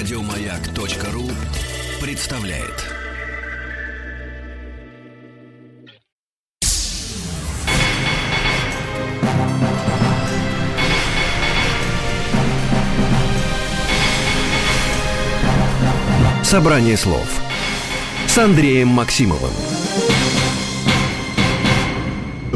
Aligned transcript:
Радиомаяк.ру 0.00 1.30
представляет. 2.00 2.86
Собрание 16.42 16.96
слов 16.96 17.28
с 18.26 18.38
Андреем 18.38 18.88
Максимовым. 18.88 19.52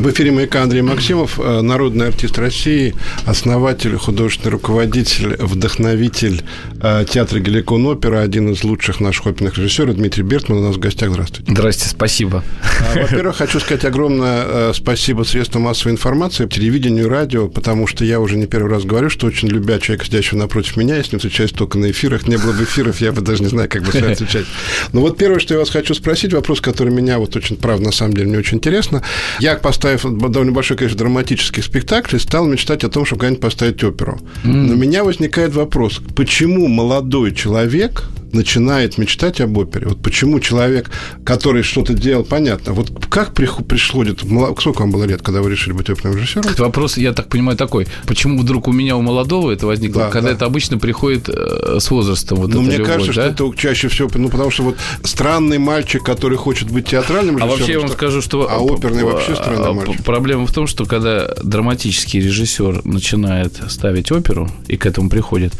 В 0.04 0.10
эфире 0.10 0.32
«Маяка» 0.32 0.62
Андрей 0.62 0.82
Максимов, 0.82 1.40
э, 1.40 1.62
народный 1.62 2.08
артист 2.08 2.38
России, 2.38 2.94
основатель, 3.24 3.96
художественный 3.96 4.50
руководитель, 4.50 5.34
вдохновитель 5.38 6.42
э, 6.82 7.06
театра 7.08 7.40
Геликон 7.40 7.86
Опера, 7.86 8.20
один 8.20 8.52
из 8.52 8.64
лучших 8.64 9.00
наших 9.00 9.24
оперных 9.28 9.56
режиссеров 9.56 9.96
Дмитрий 9.96 10.22
Бертман 10.22 10.58
у 10.58 10.66
нас 10.66 10.76
в 10.76 10.78
гостях. 10.78 11.08
Здравствуйте. 11.08 11.50
Здравствуйте, 11.50 11.90
спасибо. 11.90 12.44
А, 12.80 12.98
во-первых, 13.00 13.36
хочу 13.36 13.58
сказать 13.60 13.86
огромное 13.86 14.44
э, 14.46 14.72
спасибо 14.74 15.22
средствам 15.22 15.62
массовой 15.62 15.92
информации, 15.92 16.46
телевидению, 16.46 17.08
радио, 17.08 17.48
потому 17.48 17.86
что 17.86 18.04
я 18.04 18.20
уже 18.20 18.36
не 18.36 18.44
первый 18.44 18.70
раз 18.70 18.84
говорю, 18.84 19.08
что 19.08 19.26
очень 19.26 19.48
любя 19.48 19.78
человека, 19.78 20.04
сидящего 20.04 20.36
напротив 20.36 20.76
меня, 20.76 20.98
если 20.98 21.14
не 21.14 21.18
встречаюсь 21.20 21.52
только 21.52 21.78
на 21.78 21.90
эфирах, 21.90 22.28
не 22.28 22.36
было 22.36 22.52
бы 22.52 22.64
эфиров, 22.64 23.00
я 23.00 23.10
бы 23.10 23.22
даже 23.22 23.42
не 23.42 23.48
знаю, 23.48 23.70
как 23.70 23.82
бы 23.82 23.90
с 23.90 23.94
вами 23.94 24.12
отвечать. 24.12 24.44
Но 24.92 25.00
вот 25.00 25.16
первое, 25.16 25.38
что 25.38 25.54
я 25.54 25.60
вас 25.60 25.70
хочу 25.70 25.94
спросить, 25.94 26.34
вопрос, 26.34 26.60
который 26.60 26.92
меня 26.92 27.18
вот 27.18 27.34
очень, 27.36 27.56
правда, 27.56 27.86
на 27.86 27.92
самом 27.92 28.12
деле, 28.12 28.28
мне 28.28 28.36
очень 28.36 28.58
интересно. 28.58 29.02
Я 29.40 29.54
поставил 29.54 29.93
поставив 29.98 30.30
довольно 30.30 30.52
большой, 30.52 30.76
конечно, 30.76 30.98
драматический 30.98 31.62
спектакль, 31.62 32.18
стал 32.18 32.46
мечтать 32.46 32.84
о 32.84 32.88
том, 32.88 33.04
чтобы 33.04 33.20
когда-нибудь 33.20 33.42
поставить 33.42 33.84
оперу. 33.84 34.20
Mm. 34.44 34.52
Но 34.52 34.74
у 34.74 34.76
меня 34.76 35.04
возникает 35.04 35.54
вопрос, 35.54 36.00
почему 36.14 36.68
молодой 36.68 37.34
человек 37.34 38.04
начинает 38.34 38.98
мечтать 38.98 39.40
об 39.40 39.56
опере. 39.56 39.86
Вот 39.88 40.02
почему 40.02 40.40
человек, 40.40 40.90
который 41.24 41.62
что-то 41.62 41.94
делал, 41.94 42.24
понятно. 42.24 42.72
Вот 42.72 42.90
как 43.08 43.34
пришло, 43.34 44.04
сколько 44.58 44.82
вам 44.82 44.90
было 44.90 45.04
лет, 45.04 45.22
когда 45.22 45.40
вы 45.40 45.50
решили 45.50 45.72
быть 45.72 45.88
оперным 45.90 46.16
режиссером? 46.16 46.44
Вопрос, 46.58 46.96
я 46.96 47.12
так 47.12 47.28
понимаю, 47.28 47.56
такой. 47.56 47.86
Почему 48.06 48.40
вдруг 48.40 48.68
у 48.68 48.72
меня 48.72 48.96
у 48.96 49.02
молодого 49.02 49.50
это 49.50 49.66
возникло? 49.66 50.02
Да, 50.02 50.10
когда 50.10 50.30
да. 50.30 50.34
это 50.34 50.44
обычно 50.46 50.78
приходит 50.78 51.28
э, 51.28 51.78
с 51.80 51.90
возрастом. 51.90 52.38
Вот 52.38 52.52
ну, 52.52 52.62
мне 52.62 52.76
любовь, 52.76 52.92
кажется, 52.92 53.12
да? 53.14 53.34
что 53.34 53.46
это 53.48 53.56
чаще 53.56 53.88
всего, 53.88 54.10
ну, 54.14 54.28
потому 54.28 54.50
что 54.50 54.64
вот 54.64 54.76
странный 55.02 55.58
мальчик, 55.58 56.02
который 56.02 56.38
хочет 56.38 56.70
быть 56.70 56.88
театральным 56.88 57.36
режиссером. 57.36 57.54
А 57.54 57.58
вообще 57.58 57.72
я 57.72 57.80
вам 57.80 57.88
скажу, 57.88 58.22
что... 58.22 58.48
А 58.50 58.58
оперный 58.58 59.04
вообще 59.04 59.34
странный 59.34 59.72
мальчик. 59.72 60.04
Проблема 60.04 60.46
в 60.46 60.52
том, 60.52 60.66
что 60.66 60.84
когда 60.84 61.34
драматический 61.42 62.20
режиссер 62.20 62.84
начинает 62.84 63.60
ставить 63.68 64.10
оперу 64.12 64.50
и 64.66 64.76
к 64.76 64.86
этому 64.86 65.08
приходит, 65.08 65.52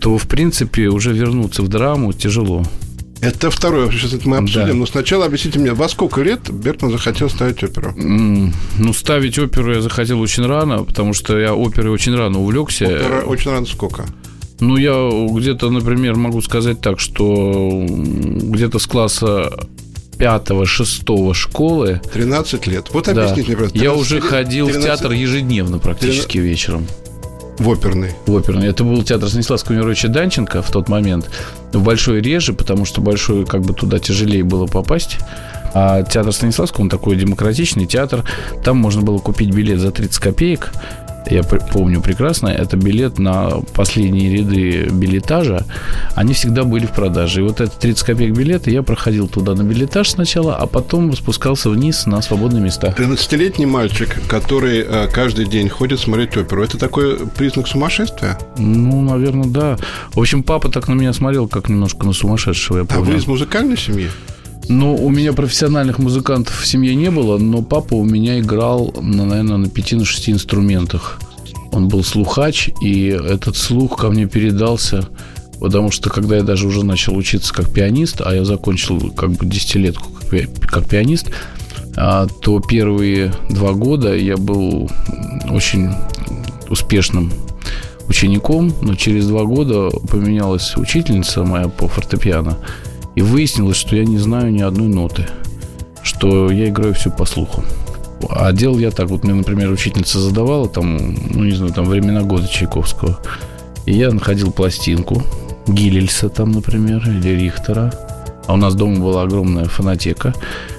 то, 0.00 0.16
в 0.18 0.26
принципе, 0.26 0.88
уже 0.88 1.12
вернуться 1.12 1.62
в 1.62 1.68
драму 1.68 2.12
тяжело. 2.12 2.64
Это 3.20 3.50
второе, 3.50 3.90
сейчас 3.90 4.14
это 4.14 4.26
мы 4.28 4.38
обсудим. 4.38 4.68
Да. 4.68 4.74
Но 4.74 4.86
сначала 4.86 5.26
объясните 5.26 5.58
мне, 5.58 5.72
во 5.72 5.88
сколько 5.90 6.22
лет 6.22 6.50
Бертман 6.50 6.90
захотел 6.90 7.28
ставить 7.28 7.62
оперу? 7.62 7.92
Mm, 7.92 8.52
ну, 8.78 8.92
ставить 8.94 9.38
оперу 9.38 9.74
я 9.74 9.82
захотел 9.82 10.20
очень 10.20 10.46
рано, 10.46 10.84
потому 10.84 11.12
что 11.12 11.38
я 11.38 11.54
оперой 11.54 11.92
очень 11.92 12.14
рано 12.16 12.40
увлекся. 12.40 12.86
Опера 12.86 13.22
очень 13.26 13.50
рано 13.50 13.66
сколько? 13.66 14.06
Ну, 14.60 14.76
я 14.78 15.10
где-то, 15.38 15.70
например, 15.70 16.16
могу 16.16 16.40
сказать 16.40 16.80
так, 16.80 16.98
что 16.98 17.86
где-то 17.88 18.78
с 18.78 18.86
класса 18.86 19.52
пятого, 20.18 20.64
шестого 20.64 21.34
школы. 21.34 22.00
13 22.12 22.66
лет. 22.66 22.88
Вот 22.92 23.08
объясните 23.08 23.42
да. 23.42 23.48
мне, 23.48 23.56
просто. 23.56 23.78
Я 23.78 23.94
уже 23.94 24.20
ходил 24.20 24.66
13... 24.66 24.82
в 24.82 24.86
театр 24.86 25.12
ежедневно 25.12 25.78
практически 25.78 26.38
13... 26.38 26.50
вечером. 26.50 26.86
В 27.60 27.68
оперный. 27.68 28.12
В 28.26 28.34
оперный. 28.34 28.68
Это 28.68 28.84
был 28.84 29.02
театр 29.02 29.28
Станиславского 29.28 29.76
Мировича 29.76 30.08
Данченко 30.08 30.62
в 30.62 30.70
тот 30.70 30.88
момент. 30.88 31.28
В 31.72 31.82
Большой 31.82 32.22
Реже, 32.22 32.54
потому 32.54 32.86
что 32.86 33.02
Большой, 33.02 33.44
как 33.44 33.60
бы 33.60 33.74
туда 33.74 33.98
тяжелее 33.98 34.42
было 34.42 34.66
попасть. 34.66 35.18
А 35.74 36.02
театр 36.02 36.32
Станиславского, 36.32 36.84
он 36.84 36.88
такой 36.88 37.16
демократичный 37.16 37.84
театр. 37.84 38.24
Там 38.64 38.78
можно 38.78 39.02
было 39.02 39.18
купить 39.18 39.54
билет 39.54 39.78
за 39.78 39.90
30 39.90 40.18
копеек 40.18 40.72
я 41.28 41.42
помню 41.42 42.00
прекрасно, 42.00 42.48
это 42.48 42.76
билет 42.76 43.18
на 43.18 43.50
последние 43.74 44.36
ряды 44.36 44.88
билетажа, 44.90 45.64
они 46.14 46.34
всегда 46.34 46.64
были 46.64 46.86
в 46.86 46.92
продаже. 46.92 47.40
И 47.40 47.42
вот 47.42 47.60
это 47.60 47.70
30 47.78 48.04
копеек 48.04 48.36
билета, 48.36 48.70
я 48.70 48.82
проходил 48.82 49.28
туда 49.28 49.54
на 49.54 49.62
билетаж 49.62 50.10
сначала, 50.10 50.56
а 50.56 50.66
потом 50.66 51.14
спускался 51.14 51.70
вниз 51.70 52.06
на 52.06 52.22
свободные 52.22 52.62
места. 52.62 52.94
13-летний 52.96 53.66
мальчик, 53.66 54.16
который 54.28 54.80
э, 54.80 55.08
каждый 55.08 55.46
день 55.46 55.68
ходит 55.68 56.00
смотреть 56.00 56.36
оперу, 56.36 56.62
это 56.62 56.78
такой 56.78 57.26
признак 57.26 57.68
сумасшествия? 57.68 58.38
Ну, 58.56 59.00
наверное, 59.02 59.48
да. 59.48 59.76
В 60.12 60.20
общем, 60.20 60.42
папа 60.42 60.68
так 60.68 60.88
на 60.88 60.94
меня 60.94 61.12
смотрел, 61.12 61.48
как 61.48 61.68
немножко 61.68 62.06
на 62.06 62.12
сумасшедшего, 62.12 62.78
я 62.78 62.84
помню. 62.84 63.02
А 63.02 63.12
вы 63.12 63.16
из 63.16 63.26
музыкальной 63.26 63.76
семьи? 63.76 64.08
Ну, 64.70 64.94
у 64.94 65.10
меня 65.10 65.32
профессиональных 65.32 65.98
музыкантов 65.98 66.60
в 66.60 66.64
семье 66.64 66.94
не 66.94 67.10
было, 67.10 67.38
но 67.38 67.60
папа 67.60 67.94
у 67.94 68.04
меня 68.04 68.38
играл, 68.38 68.94
наверное, 69.02 69.56
на 69.56 69.68
пяти, 69.68 69.96
на 69.96 70.04
шести 70.04 70.30
инструментах. 70.30 71.18
Он 71.72 71.88
был 71.88 72.04
слухач, 72.04 72.70
и 72.80 73.06
этот 73.06 73.56
слух 73.56 73.98
ко 73.98 74.10
мне 74.10 74.28
передался, 74.28 75.08
потому 75.58 75.90
что 75.90 76.08
когда 76.08 76.36
я 76.36 76.44
даже 76.44 76.68
уже 76.68 76.84
начал 76.84 77.16
учиться 77.16 77.52
как 77.52 77.68
пианист, 77.72 78.20
а 78.24 78.32
я 78.32 78.44
закончил 78.44 79.10
как 79.10 79.30
бы 79.32 79.44
десятилетку 79.44 80.08
как 80.68 80.88
пианист, 80.88 81.32
а, 81.96 82.28
то 82.28 82.60
первые 82.60 83.34
два 83.48 83.72
года 83.72 84.14
я 84.14 84.36
был 84.36 84.88
очень 85.50 85.90
успешным 86.68 87.32
учеником, 88.06 88.72
но 88.82 88.94
через 88.94 89.26
два 89.26 89.42
года 89.42 89.90
поменялась 90.08 90.76
учительница 90.76 91.42
моя 91.42 91.66
по 91.66 91.88
фортепиано– 91.88 92.56
и 93.14 93.22
выяснилось, 93.22 93.76
что 93.76 93.96
я 93.96 94.04
не 94.04 94.18
знаю 94.18 94.52
ни 94.52 94.62
одной 94.62 94.88
ноты, 94.88 95.26
что 96.02 96.50
я 96.50 96.68
играю 96.68 96.94
все 96.94 97.10
по 97.10 97.24
слуху. 97.24 97.64
А 98.28 98.52
делал 98.52 98.78
я 98.78 98.90
так, 98.90 99.08
вот 99.08 99.24
мне, 99.24 99.34
например, 99.34 99.70
учительница 99.70 100.20
задавала 100.20 100.68
там, 100.68 101.14
ну, 101.30 101.44
не 101.44 101.52
знаю, 101.52 101.72
там 101.72 101.86
времена 101.86 102.22
года 102.22 102.46
Чайковского. 102.46 103.18
И 103.86 103.94
я 103.94 104.10
находил 104.10 104.52
пластинку 104.52 105.22
Гиллельса 105.66 106.28
там, 106.28 106.52
например, 106.52 107.02
или 107.08 107.28
Рихтера. 107.30 107.92
А 108.46 108.54
у 108.54 108.56
нас 108.56 108.74
дома 108.74 109.00
была 109.00 109.22
огромная 109.22 109.66
фонотека 109.66 110.34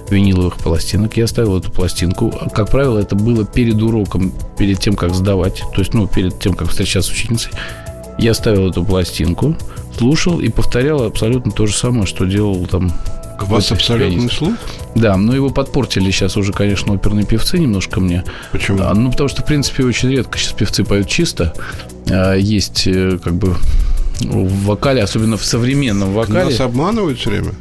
виниловых 0.10 0.58
пластинок. 0.58 1.18
Я 1.18 1.26
ставил 1.26 1.58
эту 1.58 1.72
пластинку. 1.72 2.32
Как 2.54 2.70
правило, 2.70 3.00
это 3.00 3.16
было 3.16 3.46
перед 3.46 3.82
уроком, 3.82 4.34
перед 4.58 4.80
тем, 4.80 4.96
как 4.96 5.16
сдавать. 5.16 5.64
То 5.74 5.80
есть, 5.80 5.94
ну, 5.94 6.08
перед 6.08 6.38
тем, 6.40 6.54
как 6.54 6.70
встречаться 6.70 7.10
с 7.10 7.14
учительницей. 7.14 7.52
Я 8.20 8.34
ставил 8.34 8.70
эту 8.70 8.84
пластинку– 8.84 9.56
слушал 9.98 10.40
и 10.40 10.50
повторял 10.50 11.04
абсолютно 11.04 11.52
то 11.52 11.68
же 11.68 11.76
самое, 11.76 12.06
что 12.06 12.26
делал 12.26 12.66
там 12.68 12.92
у 13.42 13.46
вас 13.46 13.72
абсолютный 13.72 14.30
слух? 14.30 14.56
Да, 14.96 15.18
но 15.18 15.36
его 15.36 15.50
подпортили 15.50 16.12
сейчас 16.12 16.38
уже, 16.38 16.54
конечно, 16.54 16.94
оперные 16.94 17.26
певцы 17.26 17.58
немножко 17.58 18.00
мне. 18.00 18.24
Почему? 18.52 18.80
А, 18.82 18.94
ну, 18.94 19.12
потому 19.12 19.30
что, 19.30 19.42
в 19.42 19.46
принципе, 19.46 19.84
очень 19.84 20.10
редко 20.10 20.38
сейчас 20.38 20.54
певцы 20.54 20.84
поют 20.84 21.08
чисто. 21.08 21.54
А, 22.10 22.36
есть, 22.36 22.88
э, 22.88 23.18
как 23.24 23.34
бы, 23.34 23.56
в 24.20 24.66
вокале, 24.66 25.02
особенно 25.02 25.38
в 25.38 25.46
современном 25.46 26.14
вокале. 26.14 26.46
Нас 26.46 26.60
обманывают 26.60 27.20
все 27.20 27.32
время? 27.32 27.54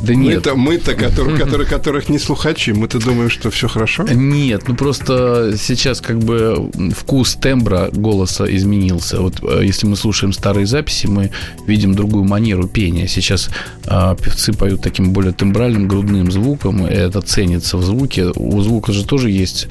Да 0.00 0.14
нет. 0.14 0.36
Мы-то, 0.36 0.54
мы-то 0.56 0.94
которые, 0.94 1.38
которые, 1.38 1.66
которых 1.66 2.08
не 2.08 2.18
слухачи, 2.18 2.72
мы-то 2.72 2.98
думаем, 2.98 3.30
что 3.30 3.50
все 3.50 3.68
хорошо? 3.68 4.04
Нет, 4.04 4.68
ну 4.68 4.74
просто 4.74 5.54
сейчас 5.58 6.00
как 6.00 6.18
бы 6.18 6.70
вкус 6.96 7.34
тембра 7.34 7.90
голоса 7.92 8.44
изменился. 8.44 9.20
Вот 9.20 9.42
э, 9.42 9.64
если 9.64 9.86
мы 9.86 9.96
слушаем 9.96 10.32
старые 10.32 10.66
записи, 10.66 11.06
мы 11.06 11.30
видим 11.66 11.94
другую 11.94 12.24
манеру 12.24 12.68
пения. 12.68 13.08
Сейчас 13.08 13.50
э, 13.86 14.16
певцы 14.22 14.52
поют 14.52 14.82
таким 14.82 15.12
более 15.12 15.32
тембральным, 15.32 15.88
грудным 15.88 16.30
звуком, 16.30 16.86
и 16.86 16.90
это 16.90 17.20
ценится 17.20 17.76
в 17.76 17.84
звуке. 17.84 18.26
У 18.34 18.60
звука 18.62 18.92
же 18.92 19.04
тоже 19.04 19.30
есть 19.30 19.68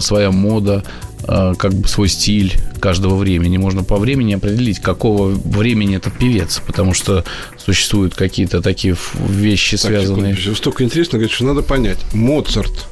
своя 0.00 0.30
мода, 0.30 0.82
Э, 1.26 1.54
как 1.56 1.72
бы 1.72 1.88
свой 1.88 2.08
стиль 2.08 2.54
каждого 2.80 3.16
времени. 3.16 3.56
Можно 3.56 3.82
по 3.82 3.96
времени 3.96 4.34
определить, 4.34 4.80
какого 4.80 5.28
времени 5.28 5.96
этот 5.96 6.18
певец, 6.18 6.60
потому 6.66 6.92
что 6.92 7.24
существуют 7.56 8.14
какие-то 8.14 8.60
такие 8.60 8.94
вещи, 9.14 9.76
так, 9.76 9.86
связанные... 9.86 10.36
Секунду, 10.36 10.56
столько 10.56 10.84
интересно, 10.84 11.18
говорит, 11.18 11.34
что 11.34 11.44
надо 11.44 11.62
понять. 11.62 11.98
Моцарт, 12.12 12.88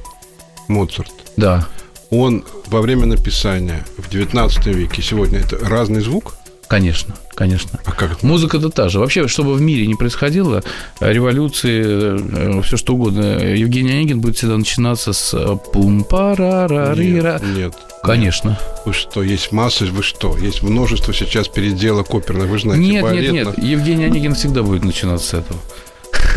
Моцарт, 0.68 1.12
да. 1.36 1.68
он 2.10 2.44
во 2.68 2.80
время 2.80 3.04
написания 3.04 3.84
в 3.98 4.08
19 4.08 4.66
веке, 4.66 5.02
сегодня 5.02 5.40
это 5.40 5.58
разный 5.58 6.00
звук? 6.00 6.34
Конечно, 6.72 7.14
конечно. 7.34 7.78
А 7.84 7.92
как 7.92 8.12
это? 8.12 8.26
Музыка-то 8.26 8.70
та 8.70 8.88
же. 8.88 8.98
Вообще, 8.98 9.28
что 9.28 9.42
бы 9.42 9.52
в 9.52 9.60
мире 9.60 9.86
не 9.86 9.94
происходило, 9.94 10.62
революции, 11.00 11.82
э, 11.84 12.62
все 12.62 12.78
что 12.78 12.94
угодно, 12.94 13.44
Евгений 13.44 13.90
Онегин 13.90 14.22
будет 14.22 14.38
всегда 14.38 14.56
начинаться 14.56 15.12
с 15.12 15.58
пум 15.70 16.02
пара 16.02 16.94
Нет, 16.96 17.42
нет. 17.54 17.74
Конечно. 18.02 18.58
Вы 18.86 18.94
что, 18.94 19.22
есть 19.22 19.52
масса, 19.52 19.84
вы 19.84 20.02
что? 20.02 20.34
Есть 20.38 20.62
множество 20.62 21.12
сейчас 21.12 21.46
переделок 21.46 22.14
оперных, 22.14 22.48
вы 22.48 22.58
знаете, 22.58 22.82
Нет, 22.82 23.02
балетных. 23.02 23.32
нет, 23.32 23.58
нет. 23.58 23.66
Евгений 23.66 24.04
Онегин 24.06 24.34
всегда 24.34 24.62
будет 24.62 24.82
начинаться 24.82 25.26
с 25.26 25.34
этого. 25.34 25.60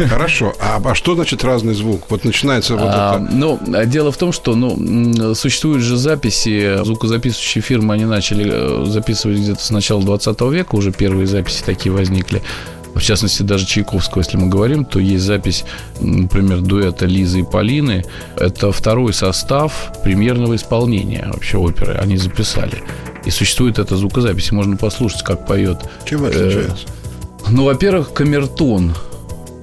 Хорошо. 0.10 0.54
А, 0.60 0.82
а 0.84 0.96
что 0.96 1.16
значит 1.16 1.44
разный 1.44 1.74
звук? 1.74 2.04
Вот 2.10 2.24
начинается 2.24 2.76
вот 2.76 2.84
А, 2.86 3.16
это... 3.16 3.34
Ну, 3.34 3.60
дело 3.86 4.12
в 4.12 4.18
том, 4.18 4.32
что 4.32 4.56
ну, 4.56 5.36
существуют 5.36 5.82
же 5.82 5.98
записи, 5.98 6.84
звукозаписывающие 6.84 7.62
фирмы, 7.62 7.94
они 7.94 8.06
начали 8.06 8.46
э, 8.48 8.86
записывать 8.86 9.38
где-то 9.38 9.64
с 9.64 9.70
начала 9.70 10.02
20 10.02 10.42
века, 10.42 10.76
уже 10.76 10.92
первые 10.92 11.28
записи 11.28 11.64
такие 11.64 11.94
возникли. 11.94 12.42
В 12.96 13.02
частности, 13.02 13.44
даже 13.44 13.66
Чайковского, 13.66 14.22
если 14.22 14.38
мы 14.38 14.48
говорим, 14.48 14.86
то 14.86 15.00
есть 15.00 15.24
запись, 15.24 15.66
например, 16.00 16.62
дуэта 16.62 17.06
Лизы 17.06 17.42
и 17.42 17.44
Полины. 17.44 18.06
Это 18.38 18.72
второй 18.72 19.14
состав 19.14 19.92
премьерного 20.02 20.56
исполнения 20.56 21.30
вообще 21.32 21.58
оперы. 21.58 21.96
Они 21.96 22.16
записали. 22.16 22.84
И 23.26 23.32
существует 23.32 23.80
эта 23.80 23.98
звукозапись. 23.98 24.54
Можно 24.54 24.78
послушать, 24.78 25.24
как 25.24 25.46
поет. 25.46 25.80
Чем 26.06 26.24
э, 26.24 26.30
отличается? 26.30 26.88
Ну, 27.50 27.66
во-первых, 27.66 28.14
камертон. 28.14 28.94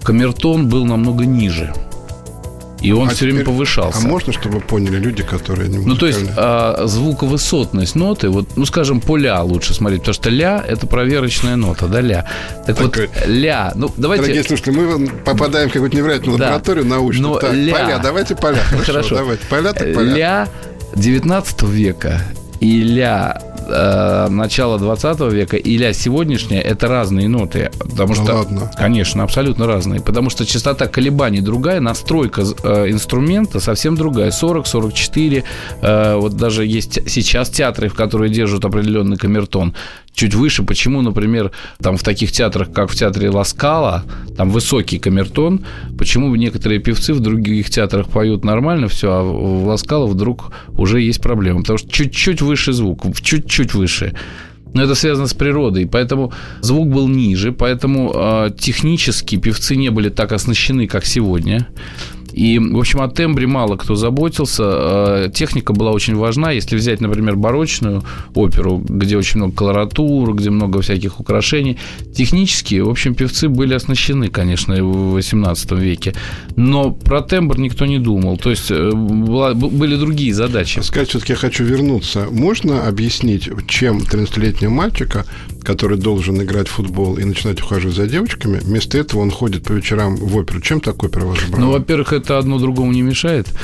Камертон 0.02 0.68
был 0.68 0.84
намного 0.84 1.24
ниже. 1.24 1.72
И 2.80 2.90
он 2.90 3.06
А 3.08 3.10
все 3.12 3.26
время 3.26 3.42
теперь- 3.42 3.54
повышался. 3.54 3.98
А 4.04 4.08
можно, 4.08 4.32
чтобы 4.32 4.58
поняли 4.58 4.96
люди, 4.96 5.22
которые 5.22 5.68
не 5.68 5.78
Ну, 5.78 5.94
то 5.94 6.04
есть 6.06 6.18
музыкальные? 6.20 6.44
а, 6.44 6.86
звуковысотность 6.88 7.94
ноты, 7.94 8.28
вот, 8.28 8.48
ну, 8.56 8.66
скажем, 8.66 9.00
по 9.00 9.16
ля 9.16 9.40
лучше 9.42 9.72
смотреть, 9.72 10.00
потому 10.00 10.14
что 10.14 10.30
ля– 10.30 10.64
это 10.68 10.88
проверочная 10.88 11.54
нота, 11.54 11.86
да, 11.86 12.00
ля. 12.00 12.26
Так 12.66 12.80
вот, 12.80 12.92
Такой- 12.92 13.08
ля, 13.26 13.70
ну, 13.76 13.88
давайте... 13.96 14.22
Дорогие 14.24 14.42
слушатели, 14.42 14.72
мы 14.72 15.06
попадаем 15.24 15.68
в 15.70 15.72
какую-то 15.72 15.96
невероятную 15.96 16.38
Да. 16.38 16.46
лабораторию 16.46 16.84
научную. 16.86 17.34
Но 17.34 17.38
так, 17.38 17.52
ля. 17.52 17.72
поля, 17.72 17.98
давайте 18.02 18.34
поля. 18.34 18.58
Хорошо, 18.70 18.84
Хорошо. 18.92 19.14
давайте. 19.16 19.46
Поля 19.48 19.72
так 19.72 19.94
поля. 19.94 20.12
Ля 20.16 20.48
19 20.96 21.62
века 21.62 22.20
и 22.58 22.82
ля 22.82 23.40
э, 23.72 24.28
начала 24.28 24.78
20 24.78 25.20
века 25.32 25.56
и 25.56 25.76
ля 25.76 25.92
сегодняшняя 25.92 26.60
это 26.60 26.88
разные 26.88 27.28
ноты. 27.28 27.70
Потому 27.78 28.14
Да 28.14 28.22
что, 28.22 28.34
ладно? 28.34 28.70
Конечно, 28.76 29.22
абсолютно 29.22 29.66
разные. 29.66 30.00
Потому 30.00 30.30
что 30.30 30.44
частота 30.44 30.86
колебаний 30.86 31.40
другая, 31.40 31.80
настройка 31.80 32.42
э, 32.62 32.90
инструмента 32.90 33.60
совсем 33.60 33.96
другая. 33.96 34.30
40, 34.30 34.66
44. 34.66 35.44
э, 35.80 36.14
вот 36.16 36.36
даже 36.36 36.66
есть 36.66 37.10
сейчас 37.10 37.50
театры, 37.50 37.88
в 37.88 37.94
которые 37.94 38.30
держат 38.30 38.64
определенный 38.64 39.16
камертон 39.16 39.74
чуть 40.14 40.34
выше. 40.34 40.62
Почему, 40.62 41.02
например, 41.02 41.50
там 41.78 41.96
в 41.96 42.02
таких 42.02 42.32
театрах, 42.32 42.72
как 42.72 42.90
в 42.90 42.94
театре 42.94 43.30
Ласкала, 43.30 44.04
там 44.36 44.50
высокий 44.50 44.98
камертон, 44.98 45.64
почему 45.98 46.34
некоторые 46.36 46.80
певцы 46.80 47.14
в 47.14 47.20
других 47.20 47.70
театрах 47.70 48.08
поют 48.08 48.44
нормально 48.44 48.88
все, 48.88 49.10
а 49.10 49.22
в 49.22 49.66
Ласкала 49.66 50.06
вдруг 50.06 50.52
уже 50.68 51.00
есть 51.00 51.20
проблема, 51.20 51.60
потому 51.60 51.78
что 51.78 51.90
чуть-чуть 51.90 52.42
выше 52.42 52.72
звук, 52.72 53.02
чуть-чуть 53.20 53.74
выше. 53.74 54.14
Но 54.74 54.82
это 54.82 54.94
связано 54.94 55.26
с 55.26 55.34
природой, 55.34 55.86
поэтому 55.86 56.32
звук 56.60 56.88
был 56.88 57.08
ниже, 57.08 57.52
поэтому 57.52 58.12
э, 58.14 58.50
технически 58.58 59.36
певцы 59.36 59.76
не 59.76 59.90
были 59.90 60.08
так 60.08 60.32
оснащены, 60.32 60.86
как 60.86 61.04
сегодня. 61.04 61.68
И, 62.32 62.58
в 62.58 62.78
общем, 62.78 63.00
о 63.02 63.08
тембре 63.08 63.46
мало 63.46 63.76
кто 63.76 63.94
заботился. 63.94 64.62
Э, 64.64 65.28
Техника 65.34 65.72
была 65.72 65.90
очень 65.92 66.14
важна. 66.16 66.50
Если 66.52 66.76
взять, 66.76 67.00
например, 67.00 67.36
барочную 67.36 68.02
оперу, 68.34 68.78
где 68.78 69.16
очень 69.16 69.38
много 69.38 69.54
колоратур, 69.54 70.34
где 70.34 70.50
много 70.50 70.80
всяких 70.80 71.20
украшений, 71.20 71.78
технически, 72.14 72.80
в 72.80 72.88
общем, 72.88 73.14
певцы 73.14 73.48
были 73.48 73.74
оснащены, 73.74 74.28
конечно, 74.28 74.74
в 74.82 75.16
XVIII 75.16 75.78
веке. 75.80 76.14
Но 76.56 76.90
про 76.90 77.20
тембр 77.22 77.58
никто 77.58 77.86
не 77.86 77.98
думал. 77.98 78.36
То 78.36 78.50
есть 78.50 78.70
э, 78.70 78.90
была- 78.92 79.54
были 79.54 79.96
другие 79.96 80.34
задачи. 80.34 80.80
Сказать, 80.80 81.08
все-таки 81.08 81.32
я 81.32 81.38
хочу 81.38 81.64
вернуться. 81.64 82.26
Можно 82.30 82.86
объяснить, 82.88 83.48
чем 83.66 83.98
13-летнего 83.98 84.70
мальчика, 84.70 85.24
который 85.62 85.96
должен 85.98 86.42
играть 86.42 86.68
в 86.68 86.72
футбол 86.72 87.16
и 87.18 87.24
начинать 87.24 87.60
ухаживать 87.62 87.96
за 87.96 88.06
девочками, 88.06 88.58
вместо 88.62 88.98
этого 88.98 89.20
он 89.20 89.30
ходит 89.30 89.62
по 89.64 89.72
вечерам 89.72 90.16
в 90.16 90.36
оперу? 90.36 90.60
Чем 90.60 90.80
такой 90.80 91.08
опера 91.08 91.24
вас? 91.26 91.38
Ну, 91.56 91.70
во-первых, 91.70 92.12
это 92.12 92.21
одно 92.30 92.58
другому 92.58 92.92
не 92.92 93.02
мешает. 93.02 93.48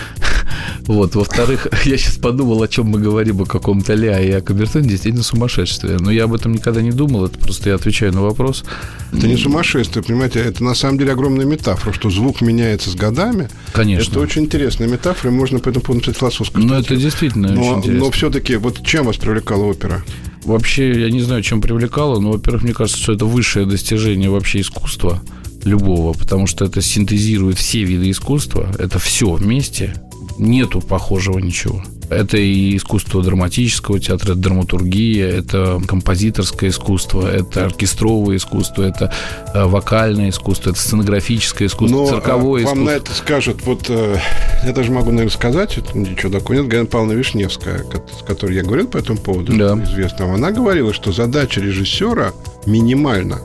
Вот. 0.86 1.14
Во-вторых, 1.14 1.68
я 1.84 1.98
сейчас 1.98 2.16
подумал, 2.16 2.62
о 2.62 2.68
чем 2.68 2.86
мы 2.86 2.98
говорим, 2.98 3.42
о 3.42 3.44
каком-то 3.44 3.92
ля 3.94 4.20
и 4.20 4.30
о 4.30 4.40
камертоне, 4.40 4.88
действительно 4.88 5.22
сумасшествие. 5.22 5.98
Но 6.00 6.10
я 6.10 6.24
об 6.24 6.34
этом 6.34 6.52
никогда 6.52 6.80
не 6.80 6.92
думал, 6.92 7.26
это 7.26 7.38
просто 7.38 7.68
я 7.68 7.74
отвечаю 7.74 8.12
на 8.14 8.22
вопрос. 8.22 8.64
Это 9.12 9.26
не 9.28 9.36
сумасшествие, 9.36 10.02
понимаете, 10.02 10.40
это 10.40 10.64
на 10.64 10.74
самом 10.74 10.98
деле 10.98 11.12
огромная 11.12 11.44
метафора, 11.44 11.92
что 11.92 12.08
звук 12.10 12.40
меняется 12.40 12.90
с 12.90 12.94
годами. 12.94 13.48
Конечно. 13.72 14.12
Это 14.12 14.20
очень 14.20 14.44
интересная 14.44 14.88
метафора, 14.88 15.30
и 15.30 15.34
можно 15.34 15.58
по 15.58 15.68
этому 15.68 15.84
поводу 15.84 15.98
написать 16.06 16.18
философскую 16.18 16.64
Ну, 16.64 16.74
это 16.74 16.84
статью. 16.84 17.02
действительно 17.02 17.48
очень 17.48 17.60
но, 17.60 17.78
интересно. 17.78 18.04
но 18.04 18.10
все-таки, 18.10 18.56
вот 18.56 18.82
чем 18.86 19.04
вас 19.06 19.16
привлекала 19.16 19.64
опера? 19.64 20.02
Вообще, 20.44 20.98
я 20.98 21.10
не 21.10 21.20
знаю, 21.20 21.42
чем 21.42 21.60
привлекало, 21.60 22.18
но, 22.18 22.32
во-первых, 22.32 22.62
мне 22.62 22.72
кажется, 22.72 23.00
что 23.00 23.12
это 23.12 23.26
высшее 23.26 23.66
достижение 23.66 24.30
вообще 24.30 24.60
искусства 24.62 25.20
любого, 25.64 26.12
потому 26.12 26.46
что 26.46 26.64
это 26.64 26.80
синтезирует 26.80 27.58
все 27.58 27.82
виды 27.84 28.10
искусства, 28.10 28.68
это 28.78 28.98
все 28.98 29.32
вместе, 29.32 29.94
нету 30.38 30.80
похожего 30.80 31.38
ничего. 31.38 31.82
Это 32.10 32.38
и 32.38 32.74
искусство 32.76 33.22
драматического 33.22 34.00
театра, 34.00 34.32
это 34.32 34.40
драматургия, 34.40 35.28
это 35.28 35.78
композиторское 35.86 36.70
искусство, 36.70 37.28
это 37.28 37.66
оркестровое 37.66 38.38
искусство, 38.38 38.82
это 38.84 39.12
э, 39.52 39.64
вокальное 39.64 40.30
искусство, 40.30 40.70
это 40.70 40.78
сценографическое 40.80 41.68
искусство, 41.68 41.96
Но 41.96 42.08
цирковое 42.08 42.62
а, 42.62 42.66
вам 42.68 42.74
искусство. 42.78 42.84
на 42.84 42.90
это 42.90 43.12
скажут, 43.12 43.62
вот 43.66 43.90
э, 43.90 44.18
я 44.64 44.72
даже 44.72 44.90
могу, 44.90 45.10
наверное, 45.10 45.30
сказать, 45.30 45.76
это 45.76 45.98
ничего 45.98 46.32
такого 46.32 46.56
нет, 46.56 46.68
Галина 46.68 46.86
Павловна 46.86 47.12
Вишневская, 47.12 47.84
с 48.18 48.22
которой 48.26 48.56
я 48.56 48.62
говорил 48.62 48.88
по 48.88 48.96
этому 48.96 49.18
поводу, 49.18 49.54
Да. 49.54 49.78
известного, 49.84 50.34
она 50.34 50.50
говорила, 50.50 50.94
что 50.94 51.12
задача 51.12 51.60
режиссера 51.60 52.32
минимально 52.64 53.40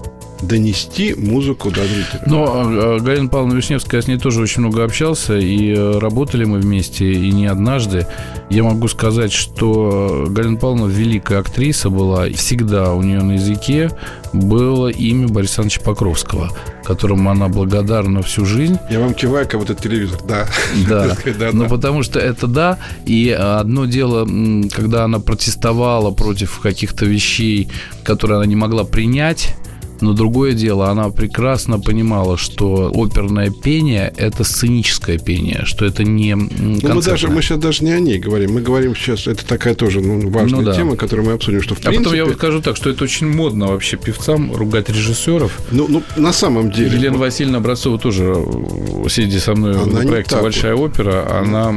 донести 0.47 1.13
музыку 1.15 1.71
до 1.71 1.81
зрителя. 1.85 2.21
Но 2.25 2.63
э, 2.65 2.99
Галина 2.99 3.29
Павловна 3.29 3.55
Вишневская, 3.55 4.01
с 4.01 4.07
ней 4.07 4.17
тоже 4.17 4.41
очень 4.41 4.61
много 4.61 4.83
общался, 4.83 5.37
и 5.37 5.73
э, 5.73 5.99
работали 5.99 6.45
мы 6.45 6.59
вместе, 6.59 7.11
и 7.11 7.31
не 7.31 7.47
однажды. 7.47 8.07
Я 8.49 8.63
могу 8.63 8.87
сказать, 8.87 9.31
что 9.31 10.25
Галина 10.29 10.57
Павловна 10.57 10.91
великая 10.91 11.39
актриса 11.39 11.89
была, 11.89 12.29
всегда 12.29 12.93
у 12.93 13.01
нее 13.01 13.21
на 13.21 13.33
языке 13.33 13.91
было 14.33 14.87
имя 14.87 15.27
Бориса 15.27 15.61
Александровича 15.61 15.81
Покровского, 15.81 16.51
которому 16.83 17.29
она 17.29 17.47
благодарна 17.47 18.21
всю 18.23 18.45
жизнь. 18.45 18.77
Я 18.89 18.99
вам 18.99 19.13
киваю, 19.13 19.45
как 19.45 19.59
вот 19.59 19.69
этот 19.69 19.83
телевизор, 19.83 20.19
да. 20.27 20.47
Да, 20.89 21.15
Да, 21.39 21.49
ну 21.53 21.63
да. 21.63 21.69
потому 21.69 22.03
что 22.03 22.19
это 22.19 22.47
да, 22.47 22.79
и 23.05 23.29
одно 23.29 23.85
дело, 23.85 24.27
когда 24.71 25.05
она 25.05 25.19
протестовала 25.19 26.11
против 26.11 26.59
каких-то 26.59 27.05
вещей, 27.05 27.69
которые 28.03 28.37
она 28.37 28.45
не 28.45 28.55
могла 28.55 28.83
принять, 28.83 29.55
но 30.03 30.13
другое 30.13 30.53
дело, 30.53 30.89
она 30.89 31.09
прекрасно 31.09 31.79
понимала, 31.79 32.37
что 32.37 32.91
оперное 32.93 33.49
пение– 33.51 34.13
это 34.17 34.43
сценическое 34.43 35.17
пение, 35.17 35.61
что 35.65 35.85
это 35.85 36.03
не 36.03 36.31
м, 36.31 36.49
Ну, 36.57 36.71
мы, 36.73 36.79
даже, 36.81 36.93
концертное. 36.93 37.35
мы 37.35 37.41
сейчас 37.41 37.57
даже 37.59 37.83
не 37.85 37.91
о 37.91 37.99
ней 37.99 38.19
говорим. 38.19 38.53
Мы 38.53 38.61
говорим 38.61 38.95
сейчас, 38.95 39.27
это 39.27 39.45
такая 39.45 39.75
тоже 39.75 40.01
ну, 40.01 40.29
важная 40.29 40.59
Ну 40.59 40.65
да. 40.65 40.75
тема, 40.75 40.95
которую 40.95 41.25
мы 41.27 41.33
обсудим, 41.33 41.61
что 41.61 41.75
в 41.75 41.79
А 41.79 41.81
потом 41.81 41.93
принципе... 41.95 42.17
я 42.17 42.25
вот 42.25 42.35
скажу 42.35 42.61
так, 42.61 42.75
что 42.75 42.89
это 42.89 43.03
очень 43.03 43.27
модно 43.27 43.67
вообще 43.67 43.97
певцам 43.97 44.53
ругать 44.53 44.89
режиссеров. 44.89 45.59
ну, 45.71 45.87
ну, 45.87 46.03
на 46.17 46.33
самом 46.33 46.71
деле... 46.71 46.91
Елена 46.97 47.17
вот 47.17 47.21
Васильевна 47.25 47.57
Образцова 47.59 47.97
тоже, 47.97 48.33
э, 48.35 49.09
сидя 49.09 49.39
со 49.39 49.53
мной 49.55 49.75
Она 49.75 49.85
на 49.85 49.99
не 50.03 50.07
проекте 50.09 50.35
«Большая 50.35 50.75
опера», 50.75 51.39
она 51.39 51.73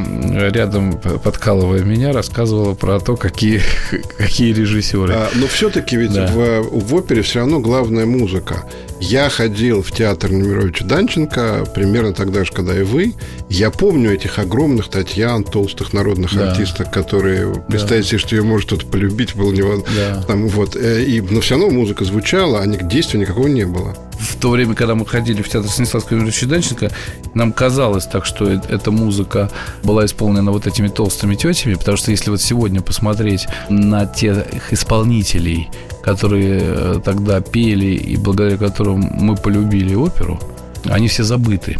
рядом, 0.49 0.99
подкалывая 1.23 1.81
меня, 1.83 2.11
рассказывала 2.11 2.73
про 2.73 2.99
то, 2.99 3.15
какие, 3.15 3.61
какие 4.17 4.53
режиссеры. 4.53 5.13
А, 5.13 5.29
но 5.35 5.47
все-таки 5.47 5.95
ведь 5.95 6.13
Да. 6.13 6.27
в, 6.27 6.61
в 6.71 6.95
опере 6.95 7.21
все 7.21 7.39
равно 7.39 7.59
главная 7.59 8.05
музыка. 8.17 8.63
Я 8.99 9.29
ходил 9.29 9.81
в 9.81 9.91
театр 9.91 10.31
Немировича 10.31 10.85
Данченко 10.85 11.65
примерно 11.73 12.13
тогда 12.13 12.43
же, 12.43 12.51
когда 12.51 12.77
и 12.77 12.83
вы. 12.83 13.13
Я 13.49 13.71
помню 13.71 14.13
этих 14.13 14.39
огромных 14.39 14.89
Татьян, 14.89 15.43
толстых 15.43 15.93
народных 15.93 16.35
Да. 16.35 16.51
артисток, 16.51 16.91
которые, 16.91 17.53
представить 17.69 18.05
себе, 18.05 18.17
что 18.17 18.35
ее 18.35 18.43
может 18.43 18.67
кто-то 18.67 18.85
полюбить, 18.87 19.35
был 19.35 19.53
невозможно. 19.53 19.85
Да. 19.95 20.21
Там, 20.23 20.47
вот, 20.49 20.75
э, 20.75 21.03
и, 21.05 21.21
но 21.21 21.39
все 21.39 21.55
равно 21.57 21.69
музыка 21.69 22.03
звучала, 22.03 22.59
а 22.59 22.67
действия 22.67 23.19
никакого 23.21 23.47
не 23.47 23.65
было. 23.65 23.95
В 24.19 24.35
то 24.35 24.49
время, 24.49 24.73
когда 24.75 24.95
мы 24.95 25.05
ходили 25.05 25.41
в 25.41 25.47
театр 25.49 25.69
Станиславского 25.69 26.17
Юрьевича 26.17 26.45
Данченко, 26.47 26.91
нам 27.35 27.53
казалось 27.53 28.05
так, 28.05 28.25
что 28.25 28.49
эта 28.49 28.91
музыка 28.91 29.49
была 29.83 30.05
исполнена 30.05 30.51
вот 30.51 30.67
этими 30.67 30.89
толстыми 30.89 31.35
тетями, 31.35 31.75
потому 31.75 31.95
что 31.97 32.11
если 32.11 32.29
вот 32.31 32.41
сегодня 32.41 32.81
посмотреть 32.81 33.47
на 33.69 34.05
тех 34.05 34.45
исполнителей, 34.73 35.69
которые 36.03 36.59
э, 36.63 36.99
тогда 37.03 37.39
пели 37.41 37.95
и 37.95 38.17
благодаря 38.17 38.57
которым 38.57 38.99
мы 39.13 39.35
полюбили 39.35 39.95
оперу, 39.95 40.39
они 40.85 41.07
все 41.07 41.23
забыты. 41.23 41.77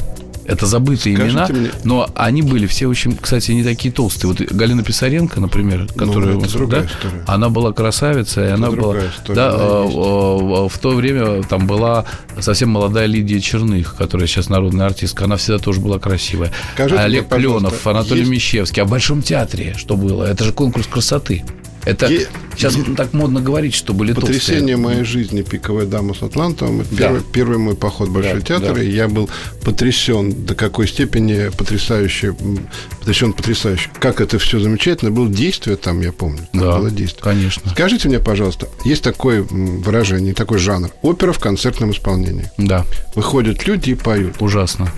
Это 0.47 0.65
забытые 0.65 1.15
Скажите 1.15 1.35
имена, 1.35 1.47
мне- 1.49 1.71
но 1.83 2.09
они 2.15 2.41
были 2.41 2.67
все 2.67 2.87
очень, 2.87 3.17
кстати, 3.17 3.51
не 3.51 3.63
такие 3.63 3.93
толстые. 3.93 4.31
Вот 4.31 4.39
Галина 4.41 4.81
Писаренко, 4.81 5.41
например, 5.41 5.87
которая 5.95 6.35
Ну, 6.35 6.41
это 6.41 6.65
да, 6.67 6.85
история. 6.85 7.23
она 7.27 7.49
была 7.49 7.73
красавица, 7.73 8.45
и 8.45 8.49
она 8.49 8.71
была, 8.71 8.95
история, 8.97 9.35
да, 9.35 9.49
э, 9.53 9.85
э, 9.89 10.67
в 10.69 10.77
то 10.79 10.89
время 10.91 11.43
там 11.43 11.67
была 11.67 12.05
совсем 12.39 12.69
молодая 12.69 13.07
Лидия 13.07 13.41
Черных, 13.41 13.95
которая 13.95 14.25
сейчас 14.27 14.47
народная 14.47 14.85
артистка. 14.85 15.25
Она 15.25 15.35
всегда 15.35 15.59
тоже 15.59 15.81
была 15.81 15.99
красивая. 15.99 16.51
Скажите 16.75 17.01
Олег 17.01 17.29
мне, 17.29 17.39
Кленов, 17.39 17.85
Анатолий 17.85 18.21
есть- 18.21 18.31
Мещевский. 18.31 18.81
А 18.81 18.85
в 18.85 18.89
Большом 18.89 19.21
театре 19.21 19.75
что 19.77 19.97
было? 19.97 20.23
Это 20.23 20.45
же 20.45 20.53
конкурс 20.53 20.87
красоты. 20.87 21.43
Это 21.87 22.07
Е- 22.07 22.27
Сейчас 22.55 22.75
так 22.97 23.13
модно 23.13 23.39
говорить, 23.39 23.75
что 23.75 23.93
были 23.93 24.13
Потрясение 24.13 24.77
моей 24.77 25.03
жизни 25.03 25.43
«Пиковая 25.43 25.85
дама 25.85 26.15
с 26.15 26.23
Атлантом». 26.23 26.81
Это 26.81 26.89
да. 26.89 26.97
первый, 26.97 27.21
первый 27.21 27.57
мой 27.59 27.75
поход 27.75 28.09
в 28.09 28.13
Большой 28.13 28.39
да, 28.39 28.41
театр, 28.41 28.73
да. 28.75 28.83
и 28.83 28.89
я 28.89 29.07
был 29.07 29.29
потрясен 29.63 30.45
до 30.45 30.55
какой 30.55 30.87
степени 30.87 31.49
потрясающе, 31.55 32.35
потрясен 32.99 33.33
потрясающе. 33.33 33.89
Как 33.99 34.21
это 34.21 34.39
все 34.39 34.59
замечательно. 34.59 35.11
Было 35.11 35.29
действие 35.29 35.77
там, 35.77 36.01
я 36.01 36.11
помню. 36.11 36.47
Там 36.51 36.61
да, 36.61 36.77
было 36.79 36.89
действие. 36.89 37.23
конечно. 37.23 37.71
Скажите 37.71 38.09
мне, 38.09 38.19
пожалуйста, 38.19 38.67
есть 38.83 39.03
такое 39.03 39.43
выражение, 39.43 40.33
такой 40.33 40.57
жанр. 40.57 40.89
Опера 41.03 41.31
в 41.33 41.39
концертном 41.39 41.91
исполнении. 41.91 42.49
Да. 42.57 42.85
Выходят 43.15 43.67
люди 43.67 43.91
и 43.91 43.95
поют. 43.95 44.41
Ужасно. 44.41 44.91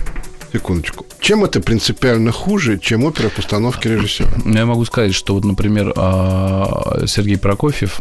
Секундочку. 0.52 1.06
Чем 1.20 1.44
это 1.44 1.60
принципиально 1.60 2.32
хуже, 2.32 2.78
чем 2.78 3.04
опера 3.04 3.28
в 3.28 3.34
постановке 3.34 3.90
режиссера? 3.90 4.30
Я 4.44 4.66
могу 4.66 4.84
сказать, 4.84 5.14
что 5.14 5.34
вот, 5.34 5.44
например, 5.44 5.92
а, 5.96 7.04
Сергей 7.06 7.38
Прокофьев, 7.38 8.00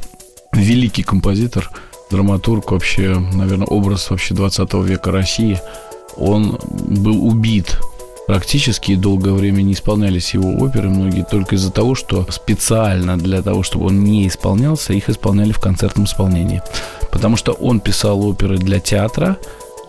великий 0.53 1.03
композитор, 1.03 1.69
драматург, 2.09 2.71
вообще, 2.71 3.15
наверное, 3.33 3.67
образ 3.67 4.09
вообще 4.09 4.33
20 4.33 4.73
века 4.83 5.11
России, 5.11 5.59
он 6.17 6.59
был 6.63 7.25
убит 7.25 7.77
практически 8.29 8.93
долгое 8.93 9.33
время 9.33 9.63
не 9.63 9.73
исполнялись 9.73 10.35
его 10.35 10.51
оперы, 10.63 10.87
многие 10.89 11.25
только 11.25 11.55
из-за 11.55 11.71
того, 11.71 11.95
что 11.95 12.27
специально 12.29 13.17
для 13.17 13.41
того, 13.41 13.63
чтобы 13.63 13.87
он 13.87 14.03
не 14.03 14.27
исполнялся, 14.27 14.93
их 14.93 15.09
исполняли 15.09 15.51
в 15.51 15.59
концертном 15.59 16.05
исполнении. 16.05 16.61
Потому 17.09 17.37
что 17.37 17.53
он 17.53 17.79
писал 17.79 18.23
оперы 18.23 18.59
для 18.59 18.79
театра, 18.79 19.37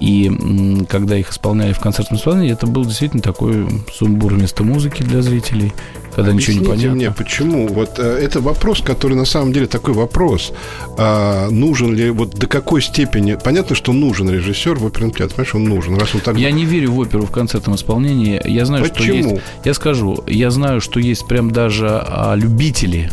и 0.01 0.87
когда 0.89 1.17
их 1.19 1.31
исполняли 1.31 1.75
в 1.75 1.79
концертном 1.79 2.19
исполнении, 2.19 2.53
это 2.53 2.67
был 2.67 2.85
действительно 2.87 3.23
такой 3.23 3.69
сумбур 3.93 4.33
вместо 4.33 4.65
музыки 4.65 5.03
для 5.03 5.21
зрителей, 5.21 5.75
когда 6.15 6.31
Объясните 6.31 6.61
ничего 6.61 6.75
не 6.75 6.81
понятно. 6.81 6.97
мне, 6.97 7.11
почему? 7.11 7.69
Вот 7.69 7.99
э, 7.99 8.03
это 8.03 8.41
вопрос, 8.41 8.81
который 8.81 9.15
на 9.15 9.27
самом 9.27 9.53
деле 9.53 9.67
такой 9.67 9.93
вопрос. 9.93 10.55
А, 10.97 11.51
нужен 11.51 11.95
ли, 11.95 12.11
вот 12.11 12.35
до 12.35 12.47
какой 12.47 12.81
степени... 12.81 13.37
Понятно, 13.43 13.77
что 13.77 13.93
нужен 13.93 14.31
режиссер 14.31 14.77
в 14.77 14.87
оперном 14.87 15.11
театре, 15.11 15.31
понимаешь, 15.37 15.55
он 15.55 15.65
нужен. 15.65 15.97
Раз 15.97 16.15
он 16.15 16.23
так... 16.23 16.39
Я 16.39 16.51
не 16.51 16.65
верю 16.65 16.93
в 16.93 16.99
оперу 16.99 17.27
в 17.27 17.31
концертном 17.31 17.77
исполнении. 17.77 18.41
Я 18.45 18.65
знаю, 18.65 18.83
почему? 18.83 19.05
что 19.05 19.13
есть... 19.13 19.43
Я 19.65 19.75
скажу, 19.75 20.25
я 20.27 20.51
знаю, 20.51 20.81
что 20.81 20.99
есть 20.99 21.27
прям 21.27 21.51
даже 21.51 21.89
а, 21.89 22.35
любители 22.37 23.11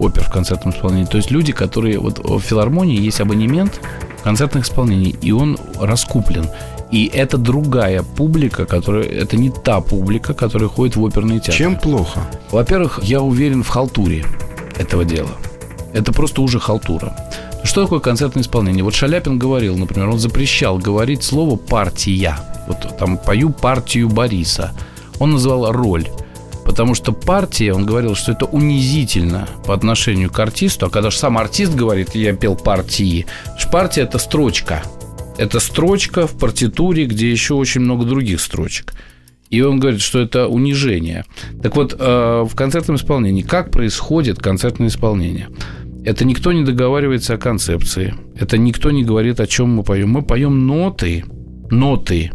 опер 0.00 0.24
в 0.24 0.30
концертном 0.30 0.74
исполнении. 0.74 1.04
То 1.04 1.18
есть 1.18 1.30
люди, 1.30 1.52
которые... 1.52 2.00
Вот 2.00 2.18
в 2.18 2.40
филармонии 2.40 3.00
есть 3.00 3.20
абонемент 3.20 3.80
концертных 4.24 4.64
исполнений, 4.64 5.14
и 5.22 5.30
он 5.30 5.58
раскуплен. 5.78 6.48
И 6.90 7.08
это 7.14 7.38
другая 7.38 8.02
публика, 8.02 8.66
которая 8.66 9.04
это 9.04 9.36
не 9.36 9.50
та 9.50 9.80
публика, 9.80 10.34
которая 10.34 10.68
ходит 10.68 10.96
в 10.96 11.04
оперные 11.04 11.38
театры. 11.38 11.56
Чем 11.56 11.76
плохо? 11.76 12.20
Во-первых, 12.50 13.00
я 13.04 13.20
уверен 13.20 13.62
в 13.62 13.68
халтуре 13.68 14.24
этого 14.76 15.04
дела. 15.04 15.30
Это 15.92 16.12
просто 16.12 16.42
уже 16.42 16.58
халтура. 16.58 17.14
Что 17.62 17.82
такое 17.82 18.00
концертное 18.00 18.42
исполнение? 18.42 18.82
Вот 18.82 18.94
Шаляпин 18.94 19.38
говорил, 19.38 19.76
например, 19.76 20.08
он 20.08 20.18
запрещал 20.18 20.78
говорить 20.78 21.22
слово 21.22 21.56
партия. 21.56 22.36
Вот 22.66 22.96
там 22.98 23.18
пою 23.18 23.50
партию 23.50 24.08
Бориса. 24.08 24.72
Он 25.18 25.32
называл 25.32 25.70
роль. 25.70 26.08
Потому 26.64 26.94
что 26.94 27.12
партия, 27.12 27.72
он 27.72 27.86
говорил, 27.86 28.14
что 28.14 28.32
это 28.32 28.44
унизительно 28.44 29.48
по 29.66 29.74
отношению 29.74 30.30
к 30.30 30.38
артисту. 30.38 30.86
А 30.86 30.90
когда 30.90 31.10
же 31.10 31.16
сам 31.16 31.38
артист 31.38 31.74
говорит, 31.74 32.14
я 32.14 32.34
пел 32.34 32.56
партии, 32.56 33.26
партия– 33.70 34.02
это 34.02 34.18
строчка. 34.18 34.82
Это 35.38 35.58
строчка 35.60 36.26
в 36.26 36.38
партитуре, 36.38 37.06
где 37.06 37.30
еще 37.30 37.54
очень 37.54 37.80
много 37.80 38.04
других 38.04 38.40
строчек. 38.40 38.94
И 39.48 39.62
он 39.62 39.80
говорит, 39.80 40.00
что 40.00 40.20
это 40.20 40.46
унижение. 40.46 41.24
Так 41.62 41.76
вот, 41.76 41.96
э, 41.98 42.46
в 42.48 42.54
концертном 42.54 42.96
исполнении, 42.96 43.42
как 43.42 43.70
происходит 43.70 44.38
концертное 44.38 44.88
исполнение? 44.88 45.48
Это 46.04 46.24
никто 46.24 46.52
не 46.52 46.64
договаривается 46.64 47.34
о 47.34 47.38
концепции. 47.38 48.14
Это 48.38 48.58
никто 48.58 48.90
не 48.90 49.04
говорит, 49.04 49.40
о 49.40 49.46
чем 49.46 49.74
мы 49.74 49.82
поем. 49.82 50.10
Мы 50.10 50.22
поем 50.22 50.66
ноты, 50.66 51.24
ноты, 51.70 52.30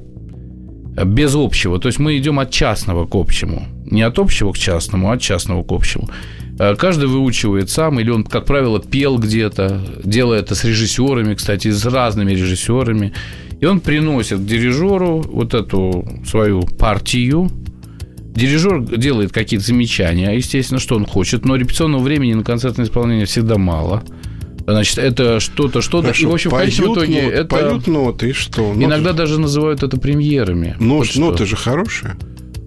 без 1.05 1.35
общего. 1.35 1.79
То 1.79 1.87
есть 1.87 1.99
мы 1.99 2.17
идем 2.17 2.39
от 2.39 2.51
частного 2.51 3.05
к 3.05 3.15
общему. 3.15 3.67
Не 3.85 4.01
от 4.01 4.19
общего 4.19 4.51
к 4.51 4.57
частному, 4.57 5.09
а 5.09 5.13
от 5.13 5.21
частного 5.21 5.63
к 5.63 5.71
общему. 5.71 6.09
Э, 6.57 6.75
каждый 6.75 7.07
выучивает 7.07 7.69
сам, 7.69 7.99
или 7.99 8.09
он, 8.09 8.23
как 8.23 8.45
правило, 8.45 8.79
пел 8.79 9.17
где-то, 9.17 9.81
делая 10.03 10.39
это 10.39 10.55
с 10.55 10.63
режиссерами, 10.63 11.35
кстати, 11.35 11.71
с 11.71 11.85
разными 11.85 12.31
режиссерами. 12.31 13.13
И 13.59 13.65
он 13.65 13.79
приносит 13.79 14.39
к 14.39 14.45
дирижеру 14.45 15.21
вот 15.21 15.53
эту 15.53 16.07
свою 16.25 16.61
партию. 16.61 17.49
Дирижер 18.35 18.81
делает 18.81 19.31
какие-то 19.31 19.65
замечания, 19.65 20.35
естественно, 20.35 20.79
что 20.79 20.95
он 20.95 21.05
хочет, 21.05 21.45
но 21.45 21.55
репетиционного 21.55 22.01
времени 22.01 22.33
на 22.33 22.43
концертное 22.43 22.85
исполнение 22.85 23.25
всегда 23.25 23.57
мало. 23.57 24.03
Значит, 24.67 24.97
это 24.97 25.39
что-то, 25.39 25.81
что-то. 25.81 26.09
И, 26.09 26.25
в 26.25 26.33
общем, 26.33 26.49
поют 26.49 26.73
в 26.73 26.77
конечном 26.77 26.93
итоге 26.95 27.21
нот, 27.21 27.33
это... 27.33 27.45
Поют 27.45 27.87
ноты, 27.87 28.29
и 28.29 28.33
что? 28.33 28.73
Ноты... 28.73 28.83
Иногда 28.83 29.13
даже 29.13 29.39
называют 29.39 29.83
это 29.83 29.97
премьерами. 29.97 30.75
Но, 30.79 30.97
вот 30.97 31.15
ноты 31.15 31.37
что. 31.37 31.45
же 31.45 31.55
хорошие. 31.55 32.15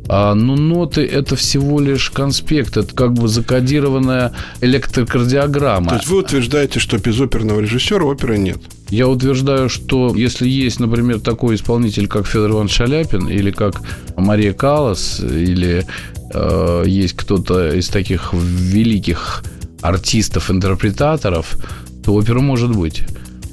А, 0.09 0.35
ну, 0.35 0.57
ноты– 0.57 1.03
это 1.05 1.37
всего 1.37 1.81
лишь 1.81 2.11
конспект, 2.11 2.77
это 2.77 2.95
как 2.95 3.13
бы 3.13 3.29
закодированная 3.29 4.33
электрокардиограмма. 4.63 5.91
То 5.91 5.97
есть 5.97 6.09
вы 6.09 6.19
утверждаете, 6.19 6.81
что 6.81 6.97
без 6.99 7.21
оперного 7.21 7.61
режиссера 7.61 8.05
оперы 8.05 8.39
нет? 8.39 8.59
Я 8.89 9.07
утверждаю, 9.09 9.69
что 9.69 10.15
если 10.15 10.49
есть, 10.49 10.81
например, 10.81 11.21
такой 11.21 11.57
исполнитель, 11.57 12.09
как 12.09 12.27
Федор 12.27 12.53
Иванович 12.53 12.73
Шаляпин, 12.73 13.29
или 13.29 13.51
как 13.51 13.83
Мария 14.17 14.55
Калас, 14.55 15.21
или 15.21 15.85
э, 16.33 16.85
есть 16.87 17.15
кто-то 17.15 17.75
из 17.75 17.89
таких 17.89 18.33
великих 18.33 19.45
артистов-интерпретаторов, 19.83 21.59
то 22.03 22.15
опера 22.15 22.41
может 22.41 22.75
быть. 22.75 23.03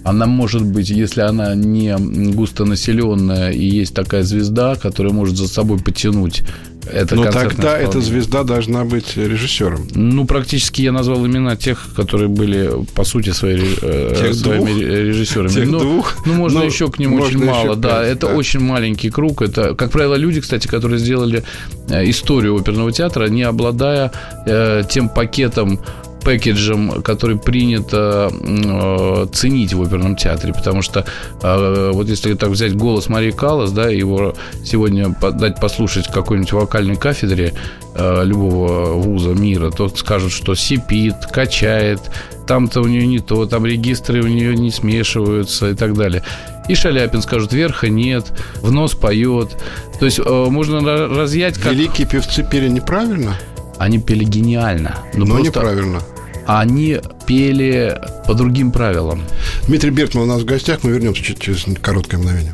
Она 0.05 0.27
может 0.27 0.63
быть, 0.63 0.89
если 0.89 1.21
она 1.21 1.55
не 1.55 1.97
густонаселенная 1.97 3.51
и 3.51 3.65
есть 3.65 3.95
такая 3.95 4.21
звезда, 4.21 4.75
которая 4.75 5.12
может 5.12 5.35
за 5.35 5.47
собой 5.47 5.79
потянуть 5.79 6.43
это 6.91 7.15
Но 7.15 7.31
тогда 7.31 7.77
эта 7.77 8.00
звезда 8.00 8.43
должна 8.43 8.85
быть 8.85 9.17
режиссером. 9.17 9.88
Ну, 9.95 10.25
практически 10.25 10.83
я 10.83 10.91
назвал 10.91 11.25
имена 11.25 11.55
тех, 11.55 11.88
которые 11.95 12.27
были, 12.27 12.71
по 12.93 13.03
сути, 13.03 13.31
своей, 13.31 13.77
э, 13.81 14.33
своими 14.33 14.65
двух? 14.65 14.79
режиссерами. 14.79 15.50
Тех 15.50 15.69
ну, 15.69 15.79
двух? 15.79 16.15
ну, 16.25 16.33
можно 16.33 16.59
ну, 16.59 16.65
еще 16.65 16.91
к 16.91 17.00
ним 17.00 17.13
очень 17.13 17.43
мало. 17.43 17.75
Да, 17.75 18.01
пять, 18.01 18.17
это 18.17 18.27
да. 18.27 18.35
очень 18.35 18.59
маленький 18.59 19.09
круг. 19.09 19.41
Это, 19.41 19.74
как 19.75 19.91
правило, 19.91 20.15
люди, 20.15 20.41
кстати, 20.41 20.67
которые 20.67 21.00
сделали 21.00 21.43
э, 21.89 22.07
историю 22.09 22.55
оперного 22.55 22.91
театра, 22.91 23.27
не 23.27 23.43
обладая 23.43 24.12
э, 24.45 24.83
тем 24.89 25.09
пакетом 25.09 25.79
пэкэджем, 26.25 27.03
который 27.03 27.38
принято 27.38 28.32
э, 28.34 29.27
ценить 29.32 29.74
в 29.74 29.82
оперном 29.82 30.15
театре, 30.15 30.53
потому 30.53 30.82
что 30.82 31.05
э, 31.41 31.91
вот 31.94 32.08
если 32.10 32.34
так 32.34 32.50
взять 32.50 32.75
голос 32.75 33.10
Марии 33.10 33.29
Каллас, 33.29 33.72
да, 33.72 33.89
его 33.89 34.34
сегодня 34.63 35.15
дать 35.34 35.62
послушать 35.62 36.08
какой-нибудь 36.08 36.51
вокальной 36.51 36.96
кафедре 36.96 37.53
э, 37.94 38.24
любого 38.25 38.94
вуза 38.94 39.29
мира, 39.29 39.70
то 39.70 39.88
скажут, 39.89 40.32
что 40.32 40.55
сипит, 40.55 41.13
качает, 41.32 42.01
там-то 42.48 42.82
у 42.82 42.88
нее 42.88 43.05
не 43.05 43.20
то, 43.20 43.46
там 43.46 43.65
регистры 43.65 44.24
у 44.24 44.27
нее 44.27 44.55
не 44.55 44.72
смешиваются 44.72 45.70
и 45.70 45.75
так 45.75 45.94
далее. 45.94 46.24
И 46.67 46.74
Шаляпин 46.74 47.22
скажет, 47.22 47.53
верха 47.53 47.88
нет, 47.88 48.34
в 48.62 48.72
нос 48.72 48.96
поет. 48.96 49.55
То 50.00 50.05
есть 50.05 50.20
э, 50.20 50.46
можно 50.50 50.82
разъять 51.08 51.60
как... 51.60 51.74
Великие 51.74 52.08
певцы 52.08 52.44
пели 52.44 52.67
неправильно? 52.67 53.36
Они 53.77 54.00
пели 54.00 54.24
гениально. 54.24 54.96
Но, 55.13 55.25
но 55.25 55.36
просто... 55.36 55.60
неправильно 55.60 56.01
они 56.47 56.99
пели 57.25 57.99
по 58.27 58.33
другим 58.33 58.71
правилам. 58.71 59.23
Дмитрий 59.67 59.91
Бертман 59.91 60.23
у 60.23 60.27
нас 60.33 60.41
в 60.41 60.45
гостях. 60.45 60.79
Мы 60.83 60.91
вернемся 60.91 61.23
через 61.23 61.65
короткое 61.81 62.17
мгновение. 62.17 62.53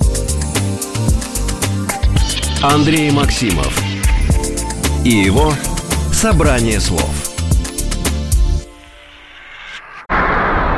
Андрей 2.62 3.12
Максимов 3.12 3.74
и 5.04 5.10
его 5.10 5.54
«Собрание 6.14 6.80
слов». 6.80 7.10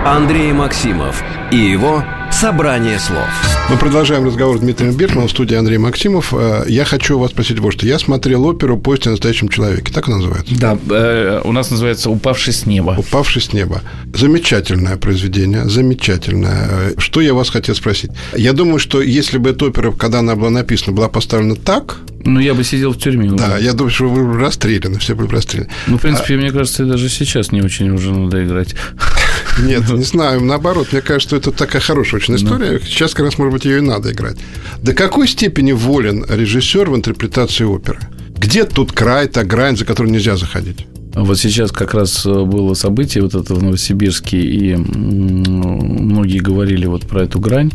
Андрей 0.06 0.54
Максимов 0.54 1.22
и 1.52 1.58
его 1.58 2.04
«Собрание 2.32 3.00
слов». 3.00 3.53
Мы 3.70 3.78
продолжаем 3.78 4.26
разговор 4.26 4.58
с 4.58 4.60
Дмитрием 4.60 4.94
Биртманом 4.94 5.30
в 5.30 5.32
студии 5.32 5.56
Андрей 5.56 5.78
Максимов. 5.78 6.34
Э, 6.34 6.66
я 6.68 6.84
хочу 6.84 7.18
вас 7.18 7.32
спросить 7.32 7.60
вот 7.60 7.74
что. 7.74 7.88
Я 7.88 7.98
смотрел 7.98 8.46
оперу 8.46 8.78
«Поезд 8.78 9.08
о 9.08 9.12
настоящем 9.12 9.48
человеке». 9.48 9.92
Так 9.92 10.10
она 10.10 10.18
называется? 10.18 10.54
Да, 10.56 10.78
э, 10.90 11.42
у 11.44 11.52
нас 11.54 11.72
называется 11.72 12.10
«Упавший 12.10 12.54
с 12.54 12.66
неба». 12.66 12.96
«Упавший 12.98 13.42
с 13.42 13.54
неба». 13.54 13.82
Замечательное 14.14 14.98
произведение, 14.98 15.68
замечательное. 15.70 16.94
Что 16.98 17.22
я 17.22 17.34
вас 17.34 17.50
хотел 17.50 17.74
спросить? 17.74 18.12
Я 18.36 18.52
думаю, 18.52 18.80
что 18.80 19.02
если 19.02 19.38
бы 19.38 19.52
эта 19.52 19.66
опера, 19.66 19.92
когда 19.92 20.20
она 20.20 20.36
была 20.36 20.50
написана, 20.50 20.96
была 20.96 21.08
поставлена 21.08 21.56
так, 21.56 22.00
ну, 22.26 22.40
я 22.40 22.54
бы 22.54 22.64
сидел 22.64 22.94
в 22.94 22.98
тюрьме. 22.98 23.30
Да, 23.32 23.58
я 23.58 23.74
думаю, 23.74 23.92
что 23.92 24.08
вы 24.08 24.40
расстреляны, 24.40 24.98
все 25.00 25.14
были 25.14 25.28
расстреляны. 25.28 25.70
Ну, 25.88 25.98
в 25.98 26.02
принципе, 26.02 26.36
а... 26.36 26.38
мне 26.38 26.52
кажется, 26.52 26.86
даже 26.86 27.10
сейчас 27.10 27.52
не 27.52 27.62
очень 27.62 27.90
уже 27.90 28.12
надо 28.12 28.44
играть. 28.46 28.76
Нет, 29.62 29.90
не 29.90 30.04
знаю, 30.04 30.42
наоборот, 30.42 30.90
мне 30.92 31.02
кажется, 31.02 31.28
что 31.28 31.38
это 31.38 31.52
такая 31.52 31.82
хорошая 31.82 32.20
очень 32.20 32.36
история. 32.36 32.80
Сейчас 32.84 33.14
как 33.14 33.26
раз, 33.26 33.38
может 33.38 33.54
быть, 33.54 33.66
ее 33.66 33.78
и 33.78 33.82
надо 33.82 34.12
играть. 34.12 34.38
До 34.82 34.94
какой 34.94 35.28
степени 35.28 35.72
волен 35.72 36.26
режиссер 36.28 36.90
в 36.90 36.96
интерпретации 36.96 37.64
оперы? 37.64 38.00
Где 38.36 38.66
тут 38.66 38.92
край, 38.92 39.28
та 39.28 39.44
грань, 39.44 39.78
за 39.78 39.86
которую 39.86 40.12
нельзя 40.12 40.36
заходить? 40.38 40.88
Вот 41.14 41.38
сейчас 41.38 41.72
как 41.72 41.94
раз 41.94 42.26
было 42.26 42.74
событие 42.74 43.24
вот 43.24 43.36
это 43.36 43.54
в 43.54 43.62
Новосибирске, 43.62 44.40
и 44.40 44.76
многие 44.76 46.40
говорили 46.40 46.88
вот 46.88 47.08
про 47.08 47.24
эту 47.24 47.40
грань. 47.40 47.72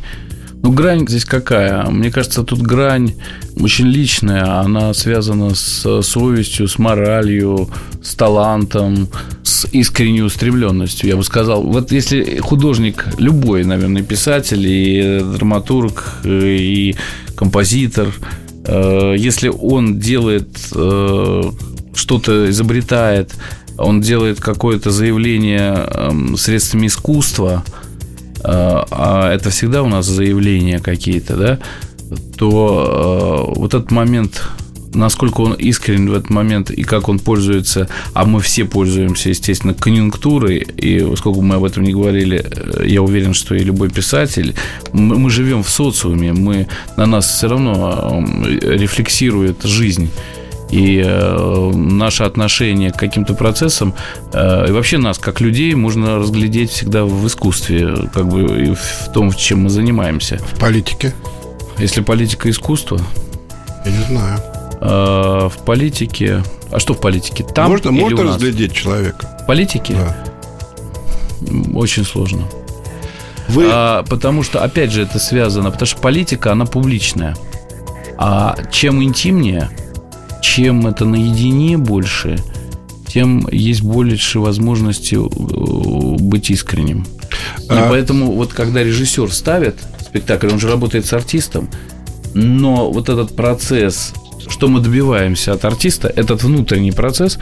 Ну, 0.62 0.72
грань 0.72 1.06
здесь 1.08 1.24
какая? 1.24 1.84
Мне 1.88 2.10
кажется, 2.10 2.42
тут 2.42 2.60
грань 2.60 3.14
очень 3.56 3.86
личная. 3.86 4.60
Она 4.60 4.92
связана 4.92 5.54
с 5.54 6.02
совестью, 6.02 6.66
с 6.68 6.78
моралью, 6.78 7.70
с 8.02 8.14
талантом, 8.14 9.08
с 9.42 9.66
искренней 9.72 10.22
устремленностью. 10.22 11.08
Я 11.08 11.16
бы 11.16 11.22
сказал, 11.22 11.62
вот 11.62 11.92
если 11.92 12.38
художник, 12.38 13.06
любой, 13.18 13.64
наверное, 13.64 14.02
писатель, 14.02 14.66
и 14.66 15.20
драматург, 15.20 16.20
и 16.24 16.96
композитор, 17.36 18.08
э, 18.64 19.14
если 19.16 19.48
он 19.48 20.00
делает 20.00 20.48
э, 20.74 21.42
что-то, 21.94 22.50
изобретает, 22.50 23.32
он 23.78 24.00
делает 24.00 24.40
какое-то 24.40 24.90
заявление 24.90 25.86
эм, 25.88 26.36
средствами 26.36 26.88
искусства– 26.88 27.64
а, 28.44 28.86
а 28.90 29.32
это 29.32 29.50
всегда 29.50 29.82
у 29.82 29.88
нас 29.88 30.06
заявления 30.06 30.78
какие-то, 30.78 31.36
да, 31.36 31.58
то 32.36 33.48
э, 33.54 33.58
вот 33.58 33.74
этот 33.74 33.90
момент 33.90 34.42
насколько 34.94 35.42
он 35.42 35.52
искренен 35.52 36.10
в 36.10 36.14
этот 36.14 36.30
момент 36.30 36.70
и 36.70 36.82
как 36.82 37.08
он 37.08 37.18
пользуется, 37.18 37.88
а 38.14 38.24
мы 38.24 38.40
все 38.40 38.64
пользуемся, 38.64 39.28
естественно, 39.28 39.74
конъюнктурой, 39.74 40.58
и 40.58 41.14
сколько 41.16 41.40
мы 41.40 41.56
об 41.56 41.64
этом 41.64 41.82
не 41.82 41.92
говорили, 41.92 42.44
э, 42.44 42.86
я 42.86 43.02
уверен, 43.02 43.34
что 43.34 43.54
и 43.54 43.64
любой 43.64 43.90
писатель, 43.90 44.54
мы, 44.92 45.18
мы 45.18 45.30
живем 45.30 45.62
в 45.62 45.68
социуме, 45.68 46.32
мы, 46.32 46.68
на 46.96 47.06
нас 47.06 47.28
все 47.30 47.48
равно 47.48 48.24
рефлексирует 48.62 49.62
жизнь 49.62 50.10
и 50.70 51.02
э, 51.04 51.70
наше 51.74 52.24
отношение 52.24 52.90
к 52.92 52.96
каким-то 52.96 53.34
процессам, 53.34 53.94
э, 54.32 54.68
и 54.68 54.72
вообще 54.72 54.98
нас, 54.98 55.18
как 55.18 55.40
людей, 55.40 55.74
можно 55.74 56.16
разглядеть 56.16 56.70
всегда 56.70 57.04
в 57.04 57.26
искусстве, 57.26 58.08
как 58.12 58.28
бы 58.28 58.62
и 58.62 58.74
в 58.74 59.12
том, 59.12 59.32
чем 59.32 59.62
мы 59.62 59.70
занимаемся. 59.70 60.38
В 60.38 60.58
политике? 60.58 61.14
Если 61.78 62.02
политика 62.02 62.50
искусство? 62.50 63.00
Я 63.84 63.92
не 63.92 64.04
знаю. 64.04 64.40
Э, 64.80 65.48
в 65.48 65.64
политике... 65.64 66.42
А 66.70 66.78
что 66.78 66.92
в 66.92 67.00
политике? 67.00 67.44
Там 67.44 67.70
можно, 67.70 67.88
или 67.88 68.00
можно 68.00 68.24
разглядеть 68.24 68.74
человека? 68.74 69.38
В 69.42 69.46
политике? 69.46 69.94
Да. 69.94 70.16
Очень 71.74 72.04
сложно. 72.04 72.42
Вы... 73.48 73.68
А, 73.72 74.04
потому 74.04 74.42
что, 74.42 74.62
опять 74.62 74.92
же, 74.92 75.02
это 75.02 75.18
связано, 75.18 75.70
потому 75.70 75.86
что 75.86 75.98
политика, 76.00 76.52
она 76.52 76.66
публичная. 76.66 77.36
А 78.18 78.56
чем 78.70 79.02
интимнее, 79.02 79.70
чем 80.48 80.86
это 80.86 81.04
наедине 81.04 81.76
больше, 81.76 82.38
тем 83.06 83.46
есть 83.52 83.82
больше 83.82 84.40
возможности 84.40 85.14
э, 85.14 86.16
быть 86.18 86.50
искренним. 86.50 87.06
И 87.64 87.66
а... 87.68 87.86
поэтому 87.88 88.32
вот 88.32 88.54
когда 88.54 88.82
режиссер 88.82 89.30
ставит 89.30 89.76
спектакль, 90.00 90.48
он 90.48 90.58
же 90.58 90.68
работает 90.68 91.04
с 91.04 91.12
артистом, 91.12 91.68
но 92.34 92.90
вот 92.90 93.08
этот 93.08 93.36
процесс 93.36 94.14
что 94.48 94.68
мы 94.68 94.80
добиваемся 94.80 95.52
от 95.52 95.66
артиста, 95.66 96.08
этот 96.08 96.42
внутренний 96.42 96.92
процесс, 96.92 97.38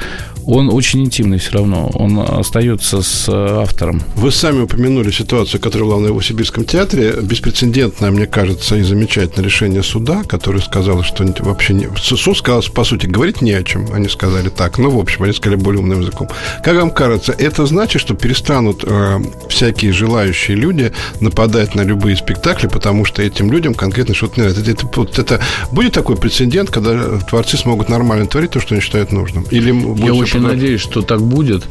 он 0.46 0.70
очень 0.70 1.04
интимный 1.04 1.38
все 1.38 1.52
равно. 1.52 1.90
Он 1.94 2.20
остается 2.20 3.02
с 3.02 3.28
э, 3.28 3.32
автором. 3.32 4.02
Вы 4.14 4.30
сами 4.30 4.60
упомянули 4.60 5.10
ситуацию, 5.10 5.60
которая 5.60 5.88
была 5.88 6.00
на 6.00 6.08
Новосибирском 6.08 6.64
театре. 6.64 7.14
Беспрецедентное, 7.20 8.10
мне 8.10 8.26
кажется, 8.26 8.76
и 8.76 8.82
замечательное 8.82 9.44
решение 9.44 9.82
суда, 9.82 10.22
который 10.24 10.62
сказал, 10.62 11.02
что 11.02 11.24
вообще 11.40 11.74
не... 11.74 11.88
Суд 11.96 12.38
сказал, 12.38 12.62
по 12.74 12.84
сути, 12.84 13.06
говорить 13.06 13.42
не 13.42 13.52
о 13.52 13.62
чем. 13.62 13.92
Они 13.92 14.08
сказали 14.08 14.48
так. 14.48 14.78
Ну, 14.78 14.90
в 14.90 14.98
общем, 14.98 15.24
они 15.24 15.32
сказали 15.32 15.58
более 15.58 15.80
умным 15.80 16.00
языком. 16.00 16.28
Как 16.62 16.76
вам 16.76 16.90
кажется, 16.90 17.32
это 17.32 17.66
значит, 17.66 18.00
что 18.00 18.14
перестанут 18.14 18.84
э, 18.86 19.18
всякие 19.48 19.92
желающие 19.92 20.56
люди 20.56 20.92
нападать 21.20 21.74
на 21.74 21.82
любые 21.82 22.16
спектакли, 22.16 22.68
потому 22.68 23.04
что 23.04 23.22
этим 23.22 23.50
людям 23.50 23.74
конкретно 23.74 24.14
что-то 24.14 24.40
не 24.40 24.46
нравится. 24.46 24.70
Это, 24.70 24.86
это, 24.86 25.20
это, 25.20 25.40
будет 25.72 25.92
такой 25.92 26.16
прецедент, 26.16 26.70
когда 26.70 27.18
творцы 27.18 27.56
смогут 27.56 27.88
нормально 27.88 28.26
творить 28.26 28.52
то, 28.52 28.60
что 28.60 28.74
они 28.74 28.82
считают 28.82 29.12
нужным? 29.12 29.44
Или 29.50 29.72
Я 30.04 30.14
очень 30.36 30.44
пока... 30.44 30.54
надеюсь, 30.54 30.80
что 30.80 31.02
так 31.02 31.20
будет 31.20 31.66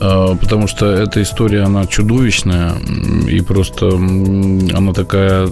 а, 0.00 0.34
потому 0.36 0.66
что 0.66 0.86
эта 0.86 1.22
история, 1.22 1.62
она 1.62 1.86
чудовищная 1.86 2.74
и 3.28 3.40
просто 3.40 3.88
она 3.88 4.92
такая 4.92 5.48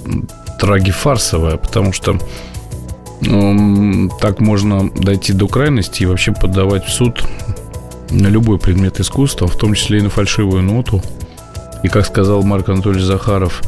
трагифарсовая, 0.59 1.57
потому 1.57 1.93
что 1.93 2.19
так 4.21 4.41
можно 4.41 4.91
дойти 4.91 5.33
до 5.33 5.49
крайности 5.49 6.03
и 6.03 6.07
вообще 6.07 6.33
поддавать 6.33 6.85
в 6.85 6.93
суд 6.93 7.25
на 8.11 8.27
любой 8.27 8.59
предмет 8.59 9.01
искусства, 9.01 9.47
в 9.47 9.57
том 9.57 9.75
числе 9.75 9.99
и 9.99 10.03
на 10.03 10.11
фальшивую 10.11 10.63
ноту. 10.63 11.01
И 11.83 11.89
как 11.89 12.05
сказал 12.05 12.43
Марк 12.43 12.69
Анатольевич 12.69 13.05
Захаров, 13.05 13.63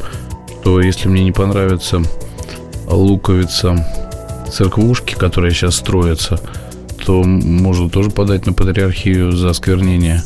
что 0.67 0.81
если 0.81 1.07
мне 1.07 1.23
не 1.23 1.31
понравится 1.31 2.01
луковица 2.87 3.85
церквушки, 4.51 5.15
которые 5.15 5.53
сейчас 5.53 5.75
строятся, 5.75 6.41
то 7.07 7.23
можно 7.23 7.89
тоже 7.89 8.09
подать 8.09 8.45
на 8.45 8.51
патриархию 8.51 9.31
за 9.31 9.51
осквернение. 9.51 10.23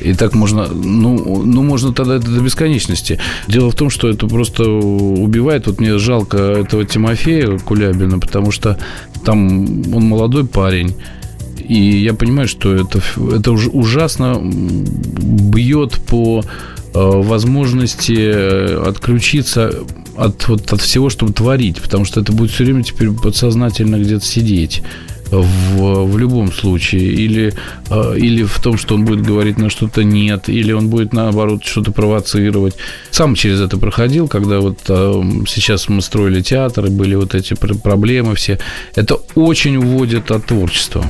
И 0.00 0.14
так 0.14 0.32
можно, 0.32 0.66
ну, 0.66 1.42
ну, 1.44 1.62
можно 1.62 1.92
тогда 1.92 2.16
это 2.16 2.30
до 2.30 2.40
бесконечности. 2.40 3.18
Дело 3.48 3.70
в 3.70 3.74
том, 3.74 3.90
что 3.90 4.08
это 4.08 4.26
просто 4.26 4.64
убивает. 4.64 5.66
Вот 5.66 5.78
мне 5.78 5.98
жалко 5.98 6.38
этого 6.38 6.86
Тимофея 6.86 7.58
Кулябина, 7.58 8.18
потому 8.18 8.50
что 8.50 8.78
там 9.26 9.58
он 9.94 10.04
молодой 10.04 10.46
парень. 10.46 10.94
И 11.58 11.98
я 11.98 12.14
понимаю, 12.14 12.48
что 12.48 12.74
это, 12.74 13.02
это 13.34 13.52
ужасно 13.52 14.40
бьет 14.42 15.98
по 16.06 16.42
э, 16.42 16.46
возможности 16.94 18.88
отключиться 18.88 19.70
от, 20.16 20.48
вот, 20.48 20.72
от 20.72 20.80
всего, 20.80 21.10
чтобы 21.10 21.34
творить, 21.34 21.82
потому 21.82 22.06
что 22.06 22.20
это 22.22 22.32
будет 22.32 22.52
все 22.52 22.64
время 22.64 22.84
теперь 22.84 23.10
подсознательно 23.10 23.96
где-то 23.96 24.24
сидеть 24.24 24.82
в, 25.30 26.04
в 26.04 26.18
любом 26.18 26.52
случае. 26.52 27.02
Или, 27.12 27.54
э, 27.90 28.14
или 28.16 28.44
в 28.44 28.58
том, 28.60 28.78
что 28.78 28.94
он 28.94 29.04
будет 29.04 29.22
говорить 29.22 29.58
на 29.58 29.70
что-то 29.70 30.04
нет, 30.04 30.48
или 30.48 30.72
он 30.72 30.88
будет, 30.88 31.12
наоборот, 31.12 31.64
что-то 31.64 31.92
провоцировать. 31.92 32.76
Сам 33.10 33.34
через 33.34 33.60
это 33.60 33.76
проходил, 33.78 34.28
когда 34.28 34.60
вот 34.60 34.78
э, 34.88 35.22
сейчас 35.48 35.88
мы 35.88 36.02
строили 36.02 36.40
театр, 36.40 36.86
и 36.86 36.90
были 36.90 37.14
вот 37.14 37.34
эти 37.34 37.54
проблемы 37.54 38.34
все. 38.34 38.58
Это 38.94 39.16
очень 39.34 39.76
уводит 39.76 40.30
от 40.30 40.46
творчества. 40.46 41.04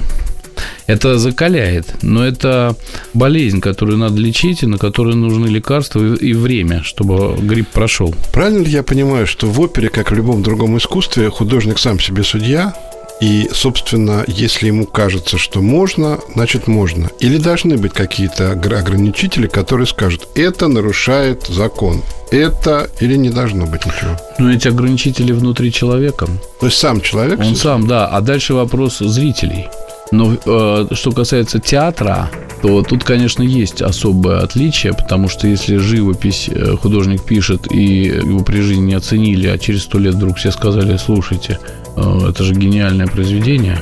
Это 0.87 1.19
закаляет, 1.19 2.03
но 2.03 2.25
это 2.25 2.77
болезнь, 3.13 3.61
которую 3.61 3.99
надо 3.99 4.17
лечить, 4.17 4.63
и 4.63 4.67
на 4.67 4.79
которую 4.79 5.17
нужны 5.17 5.47
лекарства 5.47 6.01
и 6.01 6.33
время, 6.33 6.83
чтобы 6.83 7.37
грипп 7.39 7.69
прошел. 7.69 8.15
Правильно 8.33 8.63
ли 8.63 8.71
я 8.71 8.83
понимаю, 8.83 9.27
что 9.27 9.49
в 9.49 9.61
опере, 9.61 9.89
как 9.89 10.11
в 10.11 10.15
любом 10.15 10.43
другом 10.43 10.79
искусстве, 10.79 11.29
художник 11.29 11.79
сам 11.79 11.99
себе 11.99 12.23
судья, 12.23 12.75
и, 13.21 13.49
собственно, 13.53 14.25
если 14.27 14.67
ему 14.67 14.87
кажется, 14.87 15.39
что 15.39 15.63
можно, 15.63 16.19
значит 16.35 16.67
можно. 16.67 17.09
Или 17.19 17.39
должны 17.39 17.79
быть 17.79 17.93
какие-то 17.93 18.53
ограничители, 18.53 19.47
которые 19.47 19.87
скажут, 19.87 20.29
это 20.35 20.69
нарушает 20.69 21.47
закон. 21.49 22.03
Это 22.31 22.91
или 23.01 23.17
не 23.17 23.31
должно 23.31 23.67
быть 23.67 23.87
ничего. 23.87 24.17
Но 24.39 24.53
эти 24.53 24.69
ограничители 24.69 25.33
внутри 25.33 25.73
человека. 25.73 26.27
То 26.61 26.67
есть 26.67 26.79
сам 26.79 27.01
человек? 27.01 27.39
Он 27.39 27.57
сам, 27.57 27.87
да. 27.87 28.07
А 28.09 28.21
дальше 28.21 28.53
вопрос 28.55 28.99
зрителей. 28.99 29.69
Но 30.11 30.37
э, 30.45 30.87
что 30.93 31.13
касается 31.13 31.59
театра, 31.59 32.31
то 32.63 32.83
тут, 32.83 33.05
конечно, 33.05 33.43
есть 33.43 33.83
особое 33.83 34.41
отличие, 34.41 34.95
потому 34.95 35.29
что 35.29 35.47
если 35.47 35.77
живопись 35.77 36.49
э, 36.51 36.77
художник 36.77 37.23
пишет 37.23 37.71
и 37.71 38.05
его 38.05 38.41
при 38.41 38.61
жизни 38.61 38.87
не 38.87 38.95
оценили, 38.95 39.47
а 39.49 39.59
через 39.59 39.83
сто 39.83 39.99
лет 39.99 40.15
вдруг 40.15 40.39
все 40.39 40.51
сказали, 40.51 40.97
слушайте, 40.97 41.59
э, 41.97 42.29
это 42.31 42.43
же 42.45 42.55
гениальное 42.55 43.07
произведение, 43.07 43.79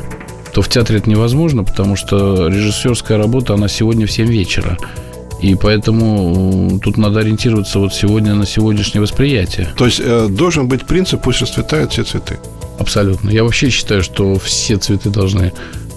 то 0.52 0.62
в 0.62 0.68
театре 0.68 0.98
это 0.98 1.10
невозможно, 1.10 1.64
потому 1.64 1.96
что 1.96 2.48
режиссерская 2.48 3.18
работа, 3.18 3.54
она 3.54 3.68
сегодня 3.68 4.06
в 4.06 4.12
7 4.12 4.26
вечера. 4.26 4.78
И 5.40 5.56
поэтому 5.56 6.70
э, 6.76 6.78
тут 6.78 6.96
надо 6.96 7.20
ориентироваться 7.20 7.78
вот 7.78 7.92
сегодня 7.92 8.34
на 8.34 8.46
сегодняшнее 8.46 9.02
восприятие. 9.02 9.68
То 9.76 9.84
есть 9.87 10.00
э, 10.02 10.28
должен 10.28 10.68
быть 10.68 10.87
принцип, 10.87 11.22
пусть 11.22 11.42
расцветают 11.42 11.92
все 11.92 12.04
цветы. 12.04 12.38
Абсолютно. 12.78 13.30
Я 13.30 13.44
вообще 13.44 13.68
считаю, 13.70 14.02
что 14.02 14.38
все 14.38 14.76
цветы 14.78 15.10
должны 15.10 15.52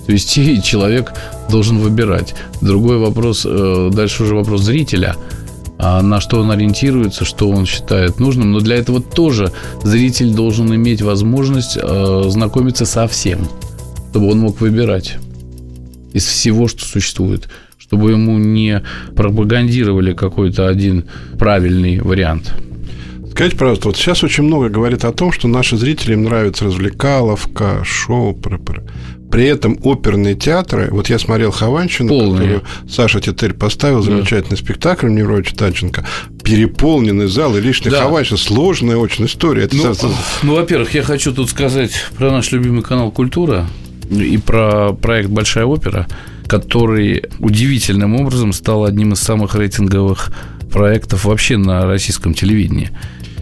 вести, 0.07 0.55
и 0.55 0.61
человек 0.61 1.13
должен 1.49 1.79
выбирать. 1.79 2.35
Другой 2.61 2.97
вопрос, 2.97 3.45
э, 3.49 3.89
дальше 3.93 4.23
уже 4.23 4.35
вопрос 4.35 4.61
зрителя, 4.61 5.15
а 5.79 6.01
на 6.01 6.19
что 6.21 6.39
он 6.39 6.51
ориентируется, 6.51 7.25
что 7.25 7.49
он 7.49 7.65
считает 7.65 8.19
нужным. 8.19 8.51
Но 8.51 8.59
для 8.59 8.77
этого 8.77 9.01
тоже 9.01 9.51
зритель 9.83 10.33
должен 10.33 10.73
иметь 10.73 11.01
возможность 11.01 11.77
э, 11.81 12.23
знакомиться 12.27 12.85
со 12.85 13.07
всем, 13.07 13.47
чтобы 14.09 14.31
он 14.31 14.39
мог 14.39 14.59
выбирать 14.61 15.17
из 16.13 16.25
всего, 16.25 16.67
что 16.67 16.85
существует 16.85 17.47
чтобы 17.87 18.11
ему 18.11 18.37
не 18.37 18.83
пропагандировали 19.15 20.13
какой-то 20.13 20.67
один 20.67 21.05
правильный 21.39 22.01
вариант. 22.01 22.53
Скажите, 23.31 23.55
пожалуйста, 23.55 23.87
вот 23.87 23.97
сейчас 23.97 24.23
очень 24.23 24.43
много 24.43 24.67
говорит 24.67 25.05
о 25.05 25.13
том, 25.13 25.31
что 25.31 25.47
наши 25.47 25.77
зрители 25.77 26.13
им 26.13 26.23
нравится 26.23 26.65
развлекаловка, 26.65 27.83
шоу. 27.85 28.37
При 29.31 29.45
этом 29.45 29.77
оперные 29.83 30.35
театры, 30.35 30.87
вот 30.91 31.09
я 31.09 31.19
смотрел 31.19 31.51
Хованщину, 31.51 32.07
Полные. 32.09 32.33
которую 32.33 32.61
Саша 32.89 33.19
Тетель 33.19 33.53
поставил, 33.53 34.01
замечательный 34.01 34.55
спектакль 34.57 35.07
Немировича 35.09 35.53
Танченко, 35.55 36.05
переполненный 36.43 37.27
зал 37.27 37.55
и 37.57 37.61
лишний 37.61 37.91
Да. 37.91 38.03
Хованщина, 38.03 38.37
сложная 38.37 38.95
очень 38.97 39.25
история. 39.25 39.63
Это 39.63 39.75
Ну, 39.75 39.93
со- 39.93 40.09
ну, 40.43 40.55
во-первых, 40.55 40.93
я 40.93 41.03
хочу 41.03 41.33
тут 41.33 41.49
сказать 41.49 41.91
про 42.17 42.31
наш 42.31 42.51
любимый 42.51 42.83
канал 42.83 43.11
«Культура» 43.11 43.67
и 44.09 44.37
про 44.37 44.93
проект 44.93 45.29
«Большая 45.29 45.65
опера», 45.65 46.07
который 46.47 47.23
удивительным 47.39 48.15
образом 48.15 48.53
стал 48.53 48.85
одним 48.85 49.11
из 49.13 49.19
самых 49.19 49.55
рейтинговых 49.55 50.31
проектов 50.71 51.25
вообще 51.25 51.57
на 51.57 51.85
российском 51.85 52.33
телевидении. 52.33 52.91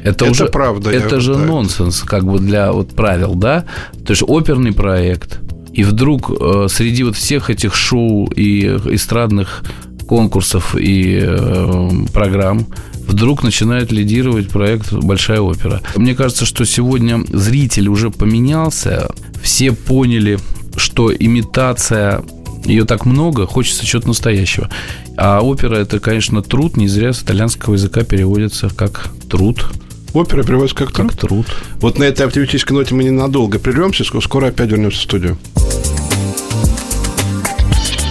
Это, 0.03 0.25
Это 0.25 0.31
уже, 0.31 0.45
правда, 0.47 0.89
Это 0.91 1.19
же 1.19 1.33
да. 1.33 1.39
нонсенс, 1.39 2.01
как 2.01 2.25
бы 2.25 2.39
для 2.39 2.71
вот 2.71 2.95
правил, 2.95 3.35
да? 3.35 3.65
То 4.05 4.11
есть 4.11 4.23
оперный 4.25 4.71
проект, 4.71 5.39
и 5.75 5.83
вдруг 5.83 6.31
э, 6.31 6.67
среди 6.69 7.03
вот 7.03 7.15
всех 7.15 7.49
этих 7.49 7.75
шоу 7.75 8.27
и 8.27 8.65
эстрадных 8.65 9.63
конкурсов 10.07 10.75
и 10.75 11.19
э, 11.21 11.89
программ 12.13 12.65
вдруг 13.07 13.43
начинает 13.43 13.91
лидировать 13.91 14.47
проект 14.49 14.93
«Большая 14.93 15.41
опера». 15.41 15.81
Мне 15.95 16.15
кажется, 16.15 16.45
что 16.45 16.65
сегодня 16.65 17.23
зритель 17.27 17.89
уже 17.89 18.09
поменялся, 18.09 19.09
все 19.43 19.73
поняли, 19.73 20.39
что 20.77 21.13
имитация 21.13 22.23
ее 22.63 22.85
так 22.85 23.05
много, 23.05 23.45
хочется 23.45 23.85
чего-то 23.85 24.07
настоящего. 24.07 24.69
А 25.17 25.41
опера 25.41 25.75
это, 25.75 25.99
конечно, 25.99 26.41
труд, 26.41 26.77
не 26.77 26.87
зря 26.87 27.13
с 27.13 27.21
итальянского 27.21 27.73
языка 27.73 28.03
переводится 28.03 28.69
как 28.69 29.09
труд. 29.29 29.65
Опера 30.15 30.43
переводится 30.43 30.77
как 30.77 30.93
труд. 30.93 31.11
Как 31.11 31.19
труд. 31.19 31.45
Вот 31.81 31.99
на 31.99 32.05
этой 32.05 32.25
оптимистической 32.25 32.73
ноте 32.75 32.95
мы 32.95 33.03
ненадолго 33.03 33.59
прервемся, 33.59 34.03
ск- 34.03 34.21
скоро 34.21 34.47
опять 34.47 34.69
вернемся 34.69 34.97
в 34.99 35.01
студию. 35.01 35.37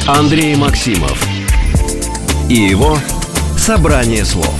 Андрей 0.07 0.55
Максимов 0.55 1.27
и 2.51 2.57
его 2.57 2.99
собрание 3.57 4.23
слов. 4.27 4.55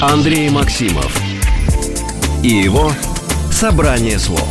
Андрей 0.00 0.48
Максимов 0.48 1.14
и 2.42 2.48
его 2.48 2.92
собрание 3.52 4.18
слов. 4.18 4.48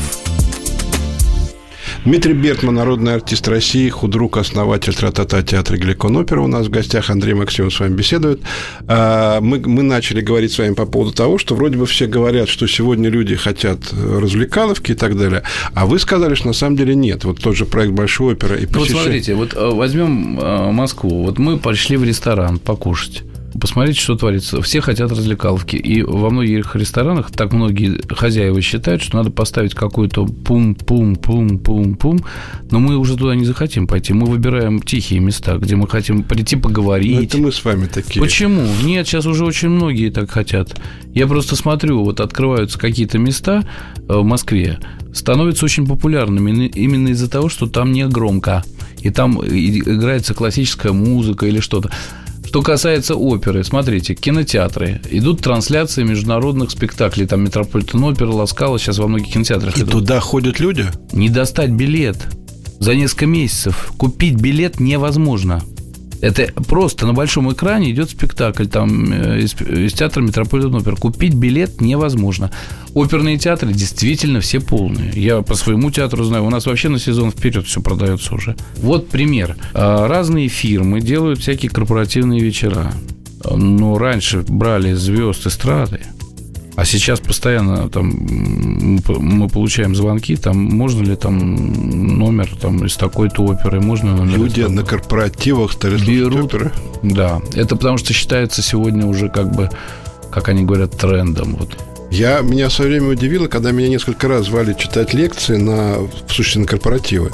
Дмитрий 2.06 2.34
Бертман, 2.34 2.76
народный 2.76 3.16
артист 3.16 3.48
России, 3.48 3.90
худрук, 3.90 4.38
основатель 4.38 4.94
Тра-та-та 4.94 5.42
театра 5.42 5.76
Гликон 5.76 6.16
Опера. 6.18 6.40
У 6.42 6.46
нас 6.48 6.68
в 6.68 6.70
гостях 6.70 7.10
Андрей 7.10 7.34
Максимов 7.34 7.74
с 7.74 7.80
вами 7.80 7.96
беседует. 7.96 8.42
А, 8.88 9.42
Мы, 9.42 9.60
мы 9.66 9.82
начали 9.82 10.22
говорить 10.22 10.52
с 10.52 10.60
вами 10.60 10.76
по 10.76 10.86
поводу 10.86 11.14
того, 11.14 11.40
что 11.40 11.56
вроде 11.56 11.80
бы 11.80 11.88
все 11.88 12.06
говорят, 12.06 12.48
что 12.48 12.68
сегодня 12.68 13.10
люди 13.10 13.36
хотят 13.36 13.80
э, 13.92 14.20
развлекаловки 14.20 14.92
и 14.92 14.96
так 14.96 15.18
далее, 15.18 15.42
а 15.74 15.88
вы 15.88 15.98
сказали, 15.98 16.36
что 16.36 16.48
на 16.48 16.54
самом 16.54 16.76
деле 16.78 16.94
нет. 16.94 17.24
Вот 17.24 17.40
тот 17.42 17.56
же 17.56 17.66
проект 17.66 17.94
Большой 17.94 18.34
оперы 18.34 18.58
и 18.60 18.66
Ну, 18.66 18.68
вот 18.68 18.74
посещение- 18.82 19.02
смотрите, 19.02 19.34
вот 19.34 19.54
э, 19.56 19.70
возьмем 19.76 20.40
э, 20.40 20.72
Москву. 20.72 21.24
Вот 21.24 21.40
мы 21.40 21.58
пришли 21.58 21.98
в 21.98 22.04
ресторан 22.04 22.60
покушать. 22.60 23.24
Посмотрите, 23.60 24.00
что 24.00 24.16
творится. 24.16 24.62
Все 24.62 24.82
хотят 24.82 25.12
развлекаловки. 25.12 25.76
И 25.78 26.02
во 26.04 26.30
многих 26.30 26.76
ресторанах 26.76 27.32
так 27.32 27.54
многие 27.54 28.00
хозяева 28.14 28.62
считают, 28.62 29.02
что 29.02 29.18
надо 29.18 29.32
поставить 29.32 29.74
какую-то 29.74 30.26
пум-пум-пум-пум-пум. 30.26 32.20
Но 32.72 32.80
мы 32.80 32.98
уже 32.98 33.16
туда 33.18 33.36
не 33.36 33.46
захотим 33.46 33.88
пойти. 33.88 34.14
Мы 34.14 34.26
выбираем 34.28 34.82
тихие 34.82 35.20
места, 35.20 35.58
где 35.58 35.76
мы 35.76 35.88
хотим 35.88 36.24
прийти 36.24 36.56
Ну, 36.56 36.62
поговорить. 36.64 37.28
это 37.30 37.38
мы 37.38 37.52
с 37.52 37.64
вами 37.64 37.86
такие. 37.88 38.20
Почему? 38.22 38.66
Нет, 38.84 39.08
сейчас 39.08 39.26
уже 39.26 39.46
очень 39.46 39.70
многие 39.70 40.10
так 40.10 40.30
хотят. 40.32 40.80
Я 41.14 41.28
просто 41.28 41.56
смотрю, 41.56 42.04
вот 42.04 42.20
открываются 42.20 42.78
какие-то 42.80 43.18
места 43.18 43.64
э, 43.98 44.02
в 44.18 44.24
Москве, 44.24 44.80
становятся 45.14 45.66
очень 45.66 45.88
популярными 45.88 46.52
ны- 46.52 46.68
именно 46.68 47.10
из-за 47.10 47.30
того, 47.30 47.50
что 47.50 47.68
там 47.68 47.92
не 47.94 48.06
громко. 48.08 48.64
И 49.02 49.10
там 49.12 49.40
играется 49.46 50.34
классическая 50.34 50.92
музыка 50.92 51.46
или 51.46 51.60
что-то. 51.60 51.92
Что 52.56 52.62
касается 52.62 53.16
оперы, 53.18 53.66
смотрите, 53.66 54.16
кинотеатры. 54.16 55.02
Идут 55.12 55.42
трансляции 55.42 56.04
международных 56.04 56.72
спектаклей. 56.72 57.28
Там 57.28 57.44
Метрополитен 57.44 58.02
опера, 58.02 58.32
Ла 58.32 58.44
Скала, 58.44 58.80
сейчас 58.80 58.98
во 58.98 59.10
многих 59.10 59.34
кинотеатрах 59.34 59.78
И 59.78 59.82
идут. 59.82 59.92
туда 59.92 60.22
ходят 60.22 60.62
люди? 60.62 60.86
Не 61.12 61.28
достать 61.28 61.72
билет 61.72 62.16
за 62.80 62.96
несколько 62.96 63.26
месяцев. 63.26 63.92
Купить 63.98 64.36
билет 64.36 64.80
невозможно. 64.80 65.64
Это 66.26 66.52
просто 66.64 67.06
на 67.06 67.14
большом 67.14 67.54
экране 67.54 67.92
идет 67.92 68.10
спектакль 68.10 68.66
там 68.66 69.14
э, 69.14 69.42
из, 69.42 69.54
из 69.62 69.94
театра 69.94 70.24
Метрополитен 70.24 70.74
опер. 70.74 70.96
Купить 70.96 71.36
билет 71.36 71.82
невозможно. 71.82 72.50
Оперные 72.96 73.38
театры 73.38 73.72
действительно 73.72 74.40
все 74.40 74.60
полные. 74.60 75.12
Я 75.14 75.44
по 75.44 75.54
своему 75.54 75.92
театру 75.92 76.24
знаю. 76.24 76.44
У 76.46 76.50
нас 76.50 76.66
вообще 76.66 76.90
на 76.90 76.98
сезон 76.98 77.30
вперед 77.30 77.68
все 77.68 77.80
продается 77.80 78.34
уже. 78.34 78.56
Вот 78.78 79.08
пример. 79.10 79.56
А, 79.76 80.08
Разные 80.08 80.48
фирмы 80.48 81.00
делают 81.00 81.42
всякие 81.42 81.70
корпоративные 81.70 82.40
вечера. 82.40 82.92
Но 83.48 84.00
раньше 84.00 84.44
брали 84.48 84.94
звезд 84.94 85.46
эстрады, 85.46 86.00
а 86.76 86.86
сейчас 86.86 87.20
постоянно 87.20 87.90
там 87.90 88.14
мы 88.18 89.48
получаем 89.48 89.96
звонки, 89.96 90.36
там 90.36 90.58
можно 90.58 91.04
ли 91.04 91.16
там 91.16 92.18
номер 92.18 92.50
там 92.60 92.86
из 92.86 92.96
такой-то 92.98 93.44
оперы, 93.44 93.80
можно 93.82 94.16
номер 94.16 94.38
Люди 94.38 94.62
на 94.62 94.84
корпоративах 94.84 95.74
стали 95.74 95.98
Берут. 95.98 96.54
оперы? 96.54 96.72
Да, 97.02 97.42
это 97.54 97.76
потому 97.76 97.98
что 97.98 98.14
считается 98.14 98.62
сегодня 98.62 99.06
уже 99.06 99.30
как 99.30 99.56
бы, 99.56 99.70
как 100.32 100.50
они 100.50 100.64
говорят, 100.64 100.98
трендом. 100.98 101.56
Вот. 101.56 101.78
Я, 102.12 102.42
меня 102.42 102.70
в 102.70 102.74
свое 102.74 102.92
время 102.92 103.10
удивило, 103.10 103.48
когда 103.48 103.72
меня 103.72 103.88
несколько 103.88 104.28
раз 104.28 104.46
звали 104.46 104.74
читать 104.74 105.14
лекции 105.14 105.58
на, 105.58 105.98
в 105.98 106.10
сущности, 106.28 106.60
на 106.60 106.66
корпоративы. 106.66 107.32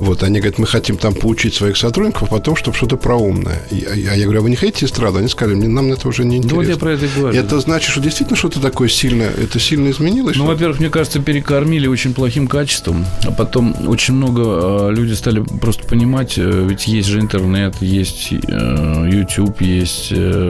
Вот, 0.00 0.22
они 0.22 0.40
говорят, 0.40 0.58
мы 0.58 0.66
хотим 0.66 0.96
там 0.96 1.12
поучить 1.14 1.54
своих 1.54 1.76
сотрудников, 1.76 2.22
а 2.22 2.26
потом, 2.26 2.56
чтобы 2.56 2.74
что-то 2.76 2.96
проумное. 2.96 3.60
А 3.70 3.94
я 3.94 4.24
говорю, 4.24 4.40
а 4.40 4.42
вы 4.42 4.50
не 4.50 4.56
хотите 4.56 4.86
эстраду? 4.86 5.18
Они 5.18 5.28
сказали, 5.28 5.54
мне 5.56 5.68
нам 5.68 5.92
это 5.92 6.08
уже 6.08 6.24
не 6.24 6.38
Ну, 6.38 6.44
интересно. 6.44 6.56
вот 6.56 6.68
я 6.68 6.76
про 6.78 6.92
это 6.92 7.06
говорю. 7.14 7.38
Это 7.38 7.60
значит, 7.60 7.90
что 7.90 8.00
действительно 8.00 8.36
что-то 8.36 8.60
такое 8.60 8.88
сильное, 8.88 9.30
это 9.30 9.60
сильно 9.60 9.90
изменилось? 9.90 10.36
Ну, 10.38 10.46
во-первых, 10.46 10.80
мне 10.80 10.88
кажется, 10.88 11.20
перекормили 11.20 11.86
очень 11.86 12.14
плохим 12.14 12.48
качеством, 12.48 13.04
а 13.26 13.30
потом 13.30 13.76
очень 13.88 14.14
много 14.14 14.88
э, 14.90 14.92
люди 14.94 15.12
стали 15.12 15.40
просто 15.60 15.86
понимать, 15.86 16.34
э, 16.38 16.66
ведь 16.68 16.86
есть 16.88 17.08
же 17.08 17.20
интернет, 17.20 17.74
есть 17.82 18.32
э, 18.32 19.10
YouTube, 19.12 19.60
есть 19.60 20.08
э, 20.12 20.48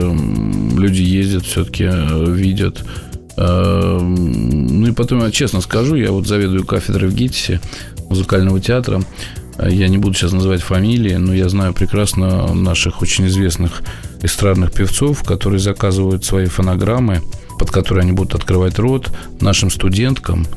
люди 0.77 1.01
ездят 1.01 1.43
все-таки, 1.45 1.89
видят. 2.31 2.85
Э, 3.35 3.97
Ну 4.01 4.87
и 4.87 4.91
потом, 4.93 5.19
я 5.25 5.31
честно 5.31 5.59
скажу, 5.61 5.95
я 5.95 6.11
вот 6.11 6.25
заведую 6.25 6.65
кафедрой 6.65 7.09
в 7.09 7.15
ГИТИСе 7.15 7.59
музыкального 8.09 8.59
театра. 8.61 9.01
Э, 9.61 9.69
Я 9.71 9.87
не 9.87 9.97
буду 9.97 10.15
сейчас 10.15 10.31
называть 10.31 10.61
фамилии, 10.61 11.15
но 11.15 11.33
я 11.33 11.47
знаю 11.49 11.73
прекрасно 11.73 12.53
наших 12.53 13.01
очень 13.01 13.27
известных 13.27 13.83
эстрадных 14.21 14.71
певцов, 14.71 15.23
которые 15.23 15.59
заказывают 15.59 16.25
свои 16.25 16.47
фонограммы, 16.47 17.21
под 17.59 17.71
которые 17.71 18.03
они 18.03 18.11
будут 18.11 18.35
открывать 18.35 18.79
рот 18.79 19.11
нашим 19.39 19.69
студенткам, 19.69 20.47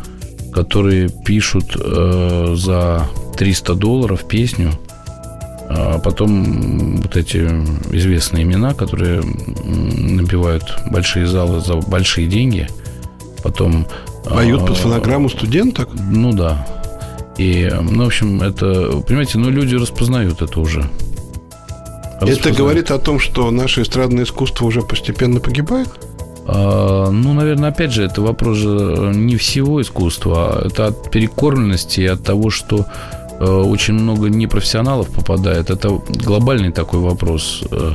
которые 0.52 1.10
пишут 1.24 1.76
э, 1.76 2.54
за 2.56 3.06
300 3.36 3.74
долларов 3.74 4.26
песню, 4.26 4.72
а 5.68 5.98
потом 5.98 6.96
вот 6.98 7.16
эти 7.16 7.38
известные 7.90 8.44
имена, 8.44 8.74
которые 8.74 9.22
набивают 9.22 10.78
большие 10.90 11.26
залы 11.26 11.60
за 11.60 11.76
большие 11.76 12.26
деньги, 12.26 12.68
потом... 13.42 13.86
Поют 14.24 14.66
под 14.66 14.78
фонограмму 14.78 15.28
студенток? 15.28 15.90
ну 15.94 16.32
да. 16.32 16.83
И, 17.38 17.70
ну, 17.82 18.04
в 18.04 18.06
общем, 18.06 18.42
это, 18.42 19.02
понимаете, 19.06 19.38
ну, 19.38 19.50
люди 19.50 19.74
распознают 19.74 20.42
это 20.42 20.60
уже. 20.60 20.80
Это 22.16 22.26
Распознают. 22.26 22.58
говорит 22.58 22.90
о 22.90 22.98
том, 22.98 23.18
что 23.18 23.50
наше 23.50 23.82
эстрадное 23.82 24.24
искусство 24.24 24.66
уже 24.66 24.82
постепенно 24.82 25.40
погибает? 25.40 25.88
А, 26.46 27.10
ну, 27.10 27.32
наверное, 27.32 27.70
опять 27.70 27.92
же, 27.92 28.04
это 28.04 28.22
вопрос 28.22 28.58
же 28.58 29.12
не 29.14 29.36
всего 29.36 29.80
искусства, 29.82 30.34
а 30.62 30.66
это 30.66 30.86
от 30.86 31.10
перекормленности 31.10 32.00
и 32.00 32.06
от 32.06 32.22
того, 32.22 32.50
что 32.50 32.86
э, 33.40 33.44
очень 33.44 33.94
много 33.94 34.28
непрофессионалов 34.28 35.08
попадает. 35.08 35.70
Это 35.70 35.88
глобальный 36.08 36.70
такой 36.72 37.00
вопрос. 37.00 37.62
Э, 37.70 37.92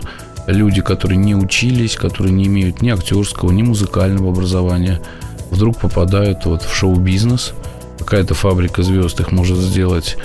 Люди, 0.47 0.82
которые 0.82 1.17
не 1.17 1.36
учились, 1.36 1.95
которые 1.95 2.34
не 2.34 2.47
имеют 2.47 2.82
ни 2.82 2.89
актерского, 2.89 3.52
ни 3.52 3.62
музыкального 3.62 4.32
образования, 4.32 4.99
вдруг 5.52 5.78
попадают 5.78 6.45
вот 6.45 6.63
в 6.63 6.73
шоу-бизнес. 6.75 7.54
Какая-то 8.10 8.34
фабрика 8.34 8.82
звезд 8.82 9.19
их 9.19 9.32
может 9.32 9.58
сделать 9.58 10.17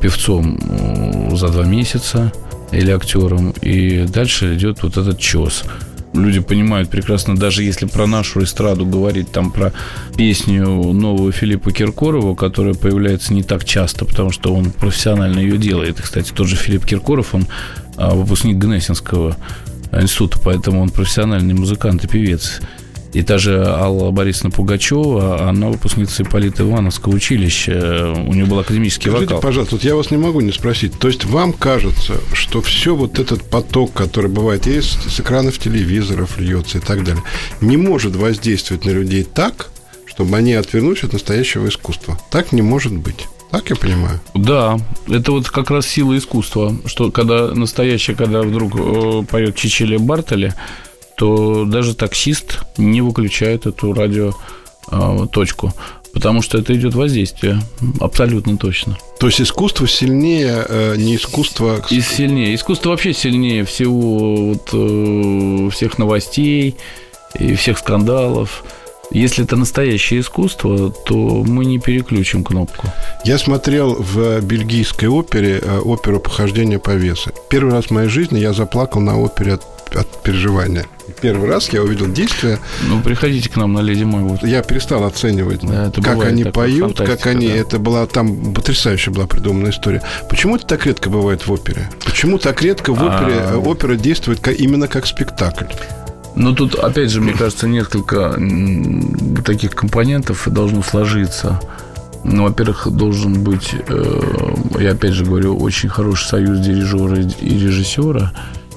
певцом 0.00 0.60
э, 0.62 1.34
за 1.34 1.48
два 1.48 1.64
месяца 1.64 2.32
или 2.70 2.92
актером. 2.92 3.50
И 3.62 4.04
дальше 4.06 4.54
идет 4.54 4.84
вот 4.84 4.96
этот 4.96 5.18
чес. 5.18 5.64
Люди 6.14 6.38
понимают 6.38 6.88
прекрасно, 6.88 7.34
даже 7.34 7.64
если 7.64 7.86
про 7.86 8.06
нашу 8.06 8.44
эстраду 8.44 8.86
говорить, 8.86 9.32
там 9.32 9.50
про 9.50 9.72
песню 10.16 10.66
новую 10.92 11.32
Филиппа 11.32 11.72
Киркорова, 11.72 12.36
которая 12.36 12.74
появляется 12.74 13.34
не 13.34 13.42
так 13.42 13.64
часто, 13.64 14.04
потому 14.04 14.30
что 14.30 14.54
он 14.54 14.70
профессионально 14.70 15.40
ее 15.40 15.58
делает. 15.58 15.98
И, 15.98 16.02
кстати, 16.02 16.30
тот 16.32 16.46
же 16.46 16.54
Филипп 16.54 16.86
Киркоров, 16.86 17.34
он 17.34 17.48
а, 17.96 18.14
выпускник 18.14 18.58
Гнесинского 18.58 19.36
института, 19.90 20.38
поэтому 20.44 20.80
он 20.80 20.90
профессиональный 20.90 21.54
музыкант 21.54 22.04
и 22.04 22.06
певец. 22.06 22.60
И 23.12 23.22
та 23.22 23.38
же 23.38 23.62
Алла 23.66 24.10
Борисовна 24.10 24.50
Пугачева, 24.50 25.48
она 25.48 25.68
выпускница 25.68 26.22
Ипполита 26.22 26.62
Ивановского 26.62 27.14
училища. 27.14 28.14
У 28.26 28.32
нее 28.32 28.46
был 28.46 28.58
академический 28.58 29.10
Скажите, 29.10 29.34
вокал. 29.34 29.40
пожалуйста, 29.42 29.74
вот 29.76 29.84
я 29.84 29.94
вас 29.94 30.10
не 30.10 30.16
могу 30.16 30.40
не 30.40 30.52
спросить. 30.52 30.98
То 30.98 31.08
есть 31.08 31.24
вам 31.26 31.52
кажется, 31.52 32.14
что 32.32 32.62
все 32.62 32.94
вот 32.94 33.18
этот 33.18 33.42
поток, 33.42 33.92
который 33.92 34.30
бывает 34.30 34.66
есть 34.66 35.10
с 35.10 35.20
экранов 35.20 35.58
телевизоров 35.58 36.38
льется 36.38 36.78
и 36.78 36.80
так 36.80 37.04
далее, 37.04 37.22
не 37.60 37.76
может 37.76 38.16
воздействовать 38.16 38.86
на 38.86 38.90
людей 38.90 39.24
так, 39.24 39.70
чтобы 40.06 40.36
они 40.36 40.54
отвернулись 40.54 41.04
от 41.04 41.12
настоящего 41.12 41.68
искусства? 41.68 42.18
Так 42.30 42.52
не 42.52 42.62
может 42.62 42.92
быть. 42.92 43.26
Так 43.50 43.68
я 43.68 43.76
понимаю? 43.76 44.18
Да, 44.32 44.78
это 45.08 45.32
вот 45.32 45.50
как 45.50 45.70
раз 45.70 45.86
сила 45.86 46.16
искусства, 46.16 46.74
что 46.86 47.10
когда 47.10 47.48
настоящее, 47.48 48.16
когда 48.16 48.40
вдруг 48.40 48.72
э, 48.74 49.24
поет 49.30 49.56
Чичили 49.56 49.98
Бартоли, 49.98 50.54
то 51.22 51.64
даже 51.66 51.94
таксист 51.94 52.62
не 52.76 53.00
выключает 53.00 53.66
эту 53.66 53.92
радио 53.92 54.32
э, 54.90 55.26
точку, 55.30 55.72
потому 56.12 56.42
что 56.42 56.58
это 56.58 56.74
идет 56.74 56.96
воздействие, 56.96 57.60
абсолютно 58.00 58.56
точно. 58.56 58.98
То 59.20 59.28
есть 59.28 59.40
искусство 59.40 59.86
сильнее 59.86 60.66
э, 60.68 60.96
не 60.96 61.14
искусство... 61.14 61.80
И 61.90 62.00
сильнее. 62.00 62.56
Искусство 62.56 62.90
вообще 62.90 63.14
сильнее 63.14 63.64
всего 63.64 64.48
вот, 64.48 64.70
э, 64.72 65.70
всех 65.70 65.96
новостей 65.96 66.74
и 67.38 67.54
всех 67.54 67.78
скандалов. 67.78 68.64
Если 69.12 69.44
это 69.44 69.54
настоящее 69.54 70.22
искусство, 70.22 70.90
то 70.90 71.14
мы 71.14 71.64
не 71.66 71.78
переключим 71.78 72.42
кнопку. 72.42 72.88
Я 73.24 73.38
смотрел 73.38 73.94
в 73.94 74.40
бельгийской 74.40 75.06
опере 75.06 75.60
э, 75.62 75.78
оперу 75.78 76.18
«Похождение 76.18 76.80
по 76.80 76.90
весу». 76.90 77.30
Первый 77.48 77.74
раз 77.74 77.84
в 77.84 77.90
моей 77.92 78.08
жизни 78.08 78.40
я 78.40 78.52
заплакал 78.52 79.00
на 79.00 79.20
опере 79.20 79.52
от, 79.52 79.62
от 79.94 80.22
переживания. 80.22 80.86
Первый 81.20 81.48
раз 81.48 81.68
я 81.70 81.82
увидел 81.82 82.10
действие. 82.10 82.58
Ну, 82.88 83.00
приходите 83.00 83.48
к 83.48 83.56
нам 83.56 83.72
на 83.72 83.80
Леди 83.80 84.04
Мой. 84.04 84.22
Вот. 84.22 84.42
Я 84.42 84.62
перестал 84.62 85.04
оценивать, 85.04 85.60
да, 85.62 85.88
это 85.88 86.00
как 86.00 86.24
они 86.24 86.44
поют, 86.44 86.96
как 86.98 87.26
они. 87.26 87.48
Да. 87.48 87.54
Это 87.54 87.78
была 87.78 88.06
там 88.06 88.54
потрясающая 88.54 89.12
была 89.12 89.26
придумана 89.26 89.70
история. 89.70 90.02
Почему 90.28 90.56
это 90.56 90.66
так 90.66 90.86
редко 90.86 91.10
бывает 91.10 91.46
в 91.46 91.52
опере? 91.52 91.88
Почему 92.04 92.38
так 92.38 92.62
редко 92.62 92.92
в 92.92 93.02
опере 93.02 93.40
а... 93.40 93.58
опера 93.58 93.96
действует 93.96 94.46
именно 94.48 94.88
как 94.88 95.06
спектакль? 95.06 95.66
Но 96.34 96.54
тут, 96.54 96.74
опять 96.76 97.10
же, 97.10 97.20
мне 97.20 97.34
кажется, 97.34 97.68
несколько 97.68 98.38
таких 99.44 99.72
компонентов 99.72 100.48
должно 100.48 100.82
сложиться. 100.82 101.60
Ну, 102.24 102.44
во-первых, 102.44 102.88
должен 102.88 103.42
быть, 103.42 103.74
э, 103.74 104.22
я 104.78 104.92
опять 104.92 105.12
же 105.12 105.24
говорю, 105.24 105.56
очень 105.58 105.88
хороший 105.88 106.28
союз 106.28 106.60
дирижера 106.60 107.16
и 107.16 107.58
режиссера, 107.58 108.32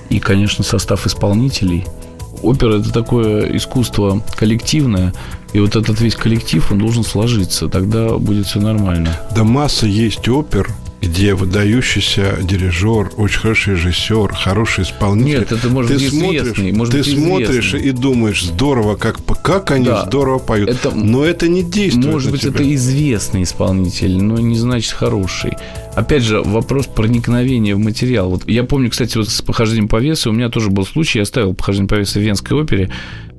и, 0.09 0.19
конечно, 0.19 0.63
состав 0.63 1.05
исполнителей. 1.07 1.85
Опера– 2.41 2.79
это 2.79 2.91
такое 2.91 3.55
искусство 3.55 4.21
коллективное, 4.35 5.13
и 5.53 5.59
вот 5.59 5.75
этот 5.75 6.01
весь 6.01 6.15
коллектив, 6.15 6.69
он 6.71 6.79
должен 6.79 7.03
сложиться, 7.03 7.67
тогда 7.69 8.17
будет 8.17 8.45
все 8.45 8.59
нормально. 8.59 9.17
Да 9.35 9.43
масса 9.43 9.87
есть 9.87 10.27
опер, 10.27 10.69
где 11.05 11.33
выдающийся 11.35 12.37
дирижер, 12.41 13.11
очень 13.17 13.39
хороший 13.39 13.73
режиссер, 13.75 14.33
хороший 14.33 14.83
исполнитель. 14.83 15.39
Нет, 15.39 15.51
это 15.51 15.69
может 15.69 15.91
ты 15.91 15.97
быть 15.99 16.09
смотришь, 16.09 16.73
может 16.73 16.91
ты 16.93 16.97
быть 16.99 17.07
смотришь 17.19 17.67
известный. 17.69 17.89
и 17.89 17.91
думаешь, 17.91 18.43
здорово, 18.43 18.95
как, 18.95 19.17
как 19.43 19.71
они 19.71 19.85
Да. 19.85 20.05
здорово 20.05 20.39
поют. 20.39 20.69
Это- 20.69 20.91
но 20.91 21.23
это 21.23 21.47
не 21.47 21.63
действует 21.63 22.11
Может 22.13 22.31
быть, 22.31 22.41
тебя. 22.41 22.51
это 22.51 22.73
известный 22.75 23.43
исполнитель, 23.43 24.17
но 24.17 24.37
не 24.39 24.57
значит 24.57 24.91
хороший. 24.93 25.53
Опять 25.95 26.23
же, 26.23 26.41
вопрос 26.41 26.87
проникновения 26.87 27.75
в 27.75 27.79
материал. 27.79 28.29
Вот 28.29 28.49
я 28.49 28.63
помню, 28.63 28.89
кстати, 28.89 29.17
вот 29.17 29.29
с 29.29 29.41
похождением 29.41 29.87
по 29.87 29.97
весу 30.01 30.29
у 30.29 30.33
меня 30.33 30.49
тоже 30.49 30.69
был 30.69 30.85
случай, 30.85 31.19
я 31.19 31.25
ставил 31.25 31.53
похождение 31.53 31.87
по 31.87 31.95
весу 31.95 32.19
в 32.19 32.23
Венской 32.23 32.57
опере, 32.59 32.89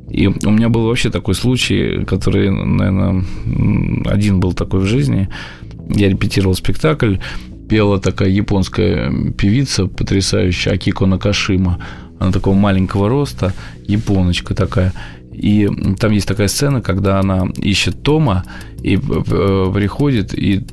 и 0.09 0.27
у 0.29 0.51
меня 0.51 0.69
был 0.69 0.85
вообще 0.87 1.11
такой 1.11 1.35
случай, 1.35 2.05
который, 2.05 2.51
наверное, 2.51 3.25
один 4.07 4.41
был 4.41 4.53
такой 4.53 4.81
в 4.81 4.87
жизни. 4.87 5.29
Я 5.89 6.09
репетировал 6.09 6.55
спектакль, 6.55 7.17
пела 7.69 8.01
такая 8.01 8.29
японская 8.29 9.13
певица 9.33 9.87
потрясающая 9.87 10.73
Акико 10.73 11.07
Накашима. 11.07 11.79
Она 12.19 12.33
такого 12.33 12.55
маленького 12.55 13.09
роста, 13.09 13.53
японочка 13.87 14.55
такая. 14.55 14.93
И 15.33 15.69
там 15.99 16.13
есть 16.13 16.27
такая 16.27 16.49
сцена, 16.49 16.81
когда 16.81 17.21
она 17.21 17.49
ищет 17.57 18.03
Тома 18.03 18.45
и 18.83 18.97
э, 18.97 19.71
приходит, 19.75 20.33
и 20.33 20.65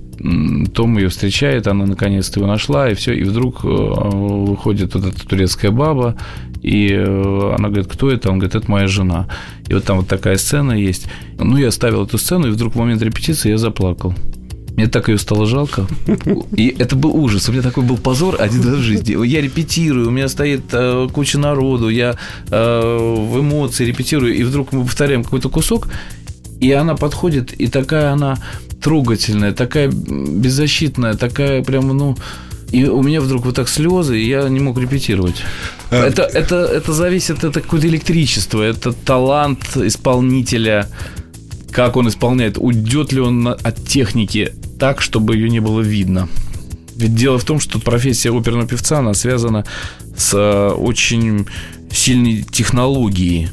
Том 0.73 0.97
ее 0.97 1.10
встречает, 1.10 1.67
она 1.67 1.86
наконец-то 1.86 2.39
его 2.39 2.47
нашла, 2.47 2.89
и 2.89 2.93
все, 2.93 3.13
и 3.13 3.23
вдруг 3.23 3.65
э, 3.65 3.67
выходит 3.67 4.95
вот 4.95 5.06
эта 5.06 5.27
турецкая 5.27 5.71
баба, 5.71 6.15
и 6.62 6.93
э, 6.93 7.56
она 7.58 7.67
говорит, 7.67 7.88
кто 7.91 8.10
это? 8.10 8.29
Он 8.29 8.39
говорит, 8.39 8.56
это 8.56 8.71
моя 8.71 8.88
жена. 8.88 9.27
И 9.67 9.73
вот 9.73 9.84
там 9.84 9.97
вот 9.97 10.08
такая 10.08 10.38
сцена 10.38 10.71
есть. 10.71 11.08
Ну, 11.38 11.58
я 11.58 11.71
ставил 11.71 12.06
эту 12.06 12.17
сцену, 12.17 12.47
и 12.47 12.51
вдруг 12.51 12.73
в 12.73 12.79
момент 12.79 13.01
репетиции 13.01 13.49
я 13.49 13.58
заплакал. 13.58 14.13
Мне 14.76 14.88
так 14.88 15.08
ее 15.08 15.18
стало 15.20 15.46
жалко. 15.46 15.88
И 16.58 16.76
это 16.80 16.96
был 16.96 17.16
ужас. 17.16 17.48
У 17.48 17.52
меня 17.52 17.62
такой 17.62 17.84
был 17.84 17.98
позор 17.98 18.38
один 18.40 18.64
раз 18.64 18.80
в 18.80 18.82
жизни. 18.82 19.26
Я 19.26 19.42
репетирую, 19.42 20.08
у 20.08 20.12
меня 20.12 20.28
стоит 20.28 20.64
э, 20.72 21.08
куча 21.14 21.38
народу, 21.38 21.90
я 21.90 22.16
э, 22.50 22.98
в 23.16 23.40
эмоции 23.40 23.86
репетирую, 23.86 24.36
и 24.36 24.44
вдруг 24.44 24.72
мы 24.72 24.84
повторяем 24.84 25.24
какой-то 25.24 25.50
кусок, 25.50 25.90
и 26.60 26.72
она 26.72 26.96
подходит, 26.96 27.54
и 27.54 27.68
такая 27.68 28.12
она 28.12 28.38
трогательная, 28.82 29.52
такая 29.54 29.90
беззащитная, 29.90 31.14
такая 31.14 31.64
прям, 31.64 31.88
ну... 31.90 32.18
И 32.72 32.86
у 32.86 33.04
меня 33.04 33.22
вдруг 33.22 33.46
вот 33.46 33.56
так 33.56 33.70
слезы, 33.70 34.20
и 34.20 34.28
я 34.28 34.50
не 34.50 34.60
мог 34.60 34.80
репетировать. 34.80 35.44
А- 35.92 36.08
Это, 36.08 36.24
это, 36.24 36.56
это 36.56 36.92
зависит, 36.92 37.44
это 37.44 37.62
какое-то 37.62 37.88
электричество, 37.88 38.64
это 38.64 38.94
талант 38.94 39.78
исполнителя, 39.78 40.88
как 41.72 41.98
он 41.98 42.08
исполняет, 42.08 42.58
уйдет 42.58 43.14
ли 43.14 43.20
он 43.22 43.48
от 43.48 43.88
техники 43.88 44.54
так, 44.84 45.00
чтобы 45.00 45.36
ее 45.38 45.50
не 45.50 45.62
было 45.62 45.80
видно. 45.80 46.28
Ведь 46.98 47.15
дело 47.15 47.39
в 47.39 47.46
том, 47.46 47.62
что 47.62 47.80
профессия 47.80 48.38
оперного 48.38 48.67
певца, 48.67 49.00
она 49.00 49.13
связана 49.13 49.63
с 50.17 50.34
э, 50.34 50.74
очень 50.74 51.48
сильной 51.89 52.43
технологией. 52.43 53.48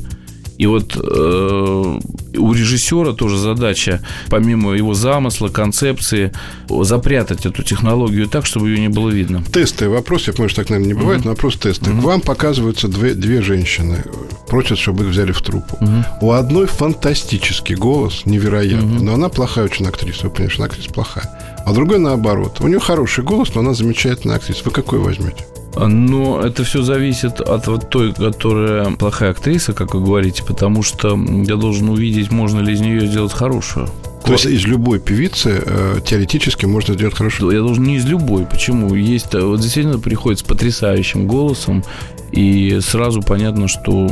И 0.60 0.66
вот 0.66 0.94
э, 0.94 1.98
у 2.36 2.52
режиссера 2.52 3.14
тоже 3.14 3.38
задача, 3.38 4.02
помимо 4.28 4.72
его 4.72 4.92
замысла, 4.92 5.48
концепции, 5.48 6.34
запрятать 6.68 7.46
эту 7.46 7.62
технологию 7.62 8.28
так, 8.28 8.44
чтобы 8.44 8.68
ее 8.68 8.78
не 8.80 8.90
было 8.90 9.08
видно. 9.08 9.42
Тестовый 9.42 9.94
вопрос, 9.94 10.26
я 10.26 10.34
понимаю, 10.34 10.50
что 10.50 10.60
так, 10.60 10.68
наверное, 10.68 10.92
не 10.94 11.00
бывает, 11.00 11.24
но 11.24 11.30
вопрос 11.30 11.56
тесты. 11.56 11.90
К 11.90 11.94
вам 11.94 12.20
показываются 12.20 12.88
две, 12.88 13.14
две 13.14 13.40
женщины, 13.40 14.04
просят, 14.48 14.76
чтобы 14.76 15.04
их 15.04 15.10
взяли 15.12 15.32
в 15.32 15.40
труппу. 15.40 15.78
У 16.20 16.32
одной 16.32 16.66
фантастический 16.66 17.74
голос, 17.74 18.26
невероятный, 18.26 19.00
но 19.00 19.14
она 19.14 19.30
плохая 19.30 19.64
очень 19.64 19.86
актриса, 19.86 20.24
вы 20.24 20.30
понимаете, 20.30 20.52
что 20.52 20.62
она 20.62 20.70
актриса 20.70 20.90
плохая. 20.90 21.30
А 21.64 21.72
другой 21.72 22.00
наоборот. 22.00 22.58
У 22.60 22.68
нее 22.68 22.80
хороший 22.80 23.24
голос, 23.24 23.54
но 23.54 23.62
она 23.62 23.72
замечательная 23.72 24.36
актриса. 24.36 24.60
Вы 24.66 24.72
какой 24.72 24.98
возьмете? 24.98 25.46
Но 25.76 26.40
это 26.40 26.64
все 26.64 26.82
зависит 26.82 27.40
от 27.40 27.66
вот 27.66 27.90
той, 27.90 28.12
которая 28.12 28.90
плохая 28.92 29.30
актриса, 29.30 29.72
как 29.72 29.94
вы 29.94 30.00
говорите, 30.00 30.42
потому 30.44 30.82
что 30.82 31.18
я 31.44 31.56
должен 31.56 31.88
увидеть, 31.88 32.30
можно 32.30 32.60
ли 32.60 32.72
из 32.72 32.80
нее 32.80 33.06
сделать 33.06 33.32
хорошую. 33.32 33.88
То 34.24 34.32
есть 34.32 34.46
из 34.46 34.64
любой 34.64 35.00
певицы 35.00 35.62
э, 35.64 36.00
теоретически 36.04 36.66
можно 36.66 36.94
сделать 36.94 37.16
хорошо. 37.16 37.50
Я 37.50 37.60
должен 37.60 37.84
не 37.84 37.96
из 37.96 38.04
любой. 38.04 38.44
Почему? 38.44 38.94
Есть 38.94 39.34
э, 39.34 39.40
вот 39.40 39.60
действительно 39.60 39.98
приходит 39.98 40.40
с 40.40 40.42
потрясающим 40.42 41.26
голосом, 41.26 41.82
и 42.30 42.78
сразу 42.80 43.22
понятно, 43.22 43.66
что 43.66 44.08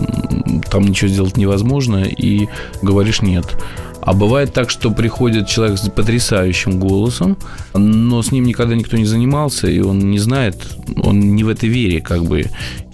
там 0.70 0.84
ничего 0.84 1.08
сделать 1.08 1.36
невозможно, 1.36 2.04
и 2.04 2.48
говоришь 2.82 3.22
нет. 3.22 3.44
А 4.08 4.14
бывает 4.14 4.54
так, 4.54 4.70
что 4.70 4.90
приходит 4.90 5.48
человек 5.48 5.76
с 5.76 5.90
потрясающим 5.90 6.80
голосом, 6.80 7.36
но 7.74 8.22
с 8.22 8.32
ним 8.32 8.44
никогда 8.44 8.74
никто 8.74 8.96
не 8.96 9.04
занимался, 9.04 9.66
и 9.66 9.80
он 9.80 10.10
не 10.10 10.18
знает, 10.18 10.56
он 10.96 11.36
не 11.36 11.44
в 11.44 11.48
этой 11.50 11.68
вере, 11.68 12.00
как 12.00 12.24
бы. 12.24 12.46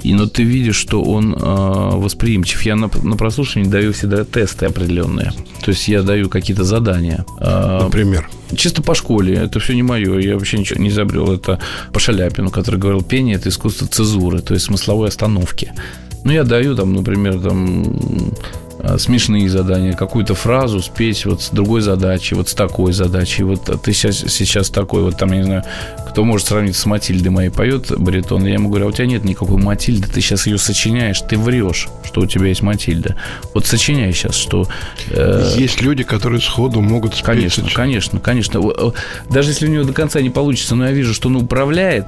И, 0.02 0.12
но 0.12 0.26
ты 0.26 0.42
видишь, 0.42 0.74
что 0.74 1.04
он 1.04 1.32
э, 1.32 1.36
восприимчив. 1.38 2.62
Я 2.62 2.74
на, 2.74 2.90
на 3.04 3.16
прослушивании 3.16 3.70
даю 3.70 3.92
всегда 3.92 4.24
тесты 4.24 4.66
определенные. 4.66 5.30
То 5.64 5.70
есть 5.70 5.86
я 5.86 6.02
даю 6.02 6.28
какие-то 6.28 6.64
задания. 6.64 7.24
Э, 7.38 7.78
Например. 7.84 8.28
Чисто 8.56 8.82
по 8.82 8.96
школе. 8.96 9.34
Это 9.34 9.60
все 9.60 9.76
не 9.76 9.84
мое. 9.84 10.18
Я 10.18 10.34
вообще 10.34 10.58
ничего 10.58 10.82
не 10.82 10.88
изобрел. 10.88 11.32
Это 11.32 11.60
по 11.92 12.00
Шаляпину, 12.00 12.50
который 12.50 12.80
говорил, 12.80 13.02
пение– 13.02 13.36
это 13.38 13.50
искусство 13.50 13.86
цезуры, 13.86 14.40
то 14.40 14.52
есть 14.52 14.66
смысловой 14.66 15.10
остановки. 15.10 15.72
Ну, 16.24 16.32
я 16.32 16.42
даю 16.42 16.74
там, 16.74 16.92
например, 16.92 17.38
там 17.38 18.32
смешные 18.98 19.48
задания, 19.48 19.92
какую-то 19.94 20.34
фразу 20.34 20.80
спеть 20.80 21.24
вот 21.26 21.42
с 21.42 21.50
другой 21.50 21.80
задачей, 21.80 22.34
вот 22.34 22.48
с 22.48 22.54
такой 22.54 22.92
задачей, 22.92 23.42
вот 23.42 23.64
ты 23.82 23.92
сейчас, 23.92 24.16
сейчас 24.16 24.68
такой, 24.68 25.02
вот 25.02 25.16
там, 25.16 25.32
я 25.32 25.38
не 25.38 25.44
знаю, 25.44 25.64
кто 26.08 26.24
может 26.24 26.46
сравнить 26.46 26.76
с 26.76 26.86
Матильдой 26.86 27.30
моей 27.30 27.50
поет 27.50 27.90
баритон, 27.98 28.44
я 28.44 28.54
ему 28.54 28.68
говорю, 28.68 28.86
а 28.86 28.88
у 28.88 28.92
тебя 28.92 29.06
нет 29.06 29.24
никакой 29.24 29.60
Матильды, 29.60 30.08
ты 30.08 30.20
сейчас 30.20 30.46
ее 30.46 30.58
сочиняешь, 30.58 31.20
ты 31.20 31.36
врешь, 31.36 31.88
что 32.04 32.20
у 32.20 32.26
тебя 32.26 32.46
есть 32.46 32.62
Матильда. 32.62 33.16
Вот 33.52 33.66
сочиняй 33.66 34.12
сейчас, 34.12 34.36
что... 34.36 34.66
э, 35.10 35.54
Есть 35.56 35.82
люди, 35.82 36.04
которые 36.04 36.40
сходу 36.40 36.80
могут 36.80 37.14
спеть. 37.14 37.24
Конечно, 37.26 37.68
конечно, 37.72 38.20
конечно. 38.20 38.62
Даже 39.30 39.50
если 39.50 39.66
у 39.66 39.70
него 39.70 39.84
до 39.84 39.92
конца 39.92 40.20
не 40.20 40.30
получится, 40.30 40.74
но 40.74 40.86
я 40.86 40.92
вижу, 40.92 41.14
что 41.14 41.28
он 41.28 41.36
управляет 41.36 42.06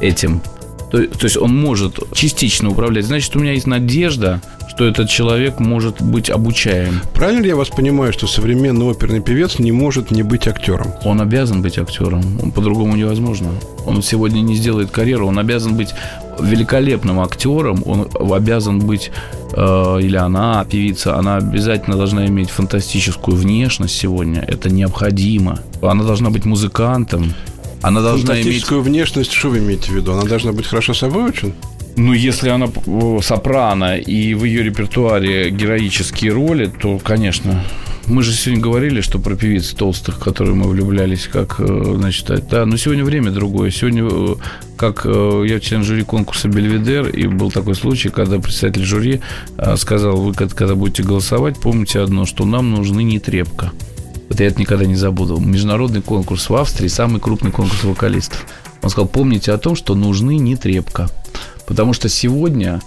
этим, 0.00 0.42
то, 0.90 1.04
то 1.06 1.24
есть 1.24 1.36
он 1.36 1.56
может 1.56 1.98
частично 2.12 2.70
управлять, 2.70 3.04
значит, 3.06 3.34
у 3.36 3.40
меня 3.40 3.52
есть 3.52 3.66
надежда, 3.66 4.40
что 4.76 4.84
этот 4.84 5.08
человек 5.08 5.58
может 5.58 6.02
быть 6.02 6.28
обучаем. 6.28 7.00
Правильно 7.14 7.40
ли 7.40 7.48
я 7.48 7.56
вас 7.56 7.70
понимаю, 7.70 8.12
что 8.12 8.26
современный 8.26 8.84
оперный 8.84 9.22
певец 9.22 9.58
не 9.58 9.72
может 9.72 10.10
не 10.10 10.22
быть 10.22 10.46
актером? 10.46 10.92
Он 11.02 11.22
обязан 11.22 11.62
быть 11.62 11.78
актером. 11.78 12.20
Он 12.42 12.52
по-другому 12.52 12.94
невозможно. 12.94 13.48
Он 13.86 14.02
сегодня 14.02 14.40
не 14.40 14.54
сделает 14.54 14.90
карьеру. 14.90 15.28
Он 15.28 15.38
обязан 15.38 15.76
быть 15.76 15.94
великолепным 16.38 17.20
актером. 17.20 17.82
Он 17.86 18.06
обязан 18.30 18.80
быть 18.80 19.10
э, 19.54 19.98
или 20.02 20.16
она 20.16 20.62
певица. 20.64 21.16
Она 21.16 21.36
обязательно 21.36 21.96
должна 21.96 22.26
иметь 22.26 22.50
фантастическую 22.50 23.34
внешность 23.34 23.96
сегодня. 23.96 24.42
Это 24.42 24.68
необходимо. 24.68 25.58
Она 25.80 26.04
должна 26.04 26.28
быть 26.28 26.44
музыкантом. 26.44 27.32
Она 27.80 28.02
должна 28.02 28.42
иметь... 28.42 28.70
внешность, 28.70 29.32
что 29.32 29.48
вы 29.48 29.58
имеете 29.58 29.90
в 29.90 29.94
виду? 29.94 30.12
Она 30.12 30.24
должна 30.24 30.52
быть 30.52 30.66
хорошо 30.66 30.92
собой 30.92 31.24
очень? 31.24 31.54
Ну, 31.96 32.12
если 32.12 32.50
она 32.50 32.68
сопрано 33.22 33.96
и 33.96 34.34
в 34.34 34.44
ее 34.44 34.62
репертуаре 34.62 35.50
героические 35.50 36.32
роли, 36.32 36.66
то, 36.66 36.98
конечно, 36.98 37.64
мы 38.06 38.22
же 38.22 38.32
сегодня 38.32 38.62
говорили, 38.62 39.00
что 39.00 39.18
про 39.18 39.34
певиц 39.34 39.70
толстых, 39.70 40.18
которые 40.18 40.54
мы 40.54 40.68
влюблялись, 40.68 41.26
как, 41.26 41.56
э, 41.58 41.94
значит, 41.96 42.30
да, 42.50 42.66
но 42.66 42.76
сегодня 42.76 43.02
время 43.02 43.30
другое. 43.30 43.70
Сегодня, 43.70 44.06
э, 44.08 44.34
как 44.76 45.06
э, 45.06 45.44
я 45.46 45.58
член 45.58 45.82
жюри 45.82 46.02
конкурса 46.02 46.48
Бельведер, 46.48 47.08
и 47.08 47.26
был 47.26 47.50
такой 47.50 47.74
случай, 47.74 48.10
когда 48.10 48.38
председатель 48.38 48.84
жюри 48.84 49.22
сказал, 49.76 50.18
вы 50.18 50.34
когда 50.34 50.74
будете 50.74 51.02
голосовать, 51.02 51.58
помните 51.58 52.00
одно, 52.00 52.26
что 52.26 52.44
нам 52.44 52.70
нужны 52.70 53.02
не 53.02 53.18
трепка. 53.18 53.72
Вот 54.28 54.38
я 54.38 54.46
это 54.46 54.60
никогда 54.60 54.84
не 54.84 54.96
забуду. 54.96 55.38
Международный 55.38 56.02
конкурс 56.02 56.50
в 56.50 56.54
Австрии, 56.54 56.88
самый 56.88 57.20
крупный 57.20 57.52
конкурс 57.52 57.82
вокалистов. 57.84 58.46
Он 58.82 58.90
сказал, 58.90 59.08
помните 59.08 59.50
о 59.50 59.58
том, 59.58 59.74
что 59.74 59.94
нужны 59.94 60.36
не 60.36 60.56
трепка. 60.56 61.08
Потому 61.66 61.92
что 61.92 62.08
сегодня 62.08 62.80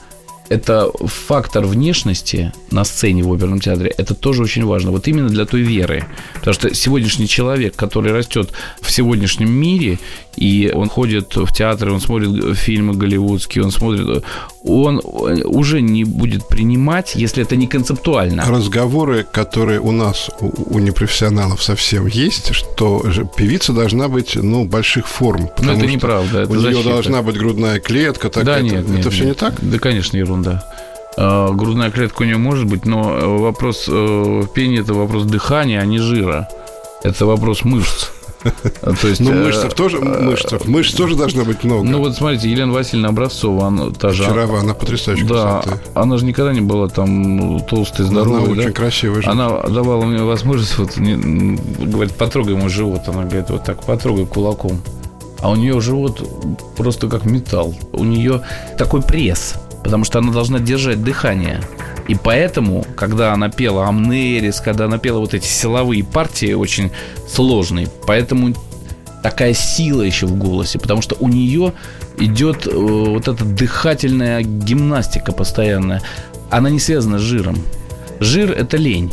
это 0.50 0.92
фактор 1.06 1.66
внешности 1.66 2.52
на 2.72 2.84
сцене 2.84 3.24
в 3.24 3.32
оперном 3.32 3.60
театре, 3.60 3.94
это 3.98 4.16
тоже 4.16 4.44
очень 4.44 4.66
важно. 4.66 4.92
Вот 4.92 5.08
именно 5.08 5.30
для 5.30 5.46
той 5.46 5.62
веры. 5.62 6.06
Потому 6.36 6.54
что 6.54 6.74
сегодняшний 6.74 7.28
человек, 7.28 7.76
который 7.76 8.12
растет 8.12 8.52
в 8.82 8.92
сегодняшнем 8.92 9.52
мире, 9.52 10.00
и 10.40 10.72
он 10.74 10.88
ходит 10.88 11.36
в 11.36 11.52
театры, 11.52 11.92
он 11.92 12.00
смотрит 12.00 12.58
фильмы 12.58 12.94
голливудские, 12.94 13.66
он 13.66 13.72
смотрит, 13.72 14.24
он 14.64 15.02
уже 15.04 15.82
не 15.82 16.06
будет 16.06 16.48
принимать, 16.48 17.16
если 17.16 17.44
это 17.44 17.58
не 17.58 17.68
концептуально. 17.68 18.46
Разговоры, 18.48 19.26
которые 19.30 19.82
у 19.82 19.92
нас, 19.92 20.30
у, 20.40 20.76
у 20.76 20.80
непрофессионалов 20.80 21.62
совсем 21.62 22.08
есть, 22.08 22.54
что 22.54 23.04
певица 23.36 23.74
должна 23.74 24.08
быть, 24.08 24.36
ну, 24.36 24.64
больших 24.64 25.10
форм. 25.10 25.50
Но 25.62 25.74
это 25.74 25.86
неправда. 25.86 26.44
Это 26.44 26.52
у 26.54 26.56
защита. 26.56 26.84
нее 26.84 26.94
должна 26.94 27.22
быть 27.22 27.38
грудная 27.38 27.82
клетка. 27.82 28.30
Так 28.30 28.46
да, 28.46 28.60
это, 28.60 28.64
нет, 28.64 28.88
нет. 28.88 29.00
Это 29.02 29.10
все 29.10 29.26
нет. 29.26 29.36
не 29.36 29.40
так? 29.40 29.56
Да, 29.62 29.78
конечно, 29.78 30.16
ерунда. 30.16 30.64
А, 31.18 31.52
грудная 31.52 31.92
клетка 31.92 32.22
у 32.22 32.26
нее 32.26 32.38
может 32.38 32.66
быть, 32.66 32.86
но 32.86 33.40
вопрос 33.40 33.88
э, 33.90 34.44
пения– 34.54 34.80
это 34.82 34.94
вопрос 34.94 35.26
дыхания, 35.26 35.82
а 35.82 35.86
не 35.86 36.00
жира. 36.00 36.48
Это 37.04 37.26
вопрос 37.26 37.66
мышц. 37.66 38.08
То 38.42 39.08
есть, 39.08 39.20
ну, 39.20 39.34
мышцев 39.34 39.74
тоже, 39.74 40.00
мышцев, 40.00 40.66
мышц 40.66 40.94
тоже 40.94 41.16
должно 41.16 41.44
быть 41.44 41.64
много. 41.64 41.84
Ну, 41.84 42.00
вот 42.00 42.16
смотрите, 42.16 42.50
Елена 42.50 42.72
Васильевна 42.72 43.10
Образцова, 43.10 43.68
она 43.68 43.90
та 43.92 44.12
же... 44.12 44.24
Вчера 44.24 44.44
она 44.44 44.74
потрясающая 44.74 45.28
Да, 45.28 45.64
она 45.94 46.18
же 46.18 46.26
никогда 46.26 46.54
не 46.54 46.62
была 46.62 46.88
там 46.88 47.60
толстой, 47.62 48.06
здоровой. 48.06 48.52
Она 48.52 48.62
очень 48.62 48.74
красивая. 48.74 49.24
Она 49.26 49.50
давала 49.64 50.06
мне 50.06 50.24
возможность, 50.24 50.78
вот, 50.78 50.98
говорит, 50.98 52.16
потрогай 52.16 52.56
мой 52.56 52.70
живот. 52.70 53.02
Она 53.08 53.24
говорит, 53.24 53.50
вот 53.50 53.64
так, 53.66 53.84
потрогай 53.84 54.26
кулаком. 54.26 54.80
А 55.42 55.50
у 55.50 55.56
нее 55.56 55.80
живот 55.82 56.22
просто 56.78 57.08
как 57.08 57.26
металл. 57.26 57.76
У 57.94 58.04
нее 58.04 58.42
такой 58.78 59.02
пресс, 59.02 59.56
потому 59.84 60.04
что 60.04 60.20
она 60.20 60.32
должна 60.32 60.60
держать 60.60 61.04
дыхание. 61.04 61.62
И 62.10 62.16
поэтому, 62.16 62.86
когда 62.96 63.34
она 63.34 63.50
пела 63.50 63.88
Амнерис, 63.88 64.62
когда 64.62 64.86
она 64.86 64.98
пела 64.98 65.20
вот 65.20 65.36
эти 65.36 65.46
силовые 65.46 66.04
партии 66.04 66.54
очень 66.54 66.90
сложные, 67.28 67.88
поэтому 68.08 68.56
такая 69.22 69.54
сила 69.54 70.02
еще 70.02 70.26
в 70.26 70.36
голосе, 70.36 70.80
потому 70.80 71.04
что 71.04 71.16
у 71.20 71.28
нее 71.28 71.72
идет 72.18 72.66
э, 72.66 72.72
вот 72.72 73.28
эта 73.28 73.46
дыхательная 73.46 74.42
гимнастика 74.42 75.32
постоянная. 75.32 76.02
Она 76.50 76.72
не 76.72 76.80
связана 76.80 77.20
с 77.20 77.22
жиром. 77.22 77.58
Жир– 78.20 78.52
это 78.58 78.78
лень. 78.78 79.12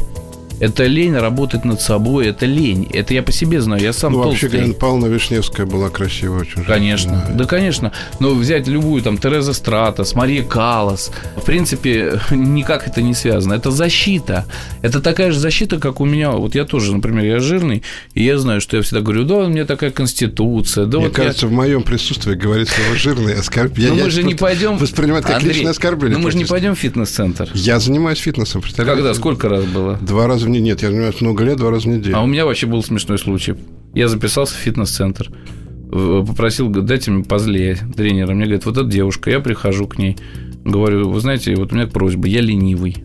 Это 0.58 0.84
лень 0.86 1.16
работать 1.16 1.64
над 1.64 1.80
собой, 1.80 2.28
это 2.28 2.46
лень. 2.46 2.88
Это 2.92 3.12
я 3.14 3.22
по 3.22 3.32
себе 3.32 3.60
знаю, 3.60 3.82
я 3.82 3.92
сам 3.92 4.12
ну, 4.12 4.22
толстый. 4.22 4.44
вообще, 4.44 4.58
Галина 4.58 4.74
Павловна 4.74 5.06
Вишневская 5.06 5.66
была 5.66 5.90
красивая 5.90 6.40
очень. 6.40 6.64
Конечно, 6.64 7.16
женщина. 7.16 7.38
да, 7.38 7.44
конечно. 7.44 7.92
Но 8.20 8.34
взять 8.34 8.66
любую, 8.66 9.02
там, 9.02 9.18
Тереза 9.18 9.52
Стратос, 9.52 10.14
Мария 10.14 10.42
Калас, 10.42 11.10
в 11.36 11.44
принципе, 11.44 12.20
никак 12.30 12.88
это 12.88 13.02
не 13.02 13.14
связано. 13.14 13.54
Это 13.54 13.70
защита. 13.70 14.46
Это 14.82 15.00
такая 15.00 15.30
же 15.30 15.38
защита, 15.38 15.78
как 15.78 16.00
у 16.00 16.06
меня. 16.06 16.30
Вот 16.30 16.54
я 16.54 16.64
тоже, 16.64 16.94
например, 16.94 17.24
я 17.24 17.40
жирный, 17.40 17.82
и 18.14 18.24
я 18.24 18.38
знаю, 18.38 18.60
что 18.60 18.78
я 18.78 18.82
всегда 18.82 19.02
говорю, 19.02 19.24
да, 19.24 19.36
у 19.36 19.48
меня 19.48 19.66
такая 19.66 19.90
конституция. 19.90 20.86
Да, 20.86 20.98
Мне 20.98 21.08
вот 21.08 21.16
кажется, 21.16 21.46
я... 21.46 21.52
в 21.52 21.54
моем 21.54 21.82
присутствии 21.82 22.34
говорить 22.34 22.68
слово 22.68 22.96
жирный 22.96 23.34
оскорб... 23.34 23.76
Но 23.76 23.94
мы 23.94 24.10
же 24.10 24.22
не 24.22 24.34
пойдем... 24.34 24.78
Воспринимать 24.78 25.24
как 25.24 25.36
Андрей, 25.36 25.52
личное 25.52 25.72
оскорбление. 25.72 26.16
Но 26.16 26.24
мы 26.24 26.30
же 26.30 26.38
не 26.38 26.44
пойдем 26.44 26.74
в 26.74 26.78
фитнес-центр. 26.78 27.50
Я 27.54 27.78
занимаюсь 27.78 28.18
фитнесом, 28.18 28.62
представляете? 28.62 29.02
Когда? 29.02 29.14
Сколько 29.14 29.48
раз 29.48 29.64
было? 29.64 29.98
Два 30.00 30.26
раза 30.26 30.45
в 30.46 30.50
неделю. 30.50 30.64
Нет, 30.64 30.82
я 30.82 30.90
занимаюсь 30.90 31.20
много 31.20 31.44
лет, 31.44 31.58
два 31.58 31.70
раза 31.70 31.88
в 31.88 31.92
неделю. 31.92 32.16
А 32.16 32.22
у 32.22 32.26
меня 32.26 32.46
вообще 32.46 32.66
был 32.66 32.82
смешной 32.82 33.18
случай. 33.18 33.54
Я 33.94 34.08
записался 34.08 34.54
в 34.54 34.58
фитнес-центр, 34.58 35.30
попросил, 35.90 36.68
дайте 36.68 37.10
мне 37.10 37.24
позлее 37.24 37.78
тренера. 37.96 38.34
Мне 38.34 38.44
говорит, 38.44 38.66
вот 38.66 38.76
эта 38.76 38.86
девушка, 38.86 39.30
я 39.30 39.40
прихожу 39.40 39.86
к 39.86 39.98
ней, 39.98 40.16
говорю, 40.64 41.08
вы 41.08 41.20
знаете, 41.20 41.54
вот 41.54 41.72
у 41.72 41.74
меня 41.76 41.86
просьба, 41.86 42.26
я 42.28 42.40
ленивый, 42.40 42.96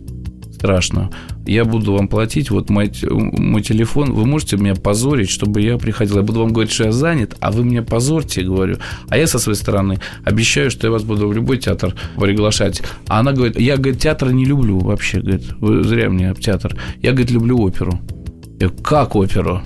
страшно. 0.62 1.10
Я 1.44 1.64
буду 1.64 1.92
вам 1.92 2.06
платить, 2.06 2.50
вот 2.50 2.70
мой, 2.70 2.92
мой 3.02 3.62
телефон, 3.62 4.12
вы 4.12 4.26
можете 4.26 4.56
меня 4.56 4.76
позорить, 4.76 5.28
чтобы 5.28 5.60
я 5.60 5.76
приходил. 5.76 6.18
Я 6.18 6.22
буду 6.22 6.38
вам 6.38 6.52
говорить, 6.52 6.72
что 6.72 6.84
я 6.84 6.92
занят, 6.92 7.34
а 7.40 7.50
вы 7.50 7.64
меня 7.64 7.82
позорьте, 7.82 8.42
говорю. 8.42 8.76
А 9.08 9.18
я 9.18 9.26
со 9.26 9.40
своей 9.40 9.58
стороны 9.58 9.98
обещаю, 10.24 10.70
что 10.70 10.86
я 10.86 10.92
вас 10.92 11.02
буду 11.02 11.26
в 11.26 11.32
любой 11.32 11.58
театр 11.58 11.96
приглашать. 12.16 12.80
А 13.08 13.18
она 13.18 13.32
говорит, 13.32 13.58
я, 13.58 13.76
говорит, 13.76 14.00
театр 14.00 14.30
не 14.30 14.44
люблю 14.44 14.78
вообще, 14.78 15.18
говорит, 15.18 15.42
вы 15.58 15.82
зря 15.82 16.08
мне 16.08 16.32
театр. 16.34 16.76
Я, 17.02 17.10
говорит, 17.10 17.32
люблю 17.32 17.58
оперу. 17.58 17.98
Я 18.60 18.68
говорю, 18.68 18.82
как 18.84 19.16
оперу? 19.16 19.62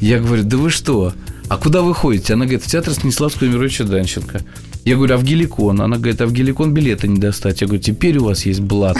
Я 0.00 0.20
говорю, 0.20 0.44
да 0.44 0.56
вы 0.58 0.70
что? 0.70 1.12
А 1.48 1.56
куда 1.56 1.82
вы 1.82 1.92
ходите? 1.92 2.34
Она 2.34 2.44
говорит, 2.44 2.62
в 2.62 2.68
театр 2.68 2.94
Станиславского 2.94 3.48
Мировича 3.48 3.82
Данченко. 3.82 4.42
Я 4.84 4.96
говорю, 4.96 5.14
а 5.14 5.16
в 5.16 5.24
Геликон? 5.24 5.80
Она 5.80 5.96
говорит, 5.96 6.20
а 6.20 6.26
в 6.26 6.32
Геликон 6.32 6.74
билета 6.74 7.06
не 7.06 7.20
достать. 7.20 7.60
Я 7.60 7.66
говорю, 7.68 7.82
теперь 7.82 8.18
у 8.18 8.24
вас 8.24 8.44
есть 8.46 8.60
блат. 8.60 8.96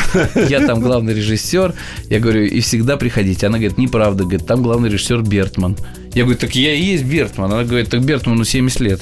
Я 0.49 0.65
там 0.67 0.81
главный 0.81 1.15
режиссер. 1.15 1.75
Я 2.09 2.21
говорю, 2.21 2.45
и 2.45 2.61
всегда 2.61 2.97
приходите. 2.97 3.47
Она 3.47 3.59
говорит, 3.59 3.79
неправда. 3.79 4.23
Говорит, 4.23 4.47
там 4.47 4.63
главный 4.63 4.91
режиссер 4.91 5.23
Бертман. 5.23 5.77
Я 6.15 6.23
говорю, 6.23 6.39
так 6.39 6.55
я 6.55 6.75
и 6.75 6.83
есть 6.83 7.05
Бертман. 7.05 7.53
Она 7.53 7.65
говорит, 7.65 7.91
так 7.91 8.05
Бертману 8.05 8.45
70 8.45 8.81
лет. 8.81 9.01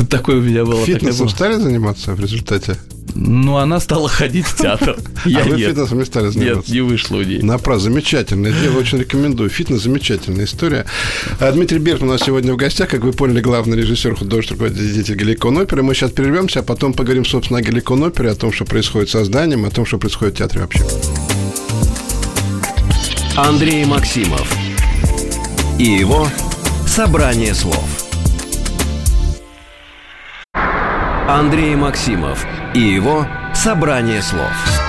Такое 0.10 0.36
у 0.36 0.40
меня 0.40 0.64
было. 0.64 0.84
Фитнесом 0.84 1.28
стали 1.28 1.54
заниматься 1.54 2.14
в 2.14 2.20
результате? 2.20 2.76
Ну, 3.14 3.56
она 3.56 3.80
стала 3.80 4.08
ходить 4.08 4.46
в 4.46 4.56
театр. 4.56 4.96
Я 5.24 5.40
а 5.44 5.44
вы 5.44 5.58
фитнесом 5.58 5.98
не 5.98 6.04
стали 6.04 6.28
заниматься? 6.28 6.56
Нет, 6.56 6.68
не 6.68 6.80
вышло 6.80 7.16
у 7.16 7.22
нее. 7.22 7.42
Напрасно. 7.42 7.90
Замечательное 7.90 8.52
дело, 8.52 8.78
очень 8.78 8.98
рекомендую. 8.98 9.50
Фитнес– 9.50 9.82
замечательная 9.82 10.44
история. 10.44 10.86
А 11.40 11.50
Дмитрий 11.50 11.78
Бертман 11.78 12.10
у 12.10 12.12
нас 12.12 12.22
сегодня 12.22 12.52
в 12.52 12.56
гостях. 12.56 12.88
Как 12.88 13.02
вы 13.02 13.12
поняли, 13.12 13.40
главный 13.40 13.76
режиссер, 13.76 14.16
художественный 14.16 14.68
руководитель 14.68 15.16
Галикон 15.16 15.58
оперы. 15.58 15.82
Мы 15.82 15.94
сейчас 15.94 16.12
прервемся, 16.12 16.60
а 16.60 16.62
потом 16.62 16.92
поговорим, 16.92 17.24
собственно, 17.24 17.58
о 17.60 17.62
Галикон 17.62 18.02
опере, 18.02 18.30
о 18.30 18.34
том, 18.34 18.52
что 18.52 18.64
происходит 18.64 19.10
со 19.10 19.24
зданием, 19.24 19.64
о 19.64 19.70
том, 19.70 19.86
что 19.86 19.98
происходит 19.98 20.34
в 20.34 20.38
театре 20.38 20.60
вообще. 20.60 20.84
Андрей 23.36 23.84
Максимов 23.84 24.52
и 25.78 25.84
его 25.84 26.28
«Собрание 26.86 27.54
слов». 27.54 28.09
Андрей 31.30 31.76
Максимов 31.76 32.44
и 32.74 32.80
его 32.80 33.24
«Собрание 33.54 34.20
слов». 34.20 34.79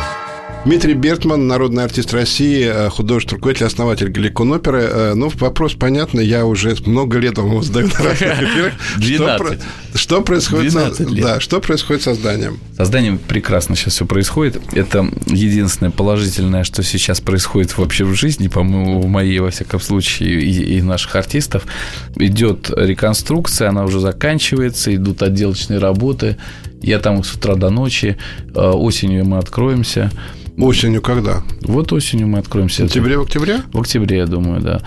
Дмитрий 0.63 0.93
Бертман, 0.93 1.47
народный 1.47 1.83
артист 1.83 2.13
России, 2.13 2.69
э, 2.71 2.89
художественный 2.89 3.37
руководитель, 3.37 3.65
основатель 3.65 4.09
Галикон 4.09 4.53
оперы. 4.53 4.83
Э, 4.83 5.13
ну, 5.15 5.31
вопрос 5.39 5.73
понятный, 5.73 6.23
я 6.23 6.45
уже 6.45 6.75
много 6.85 7.17
лет 7.17 7.39
вам 7.39 7.63
задаю 7.63 7.87
на 7.87 7.93
разных 7.97 8.43
эфирах. 8.43 8.73
12. 8.97 9.59
Что, 9.59 9.97
что 9.97 10.21
происходит 10.21 10.71
12 10.71 10.97
со, 10.97 11.03
лет. 11.15 11.23
Да, 11.25 11.39
что 11.39 11.61
происходит 11.61 12.03
со 12.03 12.13
зданием? 12.13 12.59
Со 12.77 12.85
зданием 12.85 13.17
прекрасно 13.17 13.75
сейчас 13.75 13.95
все 13.95 14.05
происходит. 14.05 14.61
Это 14.73 15.09
единственное 15.25 15.89
положительное, 15.89 16.63
что 16.63 16.83
сейчас 16.83 17.21
происходит 17.21 17.75
вообще 17.79 18.05
в 18.05 18.13
жизни, 18.13 18.47
по-моему, 18.47 19.01
в 19.01 19.07
моей, 19.07 19.39
во 19.39 19.49
всяком 19.49 19.79
случае, 19.79 20.41
и, 20.41 20.77
и 20.77 20.81
наших 20.83 21.15
артистов. 21.15 21.63
Идет 22.17 22.69
реконструкция, 22.69 23.69
она 23.69 23.83
уже 23.83 23.99
заканчивается, 23.99 24.93
идут 24.93 25.23
отделочные 25.23 25.79
работы. 25.79 26.37
Я 26.81 26.99
там 26.99 27.23
с 27.23 27.33
утра 27.33 27.55
до 27.55 27.69
ночи. 27.69 28.17
Э, 28.55 28.71
Осенью 28.71 29.25
мы 29.25 29.37
откроемся. 29.37 30.11
Осенью 30.57 31.01
когда? 31.01 31.43
Вот 31.61 31.93
осенью 31.93 32.27
мы 32.27 32.39
откроемся. 32.39 32.83
В 32.83 32.87
сентябре, 32.87 33.17
в 33.17 33.21
октябре? 33.21 33.61
В 33.73 33.79
октябре, 33.79 34.17
я 34.17 34.25
думаю, 34.27 34.61
да. 34.61 34.81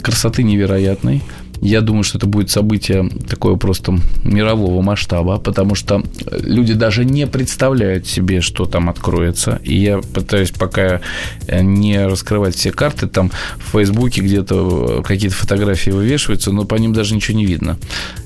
Красоты 0.00 0.42
невероятной. 0.42 1.22
Я 1.62 1.80
думаю, 1.80 2.02
что 2.02 2.18
это 2.18 2.26
будет 2.26 2.50
событие 2.50 3.08
такое 3.30 3.54
просто 3.54 3.96
мирового 4.24 4.82
масштаба, 4.82 5.38
потому 5.38 5.76
что 5.76 6.02
люди 6.32 6.74
даже 6.74 7.04
не 7.04 7.28
представляют 7.28 8.08
себе, 8.08 8.40
что 8.40 8.64
там 8.64 8.90
откроется. 8.90 9.60
И 9.62 9.76
я 9.76 9.98
пытаюсь 9.98 10.50
пока 10.50 11.00
не 11.48 12.04
раскрывать 12.04 12.56
все 12.56 12.72
карты. 12.72 13.06
Там 13.06 13.30
в 13.58 13.70
Фейсбуке 13.72 14.22
где-то 14.22 15.04
какие-то 15.06 15.36
фотографии 15.36 15.90
вывешиваются, 15.90 16.50
но 16.50 16.64
по 16.64 16.74
ним 16.74 16.92
даже 16.92 17.14
ничего 17.14 17.38
не 17.38 17.46
видно. 17.46 17.78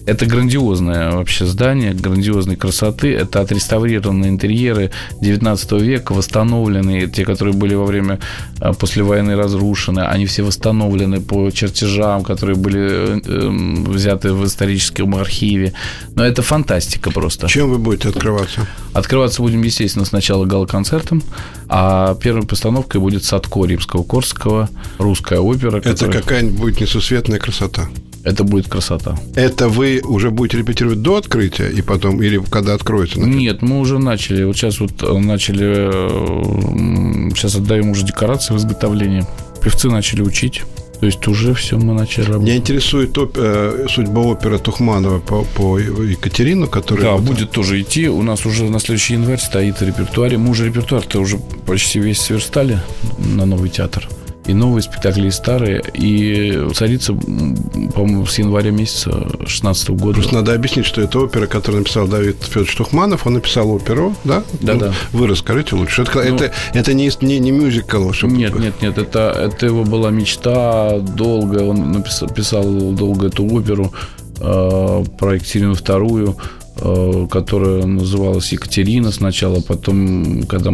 Это 0.07 0.24
грандиозное 0.24 1.11
вообще 1.11 1.45
здание, 1.45 1.93
грандиозной 1.93 2.57
красоты. 2.57 3.12
Это 3.12 3.43
отреставрированные 3.43 4.30
интерьеры 4.30 4.93
19 5.20 5.72
века, 5.72 6.12
восстановленные, 6.12 7.09
те, 7.09 7.24
которые 7.26 7.55
были 7.55 7.74
во 7.74 7.84
время 7.84 8.18
а, 8.61 8.72
после 8.72 9.03
войны 9.03 9.37
разрушены. 9.37 10.01
Они 10.01 10.24
все 10.24 10.43
восстановлены 10.43 11.20
по 11.20 11.51
чертежам, 11.51 12.22
которые 12.22 12.57
были 12.57 13.18
э, 13.18 13.20
взяты 13.27 14.33
в 14.33 14.45
историческом 14.45 15.14
архиве. 15.14 15.72
Но 16.14 16.24
это 16.24 16.43
фантастика 16.43 17.11
просто. 17.11 17.49
Чем 17.49 17.70
вы 17.70 17.79
будете 17.79 18.09
открываться? 18.09 18.66
Открываться 18.93 19.43
будем, 19.43 19.62
естественно, 19.62 20.05
сначала 20.05 20.45
гала-концертом, 20.45 21.22
а 21.68 22.14
первой 22.14 22.47
постановкой 22.47 23.01
будет 23.01 23.24
Садко 23.24 23.64
Римского-Корского, 23.64 24.68
русская 24.99 25.41
опера. 25.41 25.79
Это 25.79 25.91
которая... 25.91 26.22
какая-нибудь 26.22 26.59
будет 26.59 26.81
несусветная 26.81 27.39
красота 27.39 27.89
это 28.27 28.43
будет 28.43 28.68
красота. 28.68 29.16
Это 29.37 29.68
вы 29.68 30.01
уже 30.01 30.33
будете 30.33 30.59
репетировать 30.59 31.01
до 31.01 31.16
открытия 31.16 31.68
и 31.68 31.81
потом, 31.81 32.20
или 32.20 32.43
когда 32.51 32.74
откроется? 32.74 33.20
Например? 33.20 33.39
Нет, 33.39 33.62
мы 33.62 33.79
уже 33.79 34.01
начали. 34.01 34.43
Вот 34.43 34.57
сейчас 34.57 34.81
вот 34.81 35.01
э, 35.01 35.18
начали, 35.18 37.31
сейчас 37.33 37.55
э, 37.55 37.59
отдаем 37.59 37.91
уже 37.91 38.05
декорации 38.05 38.53
в 38.53 38.57
изготовлении. 38.57 39.24
Певцы 39.62 39.89
начали 39.89 40.22
учить. 40.22 40.62
То 41.01 41.07
есть 41.07 41.26
уже 41.28 41.53
все 41.55 41.76
мы 41.76 41.94
начали 41.94 42.24
работать. 42.24 42.44
Меня 42.47 42.57
интересует 42.57 43.16
оп- 43.18 43.36
э, 43.36 43.86
судьба 43.88 44.22
оперы 44.22 44.59
Тухманова 44.59 45.18
по, 45.18 45.44
по 45.44 45.78
Екатерину, 45.78 46.66
которая... 46.66 47.05
Да, 47.05 47.12
вот... 47.12 47.22
будет 47.22 47.51
тоже 47.51 47.80
идти. 47.80 48.09
У 48.09 48.22
нас 48.22 48.47
уже 48.47 48.64
на 48.64 48.80
следующий 48.80 49.14
январь 49.14 49.38
стоит 49.38 49.82
репертуар. 49.82 50.36
Мы 50.38 50.51
уже 50.51 50.66
репертуар-то 50.66 51.20
уже 51.20 51.38
почти 51.66 51.99
весь 51.99 52.20
сверстали 52.20 52.80
на 53.18 53.47
новый 53.47 53.68
театр 53.68 54.09
и 54.47 54.55
новые 54.55 54.82
спектакли, 54.82 55.28
и 55.28 55.30
старые. 55.30 55.82
И 55.94 56.68
«Царица», 56.74 57.14
по-моему, 57.14 58.26
с 58.26 58.38
января 58.38 58.70
месяца 58.70 59.26
16 59.47 59.90
года. 59.90 60.14
Просто 60.14 60.34
надо 60.34 60.55
объяснить, 60.55 60.86
что 60.86 61.01
это 61.01 61.18
опера, 61.20 61.47
которую 61.47 61.80
написал 61.80 62.07
Давид 62.07 62.36
Федорович 62.42 62.76
Тухманов. 62.76 63.26
Он 63.26 63.34
написал 63.34 63.70
оперу, 63.70 64.14
да? 64.24 64.42
Да, 64.61 64.74
ну, 64.74 64.80
да. 64.80 64.92
Вы 65.12 65.26
расскажите 65.26 65.74
лучше. 65.74 66.03
Это, 66.03 66.12
ну, 66.14 66.20
это, 66.20 66.53
это 66.74 66.94
не, 66.94 67.11
не, 67.20 67.38
не 67.38 67.51
мюзикл? 67.51 68.12
Чтобы... 68.12 68.36
Нет, 68.36 68.59
нет, 68.59 68.80
нет. 68.80 68.99
Это, 68.99 69.30
это 69.36 69.66
его 69.66 69.84
была 69.84 70.11
мечта 70.11 70.99
долго. 70.99 71.59
Он 71.59 71.92
написал, 71.92 72.28
писал 72.28 72.64
долго 72.92 73.26
эту 73.26 73.44
оперу 73.47 73.92
э, 74.40 75.05
про 75.18 75.34
Екатерину 75.34 75.74
вторую 75.74 76.36
э, 76.76 77.26
которая 77.30 77.86
называлась 77.86 78.53
Екатерина 78.53 79.11
сначала, 79.11 79.61
потом, 79.61 80.44
когда 80.44 80.72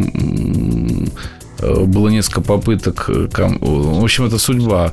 было 1.62 2.08
несколько 2.08 2.40
попыток. 2.40 3.06
Э, 3.08 3.28
в 3.60 4.02
общем, 4.02 4.24
это 4.24 4.38
судьба. 4.38 4.92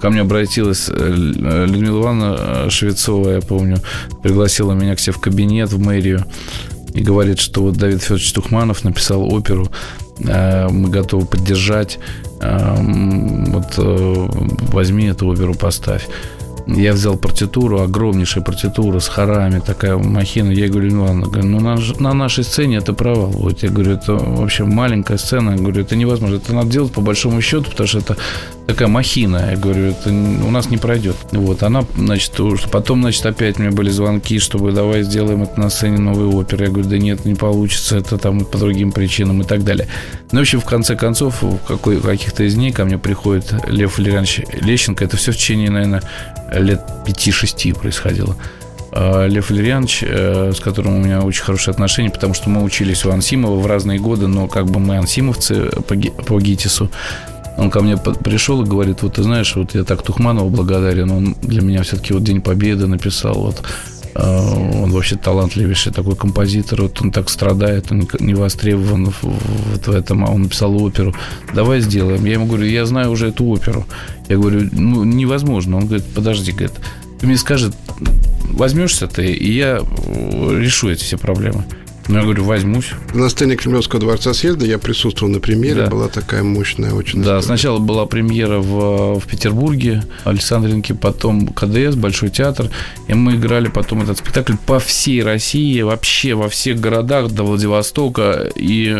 Ко 0.00 0.10
мне 0.10 0.20
обратилась 0.20 0.88
э, 0.88 0.92
Людмила 0.92 2.00
Ивановна 2.02 2.70
Швецова, 2.70 3.30
я 3.30 3.40
помню, 3.40 3.78
пригласила 4.22 4.72
меня 4.72 4.94
к 4.96 5.00
себе 5.00 5.12
в 5.12 5.20
кабинет 5.20 5.72
в 5.72 5.78
мэрию 5.80 6.24
и 6.94 7.02
говорит, 7.02 7.38
что 7.38 7.62
вот 7.62 7.76
Давид 7.76 8.02
Федорович 8.02 8.32
Тухманов 8.32 8.84
написал 8.84 9.22
оперу, 9.32 9.68
мы 10.18 10.88
готовы 10.88 11.26
поддержать, 11.26 12.00
вот 12.40 13.74
возьми 13.76 15.04
эту 15.04 15.28
оперу, 15.28 15.54
поставь. 15.54 16.08
Я 16.68 16.92
взял 16.92 17.16
партитуру, 17.16 17.80
огромнейшая 17.80 18.44
партитура 18.44 18.98
с 18.98 19.08
хорами, 19.08 19.60
такая 19.60 19.96
махина. 19.96 20.50
Я 20.50 20.68
говорю, 20.68 20.94
ну 20.94 21.04
ладно, 21.04 21.26
ну 21.42 21.60
на, 21.60 21.78
на 21.98 22.12
нашей 22.12 22.44
сцене 22.44 22.76
это 22.76 22.92
провал. 22.92 23.30
Вот 23.30 23.62
я 23.62 23.70
говорю, 23.70 23.92
это 23.92 24.12
вообще 24.12 24.64
маленькая 24.64 25.16
сцена. 25.16 25.52
Я 25.52 25.56
говорю, 25.56 25.80
это 25.80 25.96
невозможно. 25.96 26.36
Это 26.36 26.54
надо 26.54 26.68
делать 26.68 26.92
по 26.92 27.00
большому 27.00 27.40
счету, 27.40 27.70
потому 27.70 27.86
что 27.86 27.98
это 27.98 28.16
такая 28.66 28.86
махина. 28.86 29.50
Я 29.50 29.56
говорю, 29.56 29.86
это 29.86 30.10
у 30.10 30.50
нас 30.50 30.68
не 30.68 30.76
пройдет. 30.76 31.16
Вот, 31.32 31.62
она, 31.62 31.84
значит, 31.96 32.34
потом, 32.70 33.00
значит, 33.00 33.24
опять 33.24 33.58
меня 33.58 33.70
были 33.70 33.88
звонки, 33.88 34.38
чтобы 34.38 34.72
давай 34.72 35.04
сделаем 35.04 35.44
это 35.44 35.58
на 35.58 35.70
сцене 35.70 35.96
новой 35.96 36.26
оперы. 36.26 36.66
Я 36.66 36.70
говорю, 36.70 36.88
да 36.90 36.98
нет, 36.98 37.24
не 37.24 37.34
получится, 37.34 37.96
это 37.96 38.18
там 38.18 38.44
по 38.44 38.58
другим 38.58 38.92
причинам 38.92 39.40
и 39.40 39.44
так 39.44 39.64
далее. 39.64 39.88
Ну, 40.32 40.40
в 40.40 40.42
общем, 40.42 40.60
в 40.60 40.66
конце 40.66 40.96
концов, 40.96 41.42
в 41.42 41.58
какой, 41.66 41.98
каких-то 41.98 42.44
из 42.44 42.56
дней 42.56 42.72
ко 42.72 42.84
мне 42.84 42.98
приходит 42.98 43.54
Лев 43.66 43.96
Валерьянович 43.96 44.42
Лещенко. 44.60 45.02
Это 45.02 45.16
все 45.16 45.32
в 45.32 45.36
течение, 45.36 45.70
наверное, 45.70 46.02
лет 46.52 46.80
5-6 47.06 47.78
происходило. 47.78 48.36
А 48.90 49.26
Лев 49.26 49.50
Валерьянович, 49.50 50.04
э, 50.06 50.52
с 50.54 50.60
которым 50.60 50.96
у 50.96 50.98
меня 50.98 51.20
очень 51.20 51.42
хорошие 51.42 51.72
отношения, 51.72 52.10
потому 52.10 52.34
что 52.34 52.48
мы 52.48 52.62
учились 52.62 53.04
у 53.04 53.10
Ансимова 53.10 53.60
в 53.60 53.66
разные 53.66 53.98
годы, 53.98 54.26
но 54.26 54.48
как 54.48 54.66
бы 54.66 54.80
мы 54.80 54.96
ансимовцы 54.96 55.70
по, 55.86 56.40
ГИТИСу. 56.40 56.90
Он 57.58 57.70
ко 57.70 57.80
мне 57.80 57.96
пришел 57.96 58.62
и 58.62 58.66
говорит, 58.66 59.02
вот 59.02 59.14
ты 59.14 59.22
знаешь, 59.22 59.54
вот 59.56 59.74
я 59.74 59.84
так 59.84 60.02
Тухманову 60.02 60.48
благодарен, 60.48 61.10
он 61.10 61.36
для 61.42 61.60
меня 61.60 61.82
все-таки 61.82 62.14
вот 62.14 62.22
День 62.22 62.40
Победы 62.40 62.86
написал, 62.86 63.34
вот 63.34 63.62
он 64.18 64.90
вообще 64.90 65.16
талантливейший 65.16 65.92
такой 65.92 66.16
композитор, 66.16 66.82
вот 66.82 67.00
он 67.00 67.12
так 67.12 67.28
страдает, 67.28 67.92
он 67.92 68.08
не 68.18 68.34
востребован 68.34 69.12
вот 69.22 69.86
в 69.86 69.90
этом, 69.90 70.24
а 70.24 70.30
он 70.30 70.42
написал 70.42 70.74
оперу. 70.82 71.14
Давай 71.54 71.80
сделаем. 71.80 72.24
Я 72.24 72.32
ему 72.32 72.46
говорю, 72.46 72.66
я 72.66 72.84
знаю 72.84 73.10
уже 73.10 73.28
эту 73.28 73.44
оперу. 73.46 73.86
Я 74.28 74.36
говорю, 74.36 74.68
ну, 74.72 75.04
невозможно. 75.04 75.76
Он 75.76 75.86
говорит, 75.86 76.04
подожди, 76.14 76.50
говорит, 76.50 76.72
ты 77.20 77.26
мне 77.26 77.36
скажи, 77.36 77.72
возьмешься 78.42 79.06
ты, 79.06 79.32
и 79.32 79.52
я 79.52 79.78
решу 79.78 80.90
эти 80.90 81.04
все 81.04 81.16
проблемы. 81.16 81.64
Ну, 82.08 82.16
я 82.16 82.22
говорю, 82.22 82.44
возьмусь. 82.44 82.92
На 83.12 83.28
сцене 83.28 83.56
Кремлевского 83.56 84.00
дворца 84.00 84.32
съезда 84.32 84.64
я 84.64 84.78
присутствовал 84.78 85.30
на 85.30 85.40
премьере, 85.40 85.82
да. 85.82 85.90
была 85.90 86.08
такая 86.08 86.42
мощная 86.42 86.92
очень. 86.92 87.18
Да, 87.18 87.38
история. 87.38 87.42
сначала 87.42 87.78
была 87.80 88.06
премьера 88.06 88.60
в, 88.60 89.20
в 89.20 89.26
Петербурге, 89.26 90.02
Александринке, 90.24 90.94
потом 90.94 91.48
КДС, 91.48 91.96
Большой 91.96 92.30
театр, 92.30 92.70
и 93.08 93.14
мы 93.14 93.36
играли 93.36 93.68
потом 93.68 94.02
этот 94.02 94.18
спектакль 94.18 94.54
по 94.64 94.78
всей 94.78 95.22
России, 95.22 95.82
вообще 95.82 96.32
во 96.32 96.48
всех 96.48 96.80
городах 96.80 97.30
до 97.30 97.42
Владивостока, 97.42 98.50
и 98.56 98.96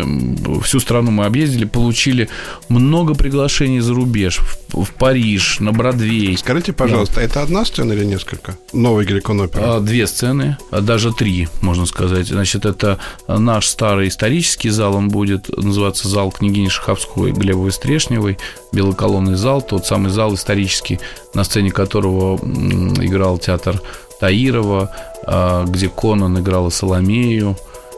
всю 0.63 0.79
страну 0.79 1.11
мы 1.11 1.25
объездили, 1.25 1.65
получили 1.65 2.29
много 2.69 3.15
приглашений 3.15 3.81
за 3.81 3.95
рубеж, 3.95 4.39
в, 4.39 4.85
в 4.85 4.91
Париж, 4.93 5.61
на 5.61 5.73
Бродвей. 5.73 6.37
Скажите, 6.37 6.75
пожалуйста, 6.75 7.17
да. 7.17 7.23
это 7.23 7.43
одна 7.43 7.65
сцена 7.65 7.95
или 7.95 8.05
несколько? 8.05 8.59
Новый 8.75 9.07
Геликон 9.07 9.41
опера? 9.41 9.81
Две 9.81 10.07
сцены, 10.07 10.59
а 10.71 10.83
даже 10.83 11.15
три, 11.15 11.49
можно 11.63 11.87
сказать. 11.87 12.27
Значит, 12.27 12.67
это 12.67 12.98
наш 13.27 13.67
старый 13.67 14.09
исторический 14.09 14.71
зал, 14.71 14.95
он 14.95 15.09
будет 15.09 15.49
называться 15.57 16.09
зал 16.09 16.31
княгини 16.31 16.69
Шаховской 16.69 17.33
Глебовой 17.33 17.73
Стрешневой, 17.73 18.39
белоколонный 18.73 19.37
зал, 19.37 19.63
тот 19.63 19.87
самый 19.87 20.11
зал 20.11 20.35
исторический, 20.35 21.01
на 21.35 21.45
сцене 21.45 21.71
которого 21.71 22.37
играл 22.37 23.39
театр 23.39 23.81
Таирова, 24.21 24.91
а, 25.27 25.65
где 25.65 25.89
Конан 25.89 26.39
играл 26.39 26.71
Соломею. 26.71 27.57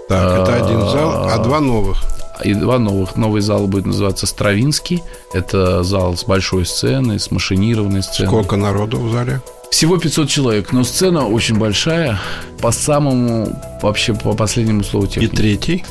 Так, 0.08 0.42
это 0.42 0.64
один 0.64 0.80
зал, 0.80 1.28
а 1.28 1.38
два 1.38 1.60
новых 1.60 2.02
и 2.44 2.54
два 2.54 2.78
новых. 2.78 3.16
Новый 3.16 3.42
зал 3.42 3.66
будет 3.66 3.86
называться 3.86 4.26
Стравинский. 4.26 5.02
Это 5.32 5.82
зал 5.82 6.16
с 6.16 6.24
большой 6.24 6.66
сценой, 6.66 7.20
с 7.20 7.30
машинированной 7.30 8.02
сценой. 8.02 8.28
Сколько 8.28 8.56
народу 8.56 8.98
в 8.98 9.12
зале? 9.12 9.40
Всего 9.70 9.96
500 9.96 10.28
человек, 10.28 10.72
но 10.72 10.84
сцена 10.84 11.26
очень 11.26 11.56
большая, 11.56 12.20
по 12.60 12.72
самому, 12.72 13.56
вообще 13.80 14.14
по 14.14 14.34
последнему 14.34 14.82
слову 14.82 15.06
техники. 15.06 15.32
И 15.32 15.36
третий? 15.36 15.84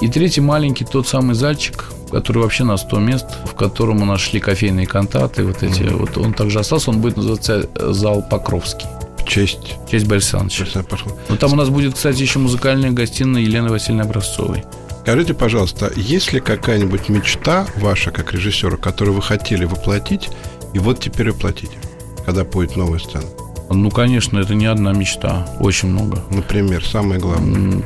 И 0.00 0.08
третий 0.08 0.40
маленький, 0.40 0.84
тот 0.84 1.06
самый 1.06 1.34
зальчик, 1.34 1.86
который 2.10 2.42
вообще 2.42 2.64
на 2.64 2.76
100 2.76 2.98
мест, 2.98 3.26
в 3.46 3.54
котором 3.54 4.02
у 4.02 4.04
нас 4.04 4.20
шли 4.20 4.40
кофейные 4.40 4.86
контакты, 4.86 5.44
вот 5.44 5.62
эти, 5.62 5.82
mm-hmm. 5.82 5.96
вот 5.96 6.18
он 6.18 6.34
также 6.34 6.58
остался, 6.58 6.90
он 6.90 7.00
будет 7.00 7.16
называться 7.16 7.68
зал 7.92 8.22
Покровский. 8.28 8.86
В 9.18 9.24
честь? 9.24 9.76
В 9.86 9.90
честь 9.90 10.06
Бориса 10.06 10.40
Александровича. 10.40 10.82
Ну, 11.28 11.36
там 11.36 11.52
у 11.52 11.56
нас 11.56 11.68
будет, 11.68 11.94
кстати, 11.94 12.20
еще 12.20 12.40
музыкальная 12.40 12.90
гостиная 12.90 13.42
Елены 13.42 13.68
Васильевны 13.68 14.02
Образцовой. 14.02 14.64
Скажите, 15.02 15.34
пожалуйста, 15.34 15.92
есть 15.94 16.32
ли 16.32 16.40
какая-нибудь 16.40 17.08
мечта 17.08 17.66
ваша, 17.76 18.10
как 18.10 18.32
режиссера, 18.32 18.76
которую 18.76 19.14
вы 19.14 19.22
хотели 19.22 19.64
воплотить, 19.64 20.30
и 20.74 20.78
вот 20.78 21.00
теперь 21.00 21.30
воплотите? 21.30 21.76
Когда 22.24 22.44
будет 22.44 22.76
новая 22.76 22.98
сцена? 22.98 23.24
Ну, 23.72 23.88
конечно, 23.88 24.38
это 24.38 24.54
не 24.56 24.66
одна 24.66 24.92
мечта. 24.92 25.46
Очень 25.60 25.90
много. 25.90 26.24
Например, 26.30 26.84
самое 26.84 27.20
главное. 27.20 27.82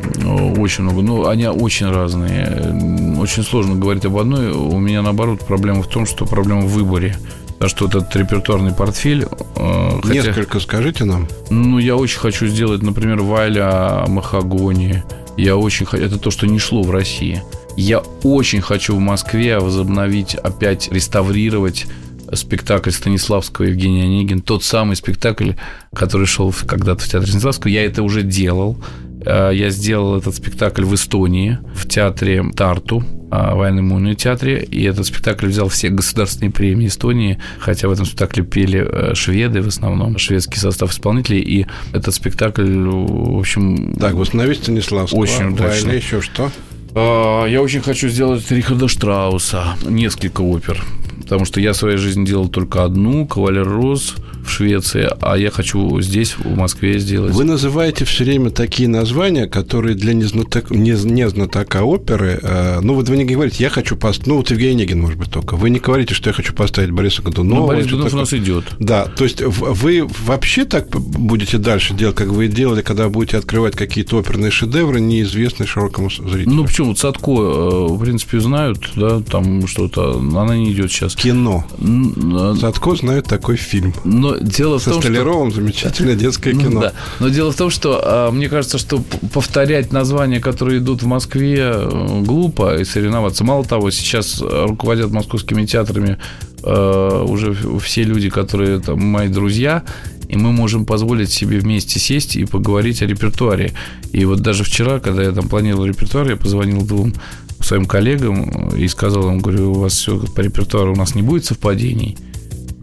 Очень 0.56 0.84
много. 0.84 1.02
Ну, 1.02 1.28
они 1.28 1.46
очень 1.46 1.90
разные. 1.90 3.18
Очень 3.20 3.42
сложно 3.42 3.74
говорить 3.74 4.06
об 4.06 4.16
одной. 4.16 4.50
У 4.50 4.78
меня, 4.78 5.02
наоборот, 5.02 5.40
проблема 5.40 5.82
в 5.82 5.86
том, 5.86 6.06
что 6.06 6.24
проблема 6.24 6.62
в 6.62 6.68
выборе. 6.68 7.16
Потому 7.58 7.68
что 7.68 7.84
вот 7.84 7.94
этот 7.96 8.16
репертуарный 8.16 8.72
портфель... 8.72 9.26
Э, 9.56 10.00
хотя, 10.02 10.14
Несколько 10.14 10.58
скажите 10.58 11.04
нам. 11.04 11.28
Ну, 11.50 11.78
я 11.78 11.96
очень 11.96 12.18
хочу 12.18 12.46
сделать, 12.46 12.82
например, 12.82 13.20
Валя 13.20 14.04
Махагони. 14.08 15.02
Я 15.36 15.56
очень 15.56 15.84
хочу... 15.84 16.02
Это 16.02 16.18
то, 16.18 16.30
что 16.30 16.46
не 16.46 16.58
шло 16.58 16.82
в 16.82 16.90
России. 16.90 17.42
Я 17.76 18.02
очень 18.22 18.62
хочу 18.62 18.96
в 18.96 19.00
Москве 19.00 19.58
возобновить, 19.58 20.34
опять 20.34 20.90
реставрировать 20.90 21.86
спектакль 22.32 22.90
Станиславского 22.90 23.66
Евгения 23.66 24.04
Онегин, 24.04 24.40
тот 24.40 24.64
самый 24.64 24.96
спектакль, 24.96 25.52
который 25.94 26.26
шел 26.26 26.54
когда-то 26.66 27.02
в 27.02 27.06
театре 27.06 27.26
Станиславского. 27.28 27.70
Я 27.70 27.84
это 27.84 28.02
уже 28.02 28.22
делал. 28.22 28.78
Э, 29.24 29.50
я 29.52 29.70
сделал 29.70 30.16
этот 30.16 30.34
спектакль 30.34 30.84
в 30.84 30.94
Эстонии, 30.94 31.58
в 31.74 31.88
театре 31.88 32.44
Тарту, 32.54 33.02
э, 33.30 33.54
военно-мунной 33.54 34.14
театре, 34.14 34.62
и 34.62 34.82
этот 34.84 35.06
спектакль 35.06 35.46
взял 35.46 35.68
все 35.68 35.88
государственные 35.88 36.50
премии 36.50 36.88
Эстонии, 36.88 37.38
хотя 37.58 37.88
в 37.88 37.92
этом 37.92 38.04
спектакле 38.04 38.44
пели 38.44 38.86
э, 38.86 39.14
шведы 39.14 39.62
в 39.62 39.68
основном, 39.68 40.18
шведский 40.18 40.58
состав 40.58 40.92
исполнителей, 40.92 41.40
и 41.40 41.66
этот 41.92 42.14
спектакль, 42.14 42.64
в 42.64 43.38
общем... 43.38 43.94
Так, 43.94 44.14
восстановить 44.14 44.58
Станиславского. 44.58 45.18
Очень 45.18 45.52
удачно. 45.52 45.90
Еще 45.90 46.20
что? 46.20 46.50
Я 46.94 47.60
очень 47.60 47.80
хочу 47.80 48.08
сделать 48.08 48.48
Рихарда 48.52 48.86
Штрауса, 48.86 49.76
несколько 49.84 50.42
опер, 50.42 50.84
потому 51.24 51.44
что 51.44 51.60
я 51.60 51.72
в 51.72 51.76
своей 51.76 51.96
жизни 51.96 52.24
делал 52.24 52.48
только 52.48 52.84
одну, 52.84 53.26
«Кавалер 53.26 53.68
Роз», 53.68 54.14
в 54.44 54.50
Швеции, 54.50 55.08
а 55.20 55.36
я 55.36 55.50
хочу 55.50 56.00
здесь, 56.00 56.36
в 56.36 56.56
Москве, 56.56 56.98
сделать. 56.98 57.34
Вы 57.34 57.44
называете 57.44 58.04
все 58.04 58.24
время 58.24 58.50
такие 58.50 58.88
названия, 58.88 59.46
которые 59.46 59.94
для 59.94 60.14
незнатока, 60.14 60.74
не, 60.74 60.90
незнатока 60.90 61.82
оперы, 61.82 62.38
э, 62.42 62.80
ну, 62.80 62.94
вот 62.94 63.08
вы 63.08 63.16
не 63.16 63.24
говорите, 63.24 63.62
я 63.62 63.70
хочу 63.70 63.96
поставить, 63.96 64.26
ну, 64.26 64.36
вот 64.36 64.50
Евгений 64.50 64.84
Онегин, 64.84 65.00
может 65.00 65.18
быть, 65.18 65.30
только. 65.30 65.56
Вы 65.56 65.70
не 65.70 65.78
говорите, 65.78 66.14
что 66.14 66.30
я 66.30 66.34
хочу 66.34 66.52
поставить 66.52 66.90
Бориса 66.90 67.22
Годунова. 67.22 67.60
Ну, 67.60 67.66
Борис 67.66 67.86
Годунов 67.86 68.14
у 68.14 68.16
нас 68.16 68.32
идет. 68.32 68.64
Да, 68.78 69.06
то 69.06 69.24
есть 69.24 69.40
вы 69.42 70.06
вообще 70.24 70.64
так 70.64 70.88
будете 70.90 71.58
дальше 71.58 71.94
делать, 71.94 72.16
как 72.16 72.28
вы 72.28 72.48
делали, 72.48 72.82
когда 72.82 73.08
будете 73.08 73.38
открывать 73.38 73.76
какие-то 73.76 74.18
оперные 74.18 74.50
шедевры, 74.50 75.00
неизвестные 75.00 75.66
широкому 75.66 76.10
зрителю? 76.10 76.54
Ну, 76.54 76.64
почему? 76.64 76.94
Садко, 76.94 77.30
э, 77.30 77.86
в 77.88 78.00
принципе, 78.00 78.40
знают, 78.40 78.90
да, 78.96 79.20
там 79.20 79.66
что-то, 79.66 80.18
она 80.18 80.56
не 80.56 80.72
идет 80.72 80.90
сейчас. 80.92 81.14
Кино. 81.14 81.64
Э, 81.78 82.54
Садко 82.60 82.94
знает 82.96 83.26
такой 83.26 83.56
фильм. 83.56 83.94
Но 84.04 84.33
дело 84.40 84.78
Со 84.78 84.90
в 84.90 84.92
том, 84.94 85.02
Столяровым 85.02 85.50
что... 85.50 85.60
замечательное 85.60 86.14
детское 86.14 86.54
ну 86.54 86.60
кино. 86.60 86.70
Ну, 86.70 86.80
да. 86.80 86.92
Но 87.20 87.28
дело 87.28 87.52
в 87.52 87.56
том, 87.56 87.70
что 87.70 88.00
а, 88.02 88.30
мне 88.30 88.48
кажется, 88.48 88.78
что 88.78 89.02
повторять 89.32 89.92
названия, 89.92 90.40
которые 90.40 90.78
идут 90.78 91.02
в 91.02 91.06
Москве, 91.06 91.58
э, 91.60 92.20
глупо 92.22 92.76
и 92.76 92.84
соревноваться. 92.84 93.44
Мало 93.44 93.64
того, 93.64 93.90
сейчас 93.90 94.40
руководят 94.40 95.10
московскими 95.10 95.64
театрами 95.66 96.18
э, 96.62 97.24
уже 97.28 97.56
все 97.80 98.02
люди, 98.02 98.30
которые 98.30 98.80
там 98.80 99.00
мои 99.00 99.28
друзья, 99.28 99.84
и 100.28 100.36
мы 100.36 100.52
можем 100.52 100.86
позволить 100.86 101.32
себе 101.32 101.58
вместе 101.58 101.98
сесть 102.00 102.36
и 102.36 102.44
поговорить 102.44 103.02
о 103.02 103.06
репертуаре. 103.06 103.72
И 104.12 104.24
вот 104.24 104.40
даже 104.40 104.64
вчера, 104.64 104.98
когда 104.98 105.22
я 105.22 105.32
там 105.32 105.48
планировал 105.48 105.86
репертуар, 105.86 106.28
я 106.28 106.36
позвонил 106.36 106.82
двум 106.82 107.14
своим 107.60 107.86
коллегам 107.86 108.70
и 108.70 108.88
сказал 108.88 109.28
им, 109.30 109.38
говорю, 109.38 109.72
у 109.72 109.80
вас 109.80 109.94
все 109.94 110.18
по 110.18 110.40
репертуару 110.40 110.92
у 110.92 110.96
нас 110.96 111.14
не 111.14 111.22
будет 111.22 111.44
совпадений 111.44 112.16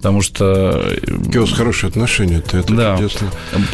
потому 0.02 0.24
что... 0.24 0.84
Какие 1.06 1.38
у 1.38 1.42
вас 1.42 1.54
хорошие 1.54 1.90
отношения, 1.90 2.38
это, 2.38 2.58
это 2.58 2.74
да. 2.74 2.98
чудесно. 2.98 3.28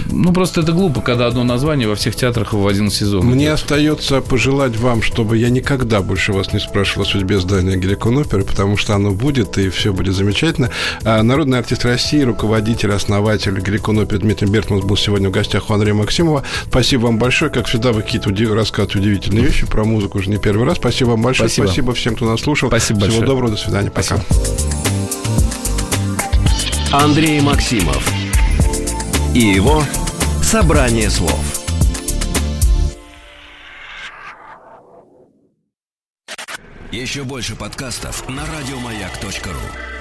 Ну, 0.07 0.33
просто 0.33 0.59
это 0.59 0.73
глупо, 0.73 0.99
когда 0.99 1.25
одно 1.25 1.45
название 1.45 1.87
во 1.87 1.95
всех 1.95 2.17
театрах 2.17 2.51
в 2.51 2.67
один 2.67 2.91
сезон. 2.91 3.25
Мне 3.25 3.45
идет. 3.45 3.53
остается 3.53 4.19
пожелать 4.19 4.75
вам, 4.75 5.01
чтобы 5.01 5.37
я 5.37 5.49
никогда 5.49 6.01
больше 6.01 6.33
вас 6.33 6.51
не 6.51 6.59
спрашивал 6.59 7.03
о 7.03 7.05
судьбе 7.05 7.39
здания 7.39 7.77
Геликон 7.77 8.17
оперы, 8.17 8.43
потому 8.43 8.75
что 8.75 8.93
оно 8.93 9.11
будет, 9.11 9.57
и 9.57 9.69
все 9.69 9.93
будет 9.93 10.15
замечательно. 10.15 10.69
А 11.05 11.23
народный 11.23 11.59
артист 11.59 11.85
России, 11.85 12.21
руководитель, 12.23 12.91
основатель 12.91 13.57
Геликон 13.61 13.97
оперы 13.99 14.19
Дмитрий 14.19 14.49
Бертман 14.49 14.81
был 14.81 14.97
сегодня 14.97 15.29
в 15.29 15.31
гостях 15.31 15.69
у 15.69 15.73
Андрея 15.73 15.93
Максимова. 15.93 16.43
Спасибо 16.69 17.03
вам 17.03 17.19
большое. 17.19 17.49
Как 17.49 17.67
всегда, 17.67 17.93
вы 17.93 18.01
какие-то 18.01 18.27
удив... 18.29 18.51
рассказываете 18.51 18.99
удивительные 18.99 19.45
вещи 19.45 19.65
про 19.65 19.85
музыку 19.85 20.17
уже 20.17 20.29
не 20.29 20.39
первый 20.39 20.67
раз. 20.67 20.75
Спасибо 20.75 21.11
вам 21.11 21.21
большое. 21.21 21.47
Спасибо, 21.47 21.67
Спасибо 21.67 21.93
всем, 21.93 22.15
кто 22.17 22.25
нас 22.25 22.41
слушал. 22.41 22.67
Спасибо 22.67 22.99
Всего 22.99 23.11
большое. 23.11 23.27
доброго, 23.27 23.51
до 23.51 23.57
свидания. 23.57 23.91
Пока. 23.91 24.17
Андрей 26.93 27.41
Максимов 27.41 28.09
и 29.35 29.39
его 29.39 29.83
«Собрание 30.41 31.09
слов». 31.09 31.65
Еще 36.89 37.25
больше 37.25 37.57
подкастов 37.57 38.29
на 38.29 38.45
радиомаяк.ру 38.45 39.96